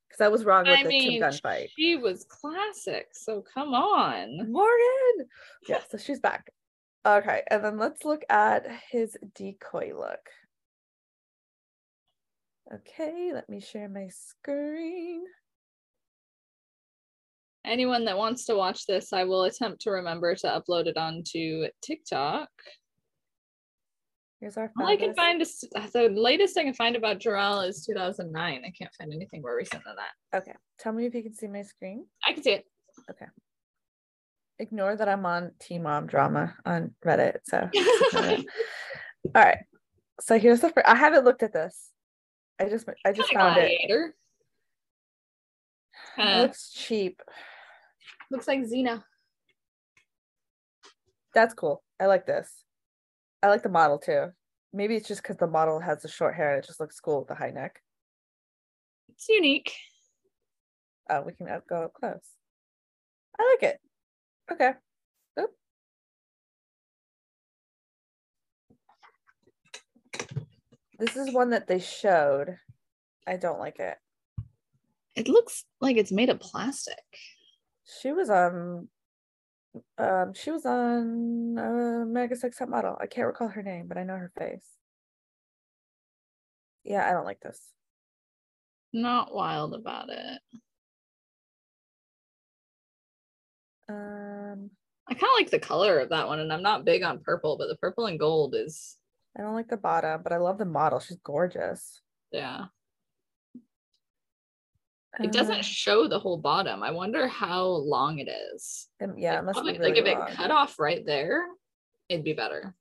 because 0.07 0.21
I 0.21 0.27
was 0.27 0.45
wrong 0.45 0.65
with 0.65 0.79
I 0.79 0.83
the 0.83 0.89
mean, 0.89 1.11
Tim 1.11 1.19
Gunn 1.19 1.39
fight. 1.41 1.69
she 1.77 1.95
was 1.95 2.25
classic. 2.25 3.07
So 3.13 3.43
come 3.53 3.73
on. 3.73 4.51
Morgan. 4.51 5.27
Yeah, 5.67 5.79
so 5.89 5.97
she's 5.97 6.19
back. 6.19 6.51
Okay, 7.05 7.43
and 7.49 7.63
then 7.63 7.77
let's 7.77 8.03
look 8.03 8.23
at 8.29 8.67
his 8.91 9.17
decoy 9.35 9.93
look. 9.97 10.19
Okay, 12.73 13.31
let 13.33 13.49
me 13.49 13.59
share 13.59 13.89
my 13.89 14.07
screen. 14.09 15.23
Anyone 17.65 18.05
that 18.05 18.17
wants 18.17 18.45
to 18.45 18.55
watch 18.55 18.85
this, 18.85 19.11
I 19.11 19.23
will 19.23 19.43
attempt 19.43 19.81
to 19.81 19.91
remember 19.91 20.35
to 20.35 20.47
upload 20.47 20.85
it 20.85 20.97
onto 20.97 21.65
TikTok. 21.81 22.49
Here's 24.39 24.55
our 24.55 24.71
All 24.79 24.87
I 24.87 24.95
can 24.95 25.13
find 25.15 25.41
is 25.41 25.65
the 25.93 26.09
latest 26.13 26.57
I 26.57 26.63
can 26.63 26.73
find 26.73 26.95
about 26.95 27.19
Jerell 27.19 27.67
is 27.67 27.85
2009. 27.85 28.61
I 28.65 28.71
can't 28.71 28.93
find 28.97 29.11
anything 29.11 29.41
more 29.41 29.55
recent 29.55 29.83
than 29.83 29.95
that. 29.97 30.37
Okay, 30.37 30.53
tell 30.77 30.93
me 30.93 31.05
if 31.05 31.13
you 31.13 31.23
can 31.23 31.33
see 31.33 31.47
my 31.47 31.63
screen. 31.63 32.05
I 32.25 32.33
can 32.33 32.43
see 32.43 32.51
it. 32.51 32.65
Okay. 33.09 33.25
Ignore 34.59 34.95
that 34.95 35.09
I'm 35.09 35.25
on 35.25 35.51
T 35.59 35.79
Mom 35.79 36.05
Drama 36.05 36.55
on 36.65 36.93
Reddit. 37.05 37.39
So, 37.45 37.69
all 38.15 38.43
right. 39.35 39.59
So 40.21 40.39
here's 40.39 40.61
the 40.61 40.69
first. 40.69 40.87
I 40.87 40.95
haven't 40.95 41.25
looked 41.25 41.43
at 41.43 41.53
this. 41.53 41.89
I 42.59 42.67
just 42.69 42.87
I 43.05 43.11
just 43.11 43.31
found 43.33 43.57
it. 43.57 43.61
gladiator. 43.61 44.15
It 46.17 46.21
Kinda 46.21 46.41
looks 46.41 46.71
cheap. 46.73 47.21
looks 48.31 48.47
like 48.47 48.59
Xena. 48.61 49.03
That's 51.33 51.53
cool. 51.53 51.83
I 51.99 52.07
like 52.07 52.25
this. 52.25 52.63
I 53.41 53.47
like 53.47 53.63
the 53.63 53.69
model 53.69 53.97
too. 53.99 54.27
Maybe 54.73 54.95
it's 54.95 55.07
just 55.07 55.21
because 55.23 55.37
the 55.37 55.47
model 55.47 55.79
has 55.79 56.01
the 56.01 56.07
short 56.09 56.35
hair 56.35 56.55
and 56.55 56.63
it 56.63 56.67
just 56.67 56.79
looks 56.79 56.99
cool 56.99 57.19
with 57.19 57.27
the 57.29 57.35
high 57.35 57.51
neck. 57.51 57.81
It's 59.09 59.27
unique. 59.29 59.73
Oh, 61.09 61.21
we 61.21 61.33
can 61.33 61.47
up- 61.49 61.67
go 61.67 61.83
up 61.83 61.93
close. 61.93 62.35
I 63.39 63.55
like 63.61 63.71
it. 63.73 63.79
Okay. 64.51 64.73
This 70.99 71.15
is 71.15 71.33
one 71.33 71.51
that 71.51 71.65
they 71.67 71.79
showed. 71.79 72.57
I 73.25 73.37
don't 73.37 73.59
like 73.59 73.79
it. 73.79 73.97
It 75.15 75.29
looks 75.29 75.63
like 75.79 75.95
it's 75.95 76.11
made 76.11 76.29
of 76.29 76.39
plastic. 76.39 76.97
She 78.01 78.11
was 78.11 78.29
on 78.29 78.89
um 79.97 80.33
she 80.33 80.51
was 80.51 80.65
on 80.65 81.57
uh 81.57 82.01
America's 82.01 82.43
Next 82.43 82.57
Top 82.57 82.69
Model. 82.69 82.97
I 82.99 83.07
can't 83.07 83.27
recall 83.27 83.47
her 83.47 83.63
name, 83.63 83.87
but 83.87 83.97
I 83.97 84.03
know 84.03 84.17
her 84.17 84.31
face. 84.37 84.67
Yeah, 86.83 87.07
I 87.07 87.13
don't 87.13 87.25
like 87.25 87.39
this. 87.39 87.59
Not 88.91 89.33
wild 89.33 89.73
about 89.73 90.09
it. 90.09 90.41
Um, 93.87 94.69
I 95.07 95.13
kind 95.13 95.23
of 95.23 95.37
like 95.37 95.49
the 95.49 95.59
color 95.59 95.99
of 95.99 96.09
that 96.09 96.27
one, 96.27 96.39
and 96.39 96.51
I'm 96.51 96.61
not 96.61 96.85
big 96.85 97.03
on 97.03 97.19
purple, 97.19 97.57
but 97.57 97.67
the 97.67 97.77
purple 97.77 98.05
and 98.07 98.19
gold 98.19 98.55
is 98.55 98.98
I 99.37 99.41
don't 99.41 99.53
like 99.53 99.67
the 99.69 99.77
bottom, 99.77 100.21
but 100.23 100.33
I 100.33 100.37
love 100.37 100.57
the 100.57 100.65
model. 100.65 100.99
She's 100.99 101.17
gorgeous. 101.23 102.01
yeah. 102.31 102.65
It 105.19 105.31
doesn't 105.31 105.59
Uh, 105.59 105.61
show 105.63 106.07
the 106.07 106.19
whole 106.19 106.37
bottom. 106.37 106.83
I 106.83 106.91
wonder 106.91 107.27
how 107.27 107.65
long 107.65 108.19
it 108.19 108.27
is. 108.29 108.87
um, 109.01 109.17
yeah, 109.17 109.31
Like, 109.33 109.39
it 109.39 109.45
must 109.45 109.55
probably- 109.55 109.73
be 109.73 109.79
really 109.79 109.91
like 109.91 109.97
if 110.13 110.17
long. 110.19 110.27
it 110.29 110.33
cut 110.35 110.51
off 110.51 110.79
right 110.79 111.03
there, 111.05 111.45
it'd 112.07 112.23
be 112.23 112.33
better. 112.33 112.75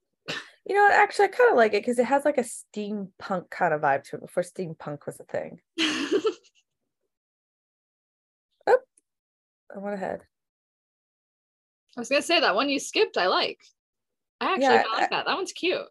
You 0.67 0.75
know, 0.75 0.89
actually, 0.93 1.25
I 1.25 1.29
kind 1.29 1.51
of 1.51 1.57
like 1.57 1.73
it 1.73 1.81
because 1.81 1.99
it 1.99 2.05
has 2.05 2.27
like 2.27 2.37
a 2.37 2.43
steampunk 2.43 3.49
kind 3.49 3.73
of 3.73 3.81
vibe 3.81 4.05
to 4.05 4.17
it 4.17 4.21
before 4.23 4.43
steampunk 4.43 5.07
was 5.07 5.19
a 5.19 5.25
thing. 5.25 5.61
Oh, 8.67 8.79
I 9.75 9.79
went 9.79 9.95
ahead. 9.95 10.21
I 11.97 12.01
was 12.01 12.09
gonna 12.11 12.21
say 12.23 12.41
that 12.41 12.55
one 12.55 12.69
you 12.69 12.79
skipped. 12.79 13.17
I 13.17 13.27
like. 13.29 13.65
I 14.41 14.53
actually 14.53 14.65
Yeah, 14.65 14.83
kinda 14.83 14.97
like 14.99 15.11
that. 15.11 15.25
That 15.27 15.35
one's 15.37 15.53
cute. 15.53 15.89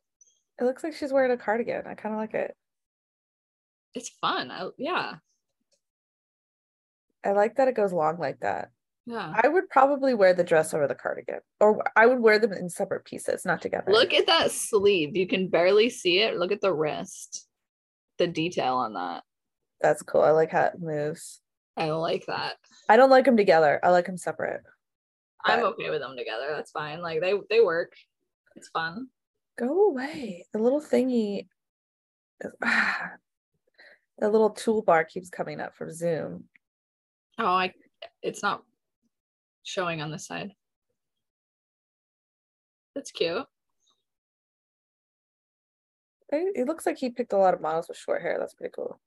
It 0.59 0.63
looks 0.63 0.83
like 0.83 0.93
she's 0.93 1.13
wearing 1.13 1.31
a 1.31 1.37
cardigan. 1.37 1.83
I 1.87 1.93
kind 1.93 2.13
of 2.15 2.19
like 2.19 2.33
it. 2.33 2.55
It's 3.93 4.09
fun. 4.21 4.51
I, 4.51 4.69
yeah, 4.77 5.15
I 7.25 7.31
like 7.31 7.55
that 7.55 7.67
it 7.67 7.75
goes 7.75 7.91
long 7.93 8.17
like 8.19 8.39
that. 8.41 8.69
yeah. 9.05 9.33
I 9.43 9.47
would 9.47 9.69
probably 9.69 10.13
wear 10.13 10.33
the 10.33 10.43
dress 10.43 10.73
over 10.73 10.87
the 10.87 10.95
cardigan, 10.95 11.39
or 11.59 11.83
I 11.95 12.05
would 12.05 12.19
wear 12.19 12.39
them 12.39 12.53
in 12.53 12.69
separate 12.69 13.05
pieces, 13.05 13.43
not 13.45 13.61
together. 13.61 13.91
Look 13.91 14.13
at 14.13 14.27
that 14.27 14.51
sleeve. 14.51 15.15
You 15.15 15.27
can 15.27 15.47
barely 15.49 15.89
see 15.89 16.19
it. 16.19 16.37
Look 16.37 16.51
at 16.51 16.61
the 16.61 16.73
wrist. 16.73 17.47
The 18.17 18.27
detail 18.27 18.75
on 18.75 18.93
that. 18.93 19.23
that's 19.81 20.01
cool. 20.01 20.21
I 20.21 20.31
like 20.31 20.51
how 20.51 20.65
it 20.65 20.79
moves. 20.79 21.39
I 21.75 21.91
like 21.91 22.25
that. 22.27 22.55
I 22.89 22.97
don't 22.97 23.11
like 23.11 23.25
them 23.25 23.37
together. 23.37 23.79
I 23.83 23.89
like 23.89 24.05
them 24.07 24.17
separate. 24.17 24.61
I'm 25.45 25.63
okay 25.65 25.89
with 25.91 26.01
them 26.01 26.17
together. 26.17 26.47
That's 26.55 26.71
fine. 26.71 27.01
Like 27.01 27.21
they 27.21 27.33
they 27.49 27.61
work. 27.61 27.93
It's 28.55 28.69
fun. 28.69 29.07
Go 29.57 29.89
away. 29.89 30.45
The 30.53 30.59
little 30.59 30.81
thingy, 30.81 31.47
ah, 32.63 33.11
the 34.19 34.29
little 34.29 34.53
toolbar 34.53 35.07
keeps 35.07 35.29
coming 35.29 35.59
up 35.59 35.75
from 35.75 35.91
Zoom. 35.91 36.45
Oh, 37.39 37.45
I 37.45 37.73
it's 38.21 38.43
not 38.43 38.63
showing 39.63 40.01
on 40.01 40.11
this 40.11 40.27
side. 40.27 40.51
That's 42.95 43.11
cute. 43.11 43.45
It, 46.29 46.53
it 46.55 46.67
looks 46.67 46.85
like 46.85 46.97
he 46.97 47.09
picked 47.09 47.33
a 47.33 47.37
lot 47.37 47.53
of 47.53 47.61
models 47.61 47.87
with 47.87 47.97
short 47.97 48.21
hair. 48.21 48.37
That's 48.39 48.53
pretty 48.53 48.73
cool. 48.75 48.99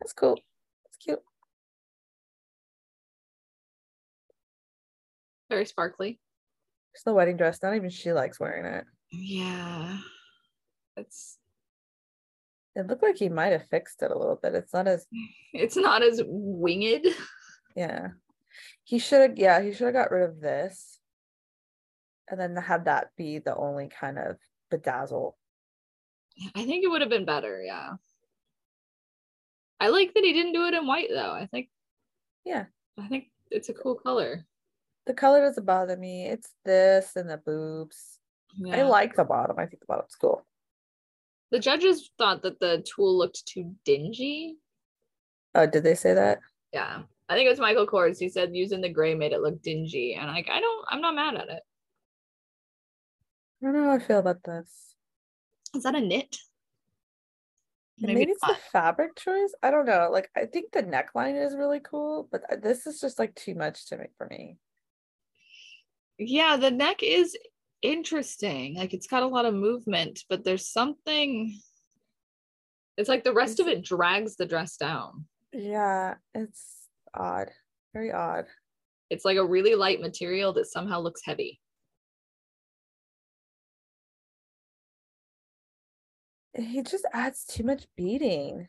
That's 0.00 0.12
cool. 0.12 0.38
That's 0.84 0.96
cute. 0.96 1.20
Very 5.48 5.66
sparkly. 5.66 6.20
It's 6.94 7.04
the 7.04 7.12
wedding 7.12 7.36
dress. 7.36 7.62
Not 7.62 7.76
even 7.76 7.90
she 7.90 8.12
likes 8.12 8.40
wearing 8.40 8.64
it. 8.64 8.84
Yeah. 9.10 9.98
It's 10.96 11.38
It 12.76 12.86
looked 12.86 13.02
like 13.02 13.16
he 13.16 13.28
might 13.28 13.52
have 13.52 13.68
fixed 13.68 14.02
it 14.02 14.10
a 14.10 14.18
little 14.18 14.38
bit. 14.40 14.54
It's 14.54 14.72
not 14.72 14.86
as 14.88 15.06
it's 15.52 15.76
not 15.76 16.02
as 16.02 16.22
winged. 16.24 17.06
yeah. 17.76 18.08
He 18.84 18.98
should 18.98 19.20
have 19.22 19.38
yeah, 19.38 19.60
he 19.60 19.72
should 19.72 19.86
have 19.86 19.94
got 19.94 20.10
rid 20.10 20.28
of 20.28 20.40
this. 20.40 20.98
And 22.28 22.38
then 22.38 22.54
had 22.56 22.84
that 22.84 23.08
be 23.16 23.38
the 23.38 23.56
only 23.56 23.88
kind 23.88 24.18
of 24.18 24.36
bedazzle. 24.72 25.32
I 26.54 26.64
think 26.64 26.84
it 26.84 26.88
would 26.88 27.00
have 27.00 27.10
been 27.10 27.24
better, 27.24 27.60
yeah. 27.62 27.94
I 29.80 29.88
like 29.88 30.14
that 30.14 30.24
he 30.24 30.32
didn't 30.32 30.52
do 30.52 30.66
it 30.66 30.74
in 30.74 30.86
white 30.86 31.08
though. 31.10 31.32
I 31.32 31.46
think 31.46 31.68
Yeah. 32.44 32.66
I 32.98 33.08
think 33.08 33.30
it's 33.50 33.68
a 33.68 33.74
cool 33.74 33.94
color. 33.96 34.44
The 35.06 35.14
color 35.14 35.40
doesn't 35.40 35.64
bother 35.66 35.96
me. 35.96 36.26
It's 36.26 36.54
this 36.64 37.16
and 37.16 37.28
the 37.28 37.38
boobs. 37.38 38.19
I 38.72 38.82
like 38.82 39.16
the 39.16 39.24
bottom. 39.24 39.58
I 39.58 39.66
think 39.66 39.80
the 39.80 39.86
bottom's 39.86 40.14
cool. 40.14 40.44
The 41.50 41.58
judges 41.58 42.10
thought 42.16 42.42
that 42.42 42.60
the 42.60 42.84
tulle 42.86 43.18
looked 43.18 43.46
too 43.46 43.74
dingy. 43.84 44.56
Oh, 45.54 45.66
did 45.66 45.82
they 45.82 45.94
say 45.94 46.14
that? 46.14 46.38
Yeah. 46.72 47.02
I 47.28 47.34
think 47.34 47.46
it 47.46 47.50
was 47.50 47.60
Michael 47.60 47.86
Kors. 47.86 48.18
He 48.18 48.28
said 48.28 48.54
using 48.54 48.80
the 48.80 48.88
gray 48.88 49.14
made 49.14 49.32
it 49.32 49.40
look 49.40 49.62
dingy. 49.62 50.14
And 50.14 50.28
like 50.28 50.48
I 50.50 50.60
don't 50.60 50.84
I'm 50.88 51.00
not 51.00 51.14
mad 51.14 51.34
at 51.34 51.48
it. 51.48 51.62
I 53.62 53.66
don't 53.66 53.74
know 53.74 53.84
how 53.84 53.96
I 53.96 53.98
feel 53.98 54.18
about 54.18 54.42
this. 54.44 54.94
Is 55.74 55.82
that 55.84 55.94
a 55.94 56.00
knit? 56.00 56.36
And 58.02 58.14
Maybe, 58.14 58.30
it's 58.30 58.40
the 58.40 58.56
fabric 58.72 59.16
choice. 59.16 59.52
I 59.62 59.70
don't 59.70 59.86
know. 59.86 60.08
Like 60.10 60.30
I 60.36 60.46
think 60.46 60.72
the 60.72 60.82
neckline 60.82 61.44
is 61.44 61.54
really 61.54 61.80
cool, 61.80 62.28
but 62.32 62.42
uh, 62.50 62.56
this 62.56 62.86
is 62.86 63.00
just 63.00 63.18
like 63.18 63.34
too 63.34 63.54
much 63.54 63.86
to 63.88 63.98
make 63.98 64.14
for 64.16 64.26
me. 64.26 64.56
yeah 66.18 66.56
the 66.56 66.70
neck 66.70 67.02
is 67.02 67.36
interesting 67.82 68.74
like 68.76 68.92
it's 68.92 69.06
got 69.06 69.22
a 69.22 69.26
lot 69.26 69.44
of 69.46 69.54
movement 69.54 70.20
but 70.28 70.44
there's 70.44 70.66
something 70.68 71.58
it's 72.96 73.08
like 73.08 73.24
the 73.24 73.32
rest 73.32 73.58
of 73.60 73.68
it 73.68 73.82
drags 73.82 74.36
the 74.36 74.44
dress 74.46 74.76
down 74.76 75.24
Yeah, 75.52 76.16
it's 76.34 76.88
odd. 77.14 77.48
Very 77.94 78.12
odd. 78.12 78.46
it's 79.08 79.24
like 79.24 79.38
a 79.38 79.44
really 79.44 79.74
light 79.74 80.00
material 80.00 80.52
that 80.52 80.66
somehow 80.66 81.00
looks 81.00 81.22
heavy 81.24 81.58
He 86.54 86.82
just 86.82 87.06
adds 87.12 87.44
too 87.44 87.62
much 87.62 87.86
beading. 87.96 88.68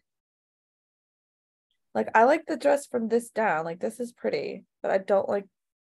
Like 1.93 2.09
I 2.15 2.23
like 2.23 2.45
the 2.45 2.55
dress 2.55 2.85
from 2.85 3.09
this 3.09 3.29
down. 3.31 3.65
Like 3.65 3.79
this 3.79 3.99
is 3.99 4.13
pretty, 4.13 4.65
but 4.81 4.91
I 4.91 4.97
don't 4.99 5.27
like 5.27 5.45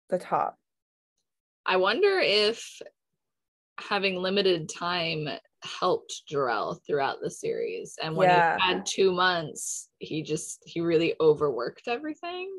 the 0.10 0.18
top. 0.18 0.58
i 1.66 1.78
wonder 1.78 2.20
if 2.20 2.82
having 3.80 4.16
limited 4.16 4.70
time 4.70 5.28
helped 5.64 6.24
Jerell 6.32 6.80
throughout 6.86 7.18
the 7.22 7.30
series 7.32 7.96
and 8.02 8.16
when 8.16 8.30
Yeah. 8.30 8.58
he 8.58 8.62
had 8.62 8.86
two 8.86 9.12
months 9.12 9.90
he 10.00 10.22
just 10.22 10.62
he 10.66 10.82
really 10.82 11.16
overworked 11.22 11.88
everything 11.88 12.50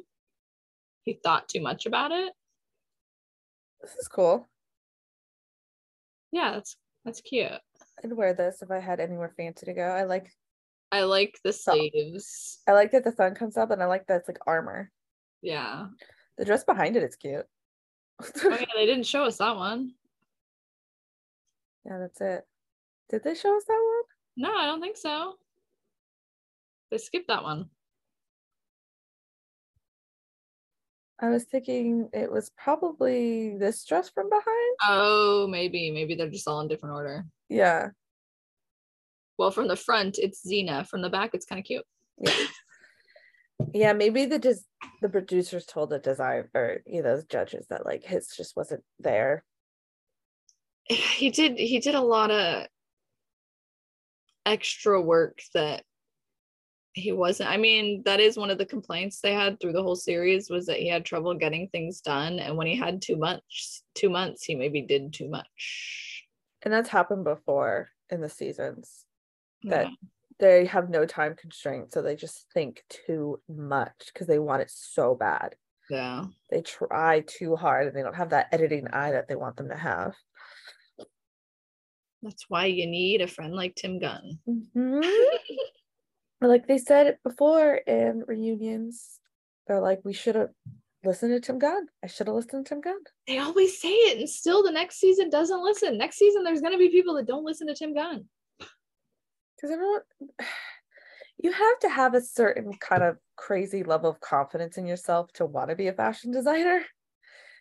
he 1.02 1.18
thought 1.22 1.48
too 1.48 1.60
much 1.60 1.86
about 1.86 2.12
it 2.12 2.32
This 3.82 3.94
is 3.96 4.08
cool. 4.08 4.48
yeah 6.32 6.52
that's 6.52 6.76
that's 7.04 7.20
cute 7.20 7.50
I'd 8.02 8.12
wear 8.12 8.32
this 8.34 8.62
if 8.62 8.70
I 8.70 8.80
had 8.80 8.98
anywhere 9.00 9.32
fancy 9.36 9.66
to 9.66 9.72
go. 9.74 9.82
I 9.82 10.02
like 10.04 10.30
I 10.90 11.02
like 11.04 11.38
the 11.44 11.52
sleeves. 11.52 12.58
I 12.68 12.72
like 12.72 12.90
that 12.92 13.04
the 13.04 13.12
sun 13.12 13.34
comes 13.34 13.56
up 13.56 13.70
and 13.70 13.82
I 13.82 13.86
like 13.86 14.06
that 14.06 14.20
it's 14.20 14.28
like 14.28 14.38
armor. 14.46 14.90
Yeah. 15.42 15.86
The 16.38 16.44
dress 16.44 16.64
behind 16.64 16.96
it 16.96 17.02
is 17.02 17.16
cute. 17.16 17.46
Oh 18.20 18.26
yeah, 18.48 18.64
they 18.76 18.86
didn't 18.86 19.06
show 19.06 19.24
us 19.24 19.38
that 19.38 19.56
one. 19.56 19.92
Yeah, 21.84 21.98
that's 21.98 22.20
it. 22.20 22.46
Did 23.10 23.22
they 23.24 23.34
show 23.34 23.56
us 23.56 23.64
that 23.66 23.72
one? 23.72 24.48
No, 24.48 24.56
I 24.56 24.66
don't 24.66 24.80
think 24.80 24.96
so. 24.96 25.34
They 26.90 26.98
skipped 26.98 27.28
that 27.28 27.42
one. 27.42 27.70
I 31.20 31.28
was 31.28 31.44
thinking 31.44 32.08
it 32.12 32.30
was 32.30 32.50
probably 32.58 33.56
this 33.56 33.84
dress 33.84 34.10
from 34.10 34.28
behind. 34.28 34.76
Oh, 34.86 35.46
maybe. 35.48 35.90
Maybe 35.90 36.14
they're 36.14 36.28
just 36.28 36.48
all 36.48 36.60
in 36.60 36.68
different 36.68 36.96
order. 36.96 37.24
Yeah. 37.48 37.90
Well, 39.38 39.50
from 39.50 39.68
the 39.68 39.76
front, 39.76 40.18
it's 40.18 40.46
Xena. 40.46 40.86
From 40.86 41.02
the 41.02 41.10
back, 41.10 41.30
it's 41.34 41.46
kind 41.46 41.58
of 41.58 41.64
cute. 41.64 41.84
Yeah. 42.18 42.46
yeah, 43.72 43.92
maybe 43.92 44.26
the 44.26 44.38
des- 44.38 44.66
the 45.02 45.08
producers 45.08 45.66
told 45.66 45.90
the 45.90 45.98
design 45.98 46.48
or 46.54 46.82
you 46.86 47.02
know, 47.02 47.16
the 47.16 47.26
judges 47.28 47.66
that 47.70 47.86
like 47.86 48.04
his 48.04 48.28
just 48.36 48.56
wasn't 48.56 48.84
there. 48.98 49.44
He 51.16 51.30
did 51.30 51.58
he 51.58 51.78
did 51.80 51.94
a 51.94 52.00
lot 52.00 52.30
of 52.30 52.66
extra 54.46 55.00
work 55.00 55.40
that 55.54 55.84
he 56.92 57.10
wasn't 57.10 57.48
I 57.50 57.56
mean 57.56 58.02
that 58.04 58.20
is 58.20 58.36
one 58.36 58.50
of 58.50 58.58
the 58.58 58.66
complaints 58.66 59.20
they 59.20 59.32
had 59.32 59.58
through 59.58 59.72
the 59.72 59.82
whole 59.82 59.96
series 59.96 60.48
was 60.50 60.66
that 60.66 60.78
he 60.78 60.88
had 60.88 61.04
trouble 61.04 61.34
getting 61.34 61.68
things 61.68 62.00
done 62.00 62.38
and 62.38 62.56
when 62.56 62.66
he 62.66 62.76
had 62.76 63.02
too 63.02 63.16
much 63.16 63.80
two 63.94 64.10
months 64.10 64.44
he 64.44 64.54
maybe 64.54 64.82
did 64.82 65.12
too 65.12 65.28
much 65.28 66.24
And 66.62 66.72
that's 66.72 66.88
happened 66.90 67.24
before 67.24 67.88
in 68.10 68.20
the 68.20 68.28
seasons. 68.28 69.06
That 69.64 69.86
Yeah. 69.86 69.90
they 70.38 70.66
have 70.66 70.90
no 70.90 71.06
time 71.06 71.36
constraint, 71.36 71.92
so 71.92 72.02
they 72.02 72.16
just 72.16 72.46
think 72.52 72.84
too 72.88 73.40
much 73.48 74.10
because 74.12 74.26
they 74.26 74.38
want 74.38 74.62
it 74.62 74.70
so 74.70 75.14
bad. 75.14 75.56
yeah 75.88 76.26
They 76.50 76.60
try 76.62 77.20
too 77.20 77.56
hard 77.56 77.86
and 77.86 77.96
they 77.96 78.02
don't 78.02 78.16
have 78.16 78.30
that 78.30 78.48
editing 78.52 78.88
eye 78.88 79.12
that 79.12 79.26
they 79.28 79.36
want 79.36 79.56
them 79.56 79.68
to 79.70 79.76
have. 79.76 80.14
That's 82.24 82.46
why 82.48 82.66
you 82.66 82.86
need 82.86 83.20
a 83.20 83.26
friend 83.26 83.54
like 83.54 83.74
Tim 83.74 83.98
Gunn 83.98 84.38
Mhm. 84.48 85.04
like 86.40 86.66
they 86.66 86.78
said 86.78 87.18
before 87.24 87.74
in 87.76 88.24
reunions, 88.26 89.20
they're 89.66 89.80
like, 89.80 90.00
we 90.04 90.12
should 90.12 90.34
have 90.34 90.50
listened 91.04 91.32
to 91.32 91.40
Tim 91.40 91.58
Gunn. 91.58 91.86
I 92.02 92.06
should 92.06 92.26
have 92.26 92.36
listened 92.36 92.66
to 92.66 92.68
Tim 92.74 92.80
Gunn. 92.80 92.98
they 93.26 93.38
always 93.38 93.78
say 93.80 93.92
it 93.92 94.18
and 94.18 94.28
still 94.28 94.62
the 94.62 94.70
next 94.70 94.96
season 95.00 95.30
doesn't 95.30 95.62
listen 95.62 95.96
next 95.98 96.16
season 96.18 96.42
there's 96.44 96.60
going 96.60 96.72
to 96.72 96.78
be 96.78 96.88
people 96.90 97.14
that 97.14 97.26
don't 97.26 97.44
listen 97.44 97.66
to 97.68 97.74
Tim 97.74 97.94
Gunn 97.94 98.28
Because 98.58 99.70
everyone, 99.70 100.00
you 101.38 101.52
have 101.52 101.78
to 101.80 101.88
have 101.88 102.14
a 102.14 102.20
certain 102.20 102.72
kind 102.74 103.02
of 103.02 103.18
crazy 103.36 103.82
level 103.82 104.08
of 104.10 104.20
confidence 104.20 104.78
in 104.78 104.86
yourself 104.86 105.32
to 105.34 105.44
want 105.46 105.70
to 105.70 105.76
be 105.76 105.88
a 105.88 105.92
fashion 105.92 106.30
designer. 106.30 106.82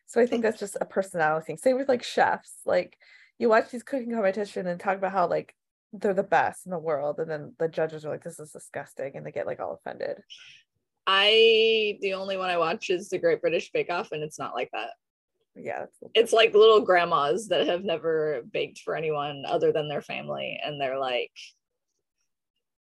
So 0.06 0.22
I 0.22 0.26
think 0.26 0.44
that's 0.44 0.60
just 0.60 0.78
a 0.80 0.86
personality 0.86 1.46
thing. 1.46 1.58
Same 1.58 1.78
with 1.78 1.90
like 1.90 2.04
chefs. 2.04 2.58
Like 2.66 2.98
you 3.44 3.50
watch 3.50 3.70
these 3.70 3.84
cooking 3.84 4.14
competition 4.14 4.68
and 4.68 4.80
talk 4.80 4.98
about 4.98 5.12
how 5.12 5.28
like 5.28 5.54
they're 5.92 6.14
the 6.14 6.24
best 6.24 6.66
in 6.66 6.72
the 6.72 6.80
world, 6.80 7.20
and 7.20 7.30
then 7.30 7.54
the 7.60 7.68
judges 7.68 8.06
are 8.06 8.10
like, 8.10 8.24
"This 8.24 8.40
is 8.40 8.52
disgusting," 8.52 9.16
and 9.16 9.26
they 9.26 9.32
get 9.32 9.46
like 9.46 9.60
all 9.60 9.74
offended. 9.74 10.24
I 11.06 11.98
the 12.02 12.14
only 12.14 12.38
one 12.38 12.50
I 12.50 12.58
watch 12.58 12.90
is 12.90 13.10
the 13.10 13.20
Great 13.20 13.42
British 13.42 13.70
Bake 13.72 13.92
Off, 13.92 14.14
and 14.14 14.24
it's 14.24 14.40
not 14.40 14.56
like 14.56 14.70
that. 14.72 14.92
Yeah, 15.56 15.86
it's 16.16 16.32
like 16.32 16.56
little 16.56 16.80
grandmas 16.80 17.50
that 17.50 17.68
have 17.68 17.84
never 17.84 18.44
baked 18.50 18.80
for 18.80 18.96
anyone 18.96 19.44
other 19.46 19.74
than 19.74 19.90
their 19.90 20.02
family, 20.02 20.58
and 20.64 20.80
they're 20.80 20.98
like, 20.98 21.34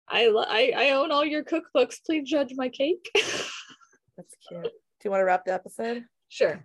"I 0.09 0.27
I, 0.27 0.73
I 0.75 0.91
own 0.91 1.13
all 1.13 1.25
your 1.25 1.45
cookbooks. 1.45 2.03
Please 2.05 2.29
judge 2.29 2.51
my 2.55 2.67
cake." 2.67 3.09
That's 3.15 4.35
cute. 4.49 4.63
Do 4.63 5.05
you 5.05 5.11
want 5.11 5.21
to 5.21 5.25
wrap 5.25 5.45
the 5.45 5.53
episode? 5.53 6.03
Sure. 6.27 6.63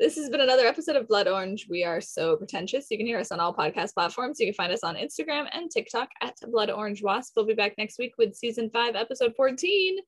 This 0.00 0.16
has 0.16 0.30
been 0.30 0.40
another 0.40 0.66
episode 0.66 0.96
of 0.96 1.06
Blood 1.06 1.28
Orange. 1.28 1.66
We 1.68 1.84
are 1.84 2.00
so 2.00 2.36
pretentious. 2.36 2.86
You 2.90 2.96
can 2.96 3.06
hear 3.06 3.18
us 3.18 3.30
on 3.30 3.40
all 3.40 3.54
podcast 3.54 3.94
platforms. 3.94 4.40
You 4.40 4.46
can 4.46 4.54
find 4.54 4.72
us 4.72 4.82
on 4.82 4.96
Instagram 4.96 5.46
and 5.52 5.70
TikTok 5.70 6.08
at 6.20 6.34
Blood 6.48 6.70
Orange 6.70 7.02
Wasp. 7.02 7.34
We'll 7.36 7.46
be 7.46 7.54
back 7.54 7.74
next 7.78 7.98
week 7.98 8.14
with 8.18 8.34
season 8.34 8.70
five, 8.70 8.96
episode 8.96 9.34
14, 9.36 9.98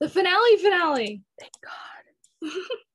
the 0.00 0.08
finale 0.08 0.56
finale. 0.56 1.22
Thank 1.38 1.52
God. 1.62 2.52